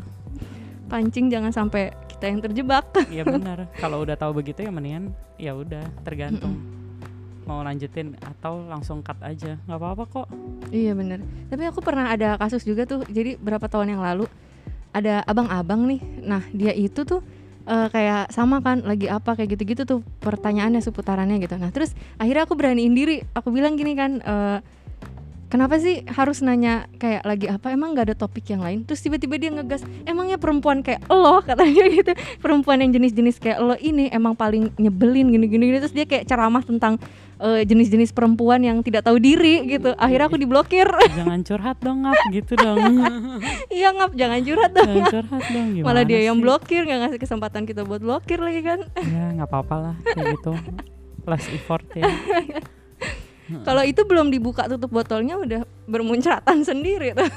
Pancing 0.88 1.28
jangan 1.28 1.52
sampai 1.52 1.92
kita 2.24 2.32
yang 2.32 2.40
terjebak. 2.40 2.88
Iya 3.12 3.28
benar. 3.28 3.68
Kalau 3.76 4.00
udah 4.00 4.16
tahu 4.16 4.40
begitu 4.40 4.64
ya 4.64 4.72
mendingan 4.72 5.12
ya 5.36 5.52
udah 5.60 5.84
tergantung 6.08 6.56
mau 7.44 7.60
lanjutin 7.60 8.16
atau 8.24 8.64
langsung 8.72 9.04
cut 9.04 9.20
aja 9.20 9.60
nggak 9.68 9.76
apa-apa 9.76 10.04
kok. 10.08 10.28
Iya 10.72 10.96
bener 10.96 11.20
Tapi 11.52 11.68
aku 11.68 11.84
pernah 11.84 12.08
ada 12.08 12.40
kasus 12.40 12.64
juga 12.64 12.88
tuh 12.88 13.04
Jadi 13.12 13.36
berapa 13.36 13.68
tahun 13.68 13.94
yang 13.94 14.02
lalu 14.02 14.32
Ada 14.96 15.22
abang-abang 15.28 15.84
nih 15.86 16.02
Nah 16.24 16.42
dia 16.56 16.72
itu 16.72 17.04
tuh 17.04 17.20
eh, 17.68 17.92
Kayak 17.92 18.32
sama 18.32 18.64
kan 18.64 18.82
Lagi 18.88 19.12
apa 19.12 19.36
kayak 19.36 19.60
gitu-gitu 19.60 19.84
tuh 19.84 20.00
Pertanyaannya 20.24 20.80
seputarannya 20.80 21.44
gitu 21.44 21.60
Nah 21.60 21.70
terus 21.70 21.92
akhirnya 22.16 22.48
aku 22.48 22.56
beraniin 22.56 22.96
diri 22.96 23.22
Aku 23.36 23.52
bilang 23.52 23.76
gini 23.76 23.94
kan 23.94 24.24
eh, 24.24 24.58
Kenapa 25.54 25.78
sih 25.78 26.02
harus 26.10 26.42
nanya 26.42 26.90
kayak 26.98 27.22
lagi 27.30 27.46
apa 27.46 27.70
emang 27.70 27.94
nggak 27.94 28.10
ada 28.10 28.16
topik 28.18 28.42
yang 28.50 28.66
lain 28.66 28.90
terus 28.90 29.06
tiba-tiba 29.06 29.38
dia 29.38 29.54
ngegas 29.54 29.86
emangnya 30.02 30.42
perempuan 30.42 30.82
kayak 30.82 31.06
lo 31.14 31.42
katanya 31.48 31.94
gitu 31.94 32.12
perempuan 32.42 32.82
yang 32.82 32.90
jenis-jenis 32.90 33.38
kayak 33.38 33.62
lo 33.62 33.78
ini 33.78 34.10
emang 34.10 34.34
paling 34.34 34.74
nyebelin 34.82 35.30
gini-gini 35.30 35.70
gini. 35.70 35.78
terus 35.78 35.94
dia 35.94 36.10
kayak 36.10 36.26
ceramah 36.26 36.66
tentang 36.66 36.98
eh, 37.38 37.62
jenis-jenis 37.70 38.10
perempuan 38.18 38.66
yang 38.66 38.82
tidak 38.82 39.06
tahu 39.06 39.22
diri 39.22 39.62
gitu 39.70 39.94
akhirnya 39.94 40.26
aku 40.26 40.42
diblokir 40.42 40.90
Jangan 41.22 41.46
curhat 41.46 41.78
dong 41.86 42.02
ngap 42.02 42.20
gitu 42.34 42.54
dong. 42.58 42.82
Iya 43.78 43.90
ngap 43.94 44.12
jangan 44.18 44.40
curhat 44.42 44.72
dong. 44.74 44.90
Jangan 44.90 45.14
curhat 45.14 45.44
dong 45.54 45.68
gimana 45.78 45.86
Malah 45.86 46.04
dia 46.10 46.20
yang 46.26 46.38
sih? 46.42 46.44
blokir 46.50 46.82
nggak 46.90 47.00
ngasih 47.06 47.20
kesempatan 47.22 47.70
kita 47.70 47.86
buat 47.86 48.02
blokir 48.02 48.42
lagi 48.42 48.66
kan. 48.66 48.80
Ya 49.06 49.38
nggak 49.38 49.46
apa-apa 49.54 49.76
lah 49.78 49.96
kayak 50.18 50.42
gitu. 50.42 50.58
Less 51.30 51.46
effort 51.54 51.86
ya. 51.94 52.10
Kalau 53.44 53.84
itu 53.84 54.02
belum 54.04 54.32
dibuka 54.32 54.68
tutup 54.68 54.90
botolnya 54.90 55.36
udah 55.36 55.62
bermuncratan 55.86 56.64
sendiri 56.64 57.12
tuh. 57.12 57.28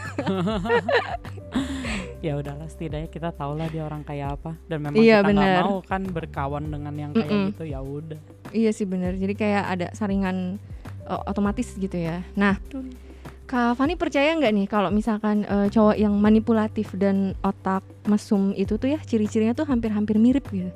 ya 2.27 2.33
udahlah 2.39 2.67
setidaknya 2.67 3.09
kita 3.09 3.31
tahu 3.31 3.55
lah 3.55 3.71
dia 3.71 3.87
orang 3.87 4.03
kayak 4.03 4.41
apa 4.41 4.59
dan 4.67 4.83
memang 4.83 4.99
Iya, 4.99 5.23
kita 5.23 5.31
nggak 5.35 5.63
mau 5.63 5.79
kan 5.85 6.03
berkawan 6.07 6.65
dengan 6.67 6.95
yang 6.97 7.11
kayak 7.13 7.31
Mm-mm. 7.31 7.47
gitu 7.55 7.65
ya 7.67 7.81
udah. 7.83 8.21
iya 8.51 8.71
sih 8.71 8.87
bener. 8.87 9.15
Jadi 9.15 9.35
kayak 9.35 9.65
ada 9.67 9.87
saringan 9.93 10.59
eh, 11.07 11.21
otomatis 11.27 11.75
gitu 11.75 11.95
ya. 11.95 12.23
Nah, 12.35 12.59
Kak 13.47 13.79
Fani 13.79 13.95
percaya 13.95 14.35
nggak 14.35 14.53
nih 14.55 14.67
kalau 14.67 14.91
misalkan 14.91 15.47
eh, 15.47 15.69
cowok 15.71 15.97
yang 15.99 16.15
manipulatif 16.19 16.95
dan 16.99 17.35
otak 17.43 17.83
mesum 18.07 18.51
itu 18.55 18.75
tuh 18.75 18.91
ya 18.91 18.99
ciri-cirinya 19.03 19.55
tuh 19.55 19.67
hampir-hampir 19.67 20.19
mirip 20.19 20.47
gitu. 20.51 20.71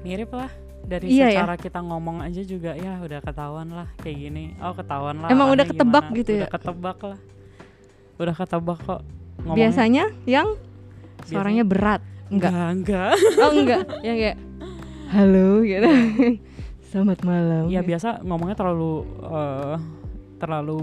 Mirip 0.00 0.32
lah 0.32 0.48
dari 0.90 1.06
Iya, 1.08 1.22
ya. 1.24 1.30
secara 1.38 1.54
kita 1.54 1.78
ngomong 1.80 2.18
aja 2.18 2.42
juga 2.42 2.74
ya 2.74 2.98
udah 2.98 3.20
ketahuan 3.22 3.68
lah 3.70 3.86
kayak 3.96 4.16
gini. 4.18 4.44
Oh 4.58 4.74
ketahuan 4.74 5.22
lah. 5.22 5.30
Emang 5.30 5.48
udah 5.48 5.62
ketebak 5.62 6.04
gimana. 6.04 6.18
gitu 6.18 6.30
ya? 6.32 6.38
Udah 6.42 6.50
ketebak 6.50 6.98
lah. 7.00 7.18
Udah 8.18 8.34
ketebak 8.34 8.78
kok. 8.80 9.00
Ngomongnya- 9.40 9.56
Biasanya 9.56 10.04
yang 10.26 10.48
suaranya 11.22 11.62
berat. 11.62 12.02
Enggak. 12.28 12.50
enggak. 12.52 13.14
Oh 13.42 13.50
enggak. 13.52 13.82
Yang 14.02 14.16
kayak 14.20 14.38
halo 15.08 15.48
gitu. 15.62 15.90
Selamat 16.90 17.18
malam. 17.22 17.64
Ya 17.66 17.80
biasa 17.80 18.18
ngomongnya 18.20 18.58
terlalu 18.58 18.92
eh, 19.22 19.76
terlalu 20.36 20.78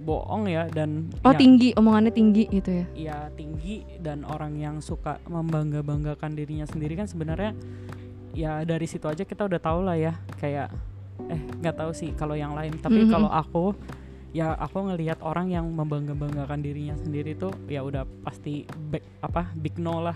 bohong 0.00 0.48
ya 0.48 0.64
dan 0.66 1.12
Oh 1.20 1.28
ya, 1.28 1.36
tinggi, 1.36 1.76
omongannya 1.76 2.08
tinggi 2.08 2.48
gitu 2.48 2.72
ya. 2.72 2.86
ya 2.96 3.18
tinggi 3.30 3.84
dan 4.00 4.24
orang 4.24 4.56
yang 4.56 4.80
suka 4.80 5.20
membangga 5.26 5.84
banggakan 5.84 6.32
dirinya 6.32 6.64
sendiri 6.64 6.96
kan 6.96 7.04
sebenarnya 7.04 7.52
ya 8.32 8.62
dari 8.62 8.84
situ 8.84 9.04
aja 9.04 9.22
kita 9.22 9.44
udah 9.44 9.58
tahu 9.58 9.80
lah 9.82 9.94
ya 9.94 10.12
kayak 10.36 10.70
eh 11.26 11.40
nggak 11.58 11.76
tahu 11.76 11.90
sih 11.92 12.10
kalau 12.12 12.32
yang 12.32 12.52
lain 12.52 12.74
tapi 12.76 13.02
Mhm. 13.02 13.10
kalau 13.10 13.28
aku 13.28 13.74
ya 14.30 14.54
aku 14.54 14.86
ngelihat 14.86 15.18
orang 15.20 15.50
yang 15.50 15.66
membangga 15.66 16.12
banggakan 16.12 16.60
dirinya 16.60 16.94
sendiri 16.94 17.34
tuh 17.34 17.50
ya 17.66 17.82
udah 17.82 18.06
pasti 18.20 18.62
back 18.88 19.02
apa 19.20 19.50
big 19.52 19.74
no 19.76 19.98
lah 20.00 20.14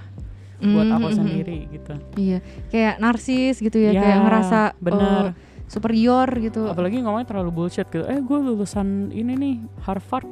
buat 0.57 0.87
aku 0.89 1.09
Mhm. 1.09 1.17
sendiri 1.17 1.59
gitu 1.69 1.95
Iya, 2.15 2.39
kayak 2.69 2.95
narsis 2.97 3.59
gitu 3.59 3.75
ya, 3.77 3.91
Ya, 3.91 4.01
kayak 4.01 4.19
ngerasa 4.23 4.61
bener. 4.79 5.25
eh, 5.27 5.31
superior 5.67 6.29
gitu. 6.39 6.71
apalagi 6.71 7.03
ngomongnya 7.03 7.27
terlalu 7.27 7.51
bullshit 7.53 7.85
gitu 7.87 8.07
eh 8.07 8.23
gue 8.23 8.39
lulusan 8.39 9.11
ini 9.11 9.33
nih 9.35 9.55
Harvard 9.83 10.25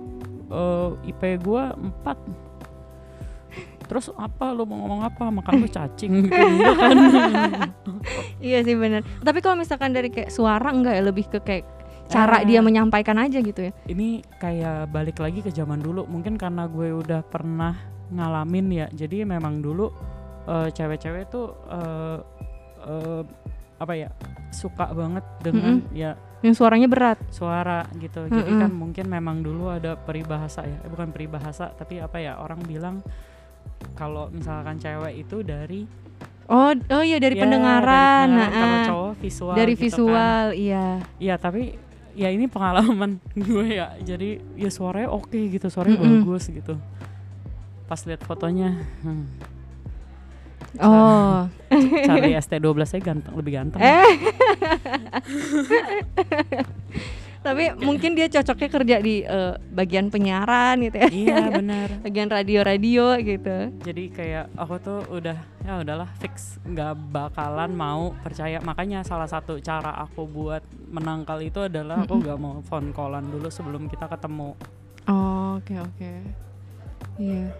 eh, 0.48 1.10
IP 1.10 1.42
gue 1.42 1.62
4 2.06 2.51
terus 3.92 4.08
apa 4.14 4.50
lu 4.50 4.64
mau 4.64 4.80
ngomong 4.80 5.04
apa 5.04 5.28
makan 5.30 5.52
lu 5.58 5.68
cacing 5.68 6.12
gitu 6.24 6.32
kan 6.72 6.96
Iya 8.40 8.58
sih 8.62 8.74
bener. 8.74 9.04
Tapi 9.20 9.38
kalau 9.38 9.54
misalkan 9.54 9.92
dari 9.92 10.08
kayak 10.08 10.28
suara 10.28 10.68
enggak 10.68 10.94
ya 10.94 11.02
lebih 11.04 11.28
ke 11.28 11.38
kayak 11.38 11.64
cara 12.08 12.40
Ah. 12.40 12.44
dia 12.44 12.58
menyampaikan 12.58 13.16
aja 13.16 13.38
gitu 13.38 13.62
ya. 13.62 13.72
ini 13.86 14.08
kayak 14.36 14.88
balik 14.88 15.16
lagi 15.16 15.40
ke 15.40 15.48
zaman 15.48 15.78
dulu 15.78 16.04
mungkin 16.04 16.34
karena 16.34 16.66
gue 16.66 16.92
udah 16.92 17.22
pernah 17.22 17.72
ngalamin 18.10 18.66
ya 18.70 18.86
jadi 18.90 19.24
memang 19.24 19.60
dulu 19.60 19.88
eh, 20.44 20.68
cewek-cewek 20.68 21.28
tuh 21.28 21.52
eh, 21.66 22.18
eh, 22.84 23.22
apa 23.78 23.92
ya 23.94 24.10
suka 24.50 24.90
banget 24.90 25.24
dengan 25.40 25.80
ya 25.90 26.12
Yang 26.40 26.58
suaranya 26.58 26.84
berat. 26.86 27.18
suara 27.28 27.86
gitu 27.96 28.26
jadi 28.26 28.50
Mm-mm. 28.50 28.60
kan 28.60 28.70
mungkin 28.70 29.06
memang 29.06 29.40
dulu 29.40 29.70
ada 29.70 29.94
peribahasa 29.94 30.62
ya 30.62 30.78
eh, 30.78 30.90
bukan 30.90 31.08
peribahasa 31.08 31.70
tapi 31.70 31.96
apa 31.96 32.18
ya 32.18 32.36
orang 32.36 32.60
bilang 32.60 33.00
kalau 33.92 34.28
misalkan 34.28 34.76
cewek 34.76 35.18
itu 35.18 35.40
dari 35.40 35.80
Oh, 36.44 36.68
oh 36.68 37.00
iya 37.00 37.16
dari 37.16 37.32
ya, 37.32 37.42
pendengaran. 37.42 38.28
dari 38.28 38.36
nah, 38.36 38.48
kalau 38.50 38.76
cowok 38.84 39.10
visual 39.16 39.54
dari 39.54 39.72
gitu 39.72 39.72
kan. 39.72 39.84
visual, 39.88 40.44
iya. 40.52 40.86
Iya 41.16 41.34
tapi 41.36 41.60
ya 42.12 42.28
ini 42.28 42.44
pengalaman 42.44 43.16
gue 43.48 43.66
ya. 43.72 43.96
Jadi 43.96 44.36
ya 44.54 44.68
suaranya 44.68 45.08
oke 45.08 45.32
gitu, 45.32 45.64
suaranya 45.66 45.96
Mm-mm. 45.96 46.20
bagus 46.20 46.46
gitu. 46.46 46.76
Pas 47.86 47.98
lihat 48.02 48.20
fotonya, 48.20 48.74
hmm, 49.00 49.24
Oh. 50.80 51.46
Charlie 52.02 52.34
ST12 52.34 52.74
saya 52.86 53.02
ganteng, 53.02 53.32
lebih 53.32 53.54
ganteng. 53.54 53.78
Eh. 53.78 54.08
Tapi 57.42 57.74
mungkin 57.82 58.14
dia 58.14 58.30
cocoknya 58.30 58.68
kerja 58.70 58.96
di 59.02 59.26
eh, 59.26 59.54
bagian 59.74 60.08
penyiaran 60.14 60.78
gitu 60.86 60.96
ya. 61.02 61.08
Iya 61.10 61.40
benar. 61.58 61.88
Bagian 62.06 62.30
radio-radio 62.30 63.18
gitu. 63.18 63.56
Jadi 63.82 64.04
kayak 64.14 64.54
aku 64.54 64.74
tuh 64.78 65.00
udah 65.10 65.38
ya 65.66 65.82
udahlah 65.82 66.06
fix 66.22 66.62
nggak 66.62 66.94
bakalan 67.10 67.74
mau 67.74 68.14
percaya. 68.22 68.62
Makanya 68.62 69.02
salah 69.02 69.26
satu 69.26 69.58
cara 69.58 69.90
aku 70.06 70.22
buat 70.30 70.62
menangkal 70.86 71.42
itu 71.42 71.66
adalah 71.66 72.06
aku 72.06 72.22
nggak 72.22 72.38
mau 72.38 72.62
phone 72.62 72.94
callan 72.94 73.26
dulu 73.26 73.50
sebelum 73.50 73.90
kita 73.90 74.06
ketemu. 74.06 74.54
Oh, 75.10 75.58
oke 75.58 75.74
oke. 75.82 76.12
Iya. 77.18 77.50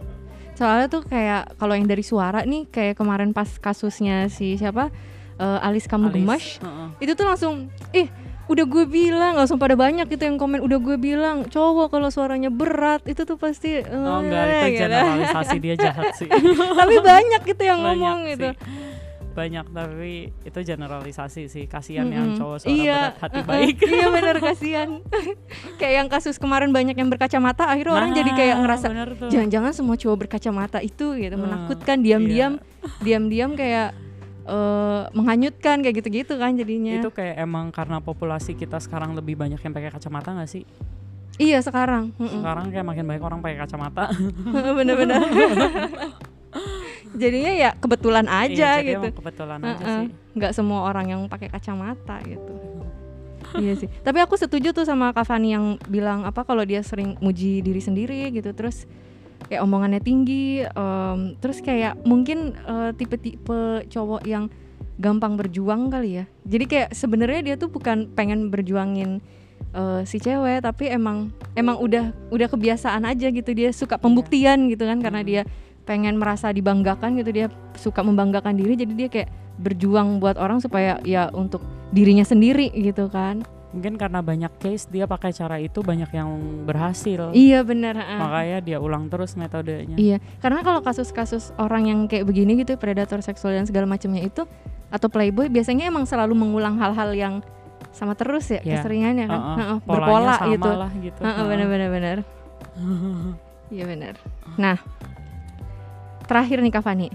Soalnya 0.54 0.86
tuh 0.86 1.02
kayak 1.02 1.58
kalau 1.58 1.74
yang 1.74 1.90
dari 1.90 2.06
suara 2.06 2.46
nih 2.46 2.70
kayak 2.70 2.94
kemarin 2.94 3.34
pas 3.34 3.50
kasusnya 3.58 4.30
si 4.30 4.54
siapa 4.54 4.94
eh, 5.42 5.66
Alis 5.66 5.90
kamu 5.90 6.14
gemas 6.14 6.62
Heeh. 6.62 6.88
itu 7.02 7.12
tuh 7.18 7.26
langsung 7.26 7.66
ih 7.90 8.06
udah 8.52 8.64
gue 8.64 8.84
bilang 8.84 9.32
langsung 9.34 9.56
pada 9.56 9.72
banyak 9.74 10.04
gitu 10.06 10.22
yang 10.22 10.36
komen 10.36 10.60
udah 10.60 10.78
gue 10.78 10.96
bilang 10.96 11.42
cowok 11.44 11.88
kalau 11.90 12.08
suaranya 12.08 12.48
berat 12.48 13.00
itu 13.04 13.22
tuh 13.22 13.34
pasti 13.34 13.80
Oh 13.82 14.20
enggak 14.20 14.44
itu 14.44 14.66
gitu. 14.70 14.82
generalisasi 14.82 15.56
dia 15.56 15.74
jahat 15.74 16.12
sih. 16.14 16.28
tapi 16.78 16.96
banyak 16.98 17.40
gitu 17.42 17.62
yang 17.62 17.80
Banyak 17.80 17.88
ngomong 17.90 18.18
sih. 18.20 18.30
gitu 18.30 18.48
banyak 19.32 19.64
tapi 19.64 20.12
itu 20.44 20.58
generalisasi 20.60 21.48
sih 21.48 21.64
kasihan 21.64 22.04
yang 22.04 22.36
Mm-mm. 22.36 22.38
cowok 22.38 22.56
suara 22.60 22.76
iya, 22.76 23.00
berat 23.08 23.16
hati 23.18 23.38
uh-uh, 23.38 23.48
baik 23.48 23.76
iya 23.96 24.06
bener 24.06 24.36
kasihan. 24.38 24.88
kayak 25.80 25.94
yang 25.96 26.08
kasus 26.12 26.36
kemarin 26.36 26.68
banyak 26.68 26.92
yang 26.92 27.08
berkacamata, 27.08 27.64
akhirnya 27.64 27.96
orang 27.96 28.12
jadi 28.12 28.28
kayak 28.30 28.52
Nah, 28.52 28.60
ngerasa 28.60 28.86
jangan-jangan 29.32 29.72
semua 29.72 29.96
cowok 29.96 30.16
berkacamata 30.20 30.84
itu 30.84 31.16
gitu 31.16 31.32
Hmm, 31.32 31.48
menakutkan 31.48 32.04
diam-diam 32.04 32.60
diam-diam 33.00 33.56
kayak 33.56 33.96
eh, 34.44 35.02
menghanyutkan 35.10 35.80
kayak 35.80 35.96
gitu-gitu 35.98 36.34
kan 36.34 36.52
jadinya. 36.52 36.94
itu 36.94 37.08
kayak 37.08 37.38
emang 37.38 37.68
karena 37.68 37.98
populasi 37.98 38.52
kita 38.52 38.76
sekarang 38.76 39.12
lebih 39.12 39.34
banyak 39.34 39.56
yang 39.56 39.70
pakai 39.70 39.90
kacamata 39.90 40.32
nggak 40.32 40.50
sih 40.50 40.64
Iya 41.34 41.64
sekarang. 41.64 42.12
Sekarang 42.20 42.68
kayak 42.68 42.84
makin 42.84 43.08
banyak 43.08 43.24
orang 43.24 43.40
pakai 43.40 43.56
kacamata 43.58 44.12
Bener-bener. 44.78 45.16
jadinya 47.12 47.52
ya 47.52 47.70
kebetulan 47.74 48.24
aja 48.26 48.78
Iya, 48.78 48.84
gitu. 48.86 49.08
kebetulan 49.14 49.60
aja 49.62 49.72
Heeh. 49.78 49.96
sih 49.98 50.08
nggak 50.32 50.52
semua 50.52 50.84
orang 50.86 51.06
yang 51.08 51.20
pakai 51.26 51.48
kacamata 51.48 52.20
gitu 52.22 52.52
iya 53.54 53.72
sih 53.74 53.88
tapi 54.00 54.16
aku 54.16 54.32
setuju 54.34 54.72
tuh 54.72 54.84
sama 54.84 55.12
Kak 55.12 55.24
Fani 55.24 55.52
yang 55.52 55.76
bilang 55.86 56.24
apa 56.24 56.40
kalau 56.40 56.64
dia 56.64 56.80
sering 56.80 57.16
muji 57.18 57.60
diri 57.60 57.80
sendiri 57.80 58.28
gitu 58.30 58.52
terus 58.52 58.88
kayak 59.52 59.68
omongannya 59.68 60.00
tinggi 60.00 60.64
em, 60.64 61.36
terus 61.36 61.60
kayak 61.60 62.00
mungkin 62.08 62.56
eh, 62.56 62.96
tipe-tipe 62.96 63.84
cowok 63.92 64.24
yang 64.24 64.48
gampang 64.96 65.36
berjuang 65.36 65.92
kali 65.92 66.22
ya. 66.22 66.24
Jadi 66.48 66.64
kayak 66.64 66.88
sebenarnya 66.96 67.40
dia 67.44 67.54
tuh 67.60 67.68
bukan 67.68 68.08
pengen 68.16 68.48
berjuangin 68.48 69.20
eh, 69.76 70.00
si 70.08 70.16
cewek 70.16 70.64
tapi 70.64 70.88
emang 70.88 71.36
emang 71.52 71.76
udah 71.76 72.16
udah 72.32 72.48
kebiasaan 72.48 73.04
aja 73.04 73.28
gitu. 73.28 73.52
Dia 73.52 73.76
suka 73.76 74.00
pembuktian 74.00 74.72
gitu 74.72 74.88
kan 74.88 75.04
karena 75.04 75.20
dia 75.20 75.42
pengen 75.84 76.16
merasa 76.16 76.48
dibanggakan 76.48 77.20
gitu. 77.20 77.28
Dia 77.36 77.46
suka 77.76 78.00
membanggakan 78.00 78.56
diri 78.56 78.72
jadi 78.72 78.92
dia 78.96 79.08
kayak 79.12 79.30
berjuang 79.60 80.16
buat 80.16 80.40
orang 80.40 80.64
supaya 80.64 80.96
ya 81.04 81.28
untuk 81.36 81.60
dirinya 81.92 82.24
sendiri 82.24 82.72
gitu 82.72 83.12
kan 83.12 83.44
mungkin 83.72 83.96
karena 83.96 84.20
banyak 84.20 84.52
case 84.60 84.84
dia 84.86 85.08
pakai 85.08 85.32
cara 85.32 85.56
itu 85.56 85.80
banyak 85.80 86.12
yang 86.12 86.28
berhasil. 86.64 87.32
Iya 87.32 87.64
benar 87.64 87.96
ah. 87.96 88.20
makanya 88.20 88.58
dia 88.60 88.78
ulang 88.78 89.08
terus 89.08 89.32
metodenya. 89.32 89.96
Iya 89.96 90.20
karena 90.38 90.60
kalau 90.60 90.84
kasus-kasus 90.84 91.56
orang 91.56 91.88
yang 91.88 92.00
kayak 92.04 92.28
begini 92.28 92.60
gitu 92.60 92.76
predator 92.76 93.18
seksual 93.18 93.56
dan 93.56 93.64
segala 93.64 93.88
macamnya 93.88 94.20
itu 94.20 94.44
atau 94.92 95.08
playboy 95.08 95.48
biasanya 95.48 95.88
emang 95.88 96.04
selalu 96.04 96.36
mengulang 96.36 96.76
hal-hal 96.76 97.16
yang 97.16 97.34
sama 97.90 98.12
terus 98.12 98.48
ya 98.48 98.60
Iya. 98.60 98.80
keseringannya 98.80 99.24
kan? 99.26 99.40
Heeh, 99.40 99.56
Heeh, 99.56 99.76
polanya 99.84 100.04
berpola 100.06 100.32
sama 100.36 100.52
gitu. 100.52 100.70
lah 100.76 100.90
gitu. 100.94 101.20
Heeh, 101.20 101.32
Heeh. 101.34 101.46
benar-benar 101.48 101.88
benar. 101.90 102.16
Iya 103.72 103.84
benar. 103.88 104.14
Nah 104.60 104.76
terakhir 106.28 106.60
nih 106.60 106.72
Kak 106.72 106.84
Fani. 106.84 107.08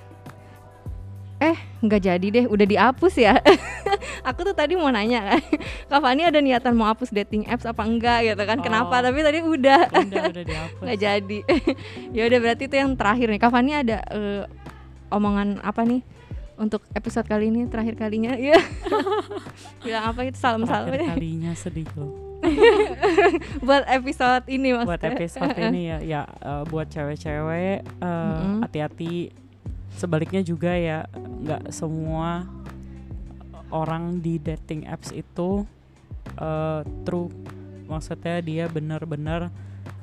Eh 1.38 1.54
nggak 1.86 2.02
jadi 2.02 2.28
deh 2.34 2.46
udah 2.50 2.66
dihapus 2.66 3.14
ya 3.16 3.38
aku 4.24 4.40
tuh 4.46 4.56
tadi 4.56 4.74
mau 4.78 4.90
nanya 4.90 5.36
kan 5.36 5.42
Kak 5.90 6.00
Fani 6.00 6.22
ada 6.26 6.40
niatan 6.40 6.74
mau 6.74 6.88
hapus 6.88 7.10
dating 7.12 7.46
apps 7.48 7.66
apa 7.66 7.82
enggak 7.84 8.26
gitu 8.26 8.44
kan? 8.44 8.60
Kenapa? 8.62 9.00
Oh. 9.00 9.04
tapi 9.04 9.20
tadi 9.22 9.40
udah. 9.44 9.82
Udah 9.92 10.24
udah 10.30 10.44
dihapus. 10.46 10.84
Nggak 10.84 11.00
jadi. 11.00 11.40
Ya 12.18 12.26
udah 12.26 12.40
berarti 12.42 12.64
itu 12.66 12.76
yang 12.78 12.92
terakhir 12.98 13.28
nih. 13.30 13.40
Kak 13.42 13.52
Fani 13.52 13.72
ada 13.76 13.98
eh, 14.10 14.44
omongan 15.12 15.62
apa 15.62 15.86
nih 15.86 16.02
untuk 16.58 16.82
episode 16.98 17.30
kali 17.30 17.54
ini 17.54 17.70
terakhir 17.70 17.96
kalinya? 17.96 18.34
Ya 18.44 18.58
bilang 19.82 20.04
apa 20.14 20.20
itu? 20.28 20.38
Salam 20.38 20.66
salam. 20.66 20.90
terakhir 20.90 21.18
kalinya 21.18 21.52
sedih 21.56 21.88
loh. 21.98 22.12
Buat 23.66 23.84
episode 23.90 24.46
ini 24.50 24.74
buat 24.74 24.86
maksudnya 24.86 25.16
episode 25.18 25.58
ini 25.58 25.82
ya 25.90 25.98
ya 26.02 26.22
eh, 26.28 26.64
buat 26.70 26.88
cewek-cewek 26.90 27.78
eh, 27.82 28.06
Mm-mm. 28.06 28.62
hati-hati. 28.66 29.32
Sebaliknya 29.98 30.46
juga 30.46 30.78
ya 30.78 31.10
nggak 31.16 31.74
semua 31.74 32.46
orang 33.72 34.24
di 34.24 34.40
dating 34.40 34.88
apps 34.88 35.12
itu 35.12 35.64
eh, 36.40 36.82
true 37.04 37.30
maksudnya 37.88 38.44
dia 38.44 38.68
benar-benar 38.68 39.50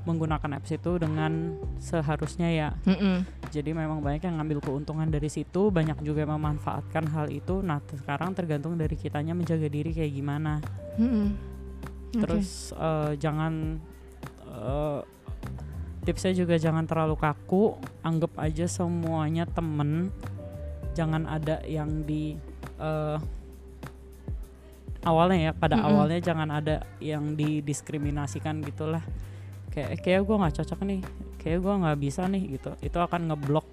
menggunakan 0.04 0.60
apps 0.60 0.76
itu 0.76 1.00
dengan 1.00 1.56
seharusnya 1.80 2.48
ya 2.52 2.68
Mm-mm. 2.84 3.24
jadi 3.48 3.72
memang 3.72 4.04
banyak 4.04 4.28
yang 4.28 4.36
ngambil 4.36 4.60
keuntungan 4.60 5.08
dari 5.08 5.32
situ 5.32 5.72
banyak 5.72 5.96
juga 6.04 6.28
yang 6.28 6.36
memanfaatkan 6.36 7.08
hal 7.08 7.32
itu 7.32 7.64
nah 7.64 7.80
sekarang 7.88 8.36
tergantung 8.36 8.76
dari 8.76 9.00
kitanya 9.00 9.32
menjaga 9.32 9.68
diri 9.68 9.96
kayak 9.96 10.12
gimana 10.12 10.60
Mm-mm. 11.00 11.28
Oke. 12.14 12.20
terus 12.20 12.76
eh, 12.76 13.16
jangan 13.16 13.80
eh, 14.44 15.00
tipsnya 16.04 16.36
juga 16.36 16.60
jangan 16.60 16.84
terlalu 16.84 17.16
kaku 17.16 17.80
anggap 18.04 18.36
aja 18.36 18.68
semuanya 18.68 19.48
temen 19.48 20.12
jangan 20.92 21.24
ada 21.24 21.64
yang 21.64 22.04
di 22.04 22.36
eh, 22.76 23.16
awalnya 25.04 25.38
ya 25.38 25.52
pada 25.52 25.76
Mm-mm. 25.76 25.88
awalnya 25.88 26.18
jangan 26.18 26.48
ada 26.50 26.76
yang 26.98 27.32
didiskriminasikan 27.34 28.60
gitulah 28.60 29.04
kayak 29.70 30.00
kayak 30.00 30.20
gue 30.22 30.36
nggak 30.36 30.54
cocok 30.56 30.80
nih 30.82 31.00
kayak 31.36 31.58
gue 31.60 31.74
nggak 31.76 31.98
bisa 31.98 32.22
nih 32.24 32.42
gitu 32.56 32.70
itu 32.80 32.96
akan 32.96 33.28
ngeblok 33.28 33.66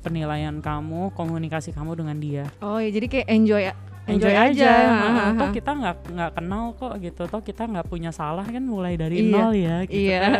penilaian 0.00 0.54
kamu 0.60 1.10
komunikasi 1.12 1.74
kamu 1.74 1.98
dengan 1.98 2.16
dia 2.16 2.44
oh 2.60 2.78
ya 2.78 2.90
jadi 2.90 3.06
kayak 3.06 3.26
enjoy 3.28 3.62
ya 3.64 3.74
enjoy, 4.06 4.30
aja, 4.30 4.70
Hahaha. 4.70 5.34
toh 5.34 5.48
kita 5.50 5.70
nggak 5.74 5.96
nggak 6.14 6.30
kenal 6.38 6.64
kok 6.78 6.94
gitu 7.02 7.22
toh 7.26 7.42
kita 7.42 7.66
nggak 7.66 7.90
punya 7.90 8.14
salah 8.14 8.46
kan 8.46 8.62
mulai 8.62 8.94
dari 8.94 9.18
Iya. 9.18 9.32
nol 9.34 9.50
ya 9.52 9.76
gitu 9.82 9.98
iya 9.98 10.18
kan. 10.22 10.32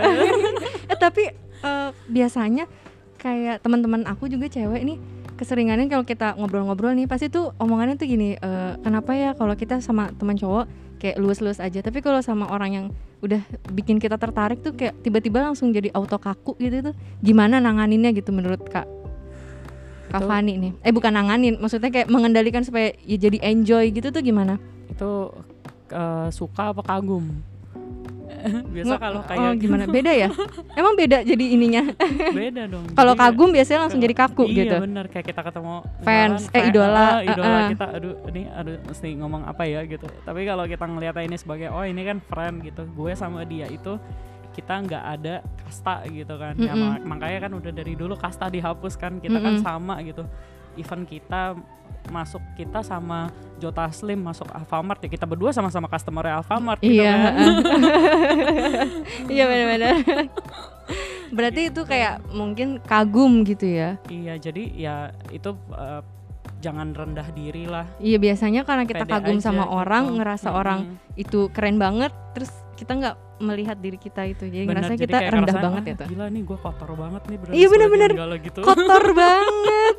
eh 0.95 0.99
tapi 1.03 1.23
eh, 1.67 1.91
biasanya 2.07 2.71
kayak 3.19 3.59
teman-teman 3.59 4.07
aku 4.07 4.31
juga 4.31 4.47
cewek 4.47 4.87
nih 4.87 4.99
keseringannya 5.37 5.93
kalau 5.93 6.03
kita 6.03 6.35
ngobrol-ngobrol 6.41 6.97
nih 6.97 7.07
pasti 7.07 7.29
tuh 7.29 7.53
omongannya 7.61 8.01
tuh 8.01 8.09
gini 8.09 8.35
eh, 8.35 8.73
kenapa 8.81 9.13
ya 9.13 9.37
kalau 9.37 9.53
kita 9.55 9.79
sama 9.85 10.11
teman 10.17 10.35
cowok 10.35 10.65
kayak 10.97 11.21
luas-luas 11.21 11.61
aja. 11.61 11.85
Tapi 11.85 12.01
kalau 12.01 12.25
sama 12.25 12.49
orang 12.49 12.71
yang 12.73 12.87
udah 13.21 13.41
bikin 13.73 14.01
kita 14.01 14.17
tertarik 14.17 14.65
tuh 14.65 14.73
kayak 14.73 14.97
tiba-tiba 15.05 15.45
langsung 15.45 15.73
jadi 15.73 15.93
auto 15.93 16.17
kaku 16.17 16.57
gitu 16.57 16.93
tuh 16.93 16.95
gimana 17.21 17.61
nanganinnya 17.61 18.17
gitu 18.17 18.33
menurut 18.33 18.65
kak? 18.65 18.89
Kak 20.09 20.21
Itu- 20.25 20.29
Fani 20.29 20.53
nih. 20.57 20.73
Eh 20.81 20.93
bukan 20.97 21.13
nanganin 21.13 21.61
maksudnya 21.61 21.93
kayak 21.93 22.09
mengendalikan 22.09 22.65
supaya 22.65 22.97
ya 23.05 23.17
jadi 23.21 23.39
enjoy 23.45 23.93
gitu 23.93 24.09
tuh 24.09 24.25
gimana? 24.25 24.57
Itu 24.89 25.37
eh, 25.93 26.29
suka 26.33 26.73
apa 26.73 26.81
kagum 26.81 27.56
biasa 28.75 28.95
kalau 29.01 29.21
oh, 29.21 29.25
kayak 29.27 29.53
gimana? 29.59 29.85
Beda 29.89 30.13
ya? 30.13 30.29
Emang 30.81 30.95
beda 30.95 31.19
jadi 31.23 31.45
ininya? 31.57 31.85
Beda 32.33 32.63
dong 32.69 32.85
kalau 32.99 33.13
ya- 33.15 33.21
kagum 33.21 33.51
biasanya 33.53 33.81
langsung 33.87 34.01
jadi 34.03 34.15
kaku 34.15 34.45
iya, 34.49 34.57
gitu. 34.65 34.77
bener. 34.83 35.05
Kayak 35.09 35.27
kita 35.33 35.41
ketemu 35.47 35.75
Fans, 36.03 36.43
misalkan 36.47 36.57
eh, 36.57 36.71
idola, 36.71 36.99
ah, 37.01 37.19
idola 37.23 37.49
uh-uh. 37.49 37.69
kita 37.73 37.87
aduh 37.97 38.15
ini 38.31 38.43
aduh 38.51 38.77
mesti 38.85 39.09
ngomong 39.19 39.43
apa 39.47 39.63
ya? 39.65 39.81
gitu. 39.87 40.07
Tapi 40.25 40.41
kalau 40.45 40.65
kita 40.67 40.85
ngeliat 40.87 41.17
ini 41.23 41.37
sebagai 41.39 41.69
oh 41.73 41.85
ini 41.85 42.03
kan 42.05 42.19
friend 42.25 42.57
gitu. 42.65 42.83
Gue 42.93 43.13
sama 43.15 43.43
dia 43.47 43.67
itu 43.71 43.99
kita 44.57 44.73
nggak 44.73 45.05
ada 45.21 45.35
kasta 45.65 46.05
gitu 46.09 46.35
kan. 46.41 46.57
Ya 46.57 46.73
Mm-mm. 46.73 47.05
mak- 47.05 47.05
makanya 47.05 47.39
kan 47.49 47.53
udah 47.53 47.73
dari 47.73 47.93
dulu 47.93 48.17
kasta 48.17 48.49
dihapus 48.49 48.97
kan. 48.97 49.21
Kita 49.21 49.37
kan 49.37 49.61
Mm-mm. 49.61 49.67
sama 49.67 50.01
gitu. 50.01 50.25
Event 50.77 51.05
kita 51.09 51.57
masuk 52.09 52.43
kita 52.55 52.81
sama 52.81 53.29
Jota 53.57 53.89
Slim 53.89 54.21
masuk 54.21 54.47
Alfamart 54.49 55.01
ya 55.01 55.09
kita 55.09 55.25
berdua 55.25 55.51
sama-sama 55.51 55.87
customer 55.87 56.25
Alfamart 56.35 56.79
gitu 56.79 56.93
Iya, 56.99 57.13
kan 57.13 57.35
iya 59.33 59.45
benar-benar. 59.45 59.95
Berarti 61.27 61.61
itu 61.69 61.83
kayak 61.83 62.23
mungkin 62.31 62.79
kagum 62.81 63.43
gitu 63.43 63.67
ya. 63.67 63.99
iya 64.07 64.37
jadi 64.37 64.63
ya 64.71 64.95
itu 65.29 65.51
eh, 65.73 66.03
jangan 66.57 66.93
rendah 66.93 67.29
diri 67.31 67.67
lah 67.67 67.85
Iya 67.99 68.17
biasanya 68.17 68.63
karena 68.63 68.85
kita 68.85 69.03
pede 69.03 69.13
kagum 69.13 69.37
aja 69.37 69.45
sama 69.45 69.65
gitu. 69.65 69.75
orang, 69.75 70.05
ngerasa 70.17 70.49
Mm-mm. 70.49 70.61
orang 70.61 70.81
itu 71.15 71.51
keren 71.51 71.77
banget, 71.77 72.13
terus 72.33 72.53
kita 72.77 72.93
nggak 72.93 73.17
melihat 73.39 73.77
diri 73.77 73.97
kita 73.97 74.23
itu, 74.25 74.45
jadi 74.45 74.65
Bener, 74.65 74.81
ngerasa 74.81 74.93
jadi 74.95 75.03
kita 75.03 75.19
rendah 75.31 75.57
banget 75.59 75.83
"Ah, 75.83 75.89
ya 75.89 75.95
tuh. 75.97 76.07
Gila 76.09 76.27
nih 76.29 76.43
gue 76.43 76.59
kotor 76.59 76.91
banget 76.93 77.23
nih 77.25 77.37
berarti 77.37 77.57
Iya, 77.57 77.67
bener-bener. 77.69 78.11
enggak 78.13 78.41
gitu. 78.43 78.59
Kotor 78.61 79.05
banget, 79.21 79.97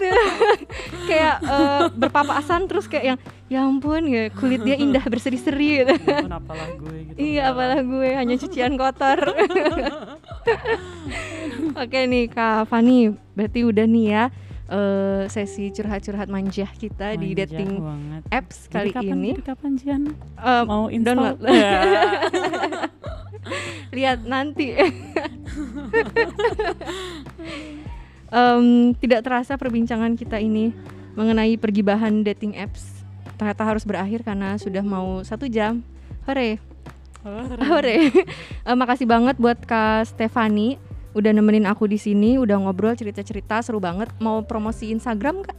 kayak 1.09 1.35
eh, 1.39 1.83
berpapasan 1.91 2.61
terus 2.65 2.85
kayak 2.85 3.05
yang 3.07 3.19
ya 3.47 3.59
ampun 3.63 4.01
ya 4.05 4.29
kulit 4.31 4.61
dia 4.61 4.75
indah 4.75 5.01
berseri-seri 5.03 5.69
gitu. 5.81 5.93
Ya 6.07 6.33
apalah 6.33 6.69
gue 6.71 6.95
gitu. 7.03 7.17
Iya, 7.17 7.41
apalah 7.49 7.79
gue 7.79 8.09
hanya 8.11 8.35
cucian 8.37 8.73
kotor. 8.75 9.19
Oke 11.75 11.99
nih 12.03 12.25
Kak 12.27 12.67
Fani, 12.67 13.09
berarti 13.33 13.59
udah 13.63 13.85
nih 13.85 14.05
ya 14.07 14.23
eh, 14.67 15.23
sesi 15.31 15.71
curhat-curhat 15.71 16.27
manja 16.27 16.67
kita 16.75 17.15
di 17.15 17.31
Manja 17.33 17.39
dating 17.47 17.71
banget. 17.79 18.21
apps 18.31 18.57
Jadi 18.67 18.73
kali 18.73 18.89
kapan, 18.93 19.17
ini. 19.17 19.29
Jadi 19.33 19.43
kapan 19.47 19.71
Jian? 19.79 20.03
Eh, 20.37 20.63
Mau 20.67 20.83
install? 20.91 21.15
download. 21.15 21.37
Ya. 21.47 21.81
Lihat 23.95 24.19
nanti. 24.27 24.75
Em, 28.27 28.91
tidak 28.99 29.23
terasa 29.23 29.55
perbincangan 29.55 30.19
kita 30.19 30.35
ini 30.35 30.75
mengenai 31.15 31.55
pergibahan 31.55 32.27
dating 32.27 32.59
apps 32.59 32.97
ternyata 33.39 33.63
harus 33.63 33.87
berakhir 33.87 34.25
karena 34.25 34.57
sudah 34.59 34.83
mau 34.83 35.23
satu 35.23 35.47
jam. 35.47 35.79
Hore. 36.27 36.59
Hore. 37.63 37.97
Eh, 38.67 38.75
makasih 38.75 39.07
banget 39.07 39.39
buat 39.39 39.63
Kak 39.63 40.11
Stefani 40.11 40.75
udah 41.17 41.31
nemenin 41.33 41.65
aku 41.65 41.89
di 41.89 41.97
sini, 41.97 42.37
udah 42.37 42.61
ngobrol 42.61 42.93
cerita-cerita 42.93 43.57
seru 43.59 43.81
banget. 43.81 44.13
Mau 44.21 44.45
promosi 44.45 44.93
Instagram 44.93 45.41
Kak? 45.41 45.57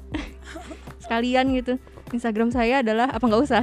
sekalian 1.03 1.51
gitu. 1.53 1.83
Instagram 2.15 2.55
saya 2.55 2.81
adalah 2.81 3.11
apa 3.11 3.21
nggak 3.21 3.43
usah? 3.43 3.63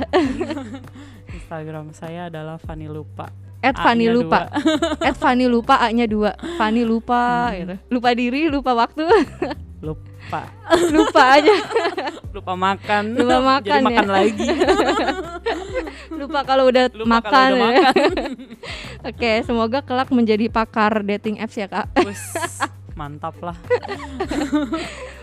Instagram 1.39 1.95
saya 1.95 2.27
adalah 2.27 2.59
Fanny 2.59 2.91
Lupa. 2.91 3.31
At 3.65 3.81
A-nya 3.81 4.13
lupa. 4.13 4.45
At 5.01 5.17
Fanny 5.17 5.49
lupa 5.49 5.81
A-nya 5.81 6.05
dua. 6.05 6.37
Fanny 6.53 6.85
lupa 6.85 7.49
Hmm. 7.49 7.57
gitu. 7.57 7.75
Lupa 7.97 8.13
diri, 8.13 8.45
lupa 8.45 8.77
waktu, 8.77 9.09
Lupa. 9.81 10.05
Lupa 10.91 11.39
aja. 11.39 11.55
Lupa 12.35 12.53
makan. 12.57 13.03
Lupa 13.15 13.39
makan 13.39 13.63
Jadi 13.63 13.79
ya. 13.79 13.87
makan 13.87 14.07
lagi. 14.11 14.47
lupa 16.19 16.39
kalau 16.43 16.63
udah 16.67 16.85
Lupa 16.91 17.19
makan. 17.19 17.31
kalau 17.31 17.55
udah 17.55 17.71
makan. 17.71 18.11
Oke, 19.09 19.31
semoga 19.47 19.79
kelak 19.85 20.09
menjadi 20.11 20.51
pakar 20.51 21.05
dating 21.05 21.39
apps 21.39 21.55
ya, 21.55 21.71
Kak. 21.71 21.87
Mantap 22.95 23.35
lah. 23.43 23.55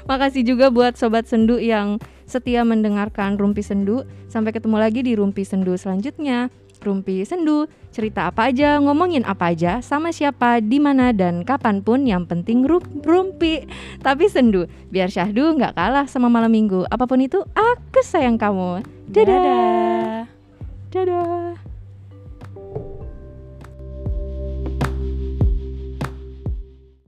Makasih 0.09 0.45
juga 0.45 0.69
buat 0.69 0.97
sobat 0.97 1.29
sendu 1.29 1.57
yang 1.61 2.01
setia 2.29 2.65
mendengarkan 2.65 3.37
Rumpi 3.37 3.61
Sendu. 3.61 4.05
Sampai 4.29 4.57
ketemu 4.57 4.77
lagi 4.81 5.01
di 5.05 5.13
Rumpi 5.17 5.45
Sendu 5.45 5.77
selanjutnya. 5.77 6.49
Rumpi 6.83 7.23
Sendu, 7.23 7.71
cerita 7.95 8.27
apa 8.27 8.51
aja, 8.51 8.83
ngomongin 8.83 9.23
apa 9.23 9.55
aja, 9.55 9.79
sama 9.79 10.11
siapa, 10.11 10.59
di 10.59 10.83
mana 10.83 11.15
dan 11.15 11.47
kapan 11.47 11.81
pun 11.81 12.03
yang 12.03 12.27
penting 12.27 12.67
ru- 12.67 12.83
rumpi. 13.07 13.65
Tapi 14.03 14.27
sendu, 14.27 14.67
biar 14.91 15.09
syahdu 15.09 15.55
nggak 15.55 15.79
kalah 15.79 16.11
sama 16.11 16.27
malam 16.27 16.51
minggu. 16.51 16.83
Apa 16.91 17.07
pun 17.07 17.23
itu, 17.23 17.39
aku 17.55 18.01
sayang 18.03 18.35
kamu. 18.35 18.83
Dadah. 19.07 19.39
Dadah. 19.39 20.21
Dadah. 20.93 21.55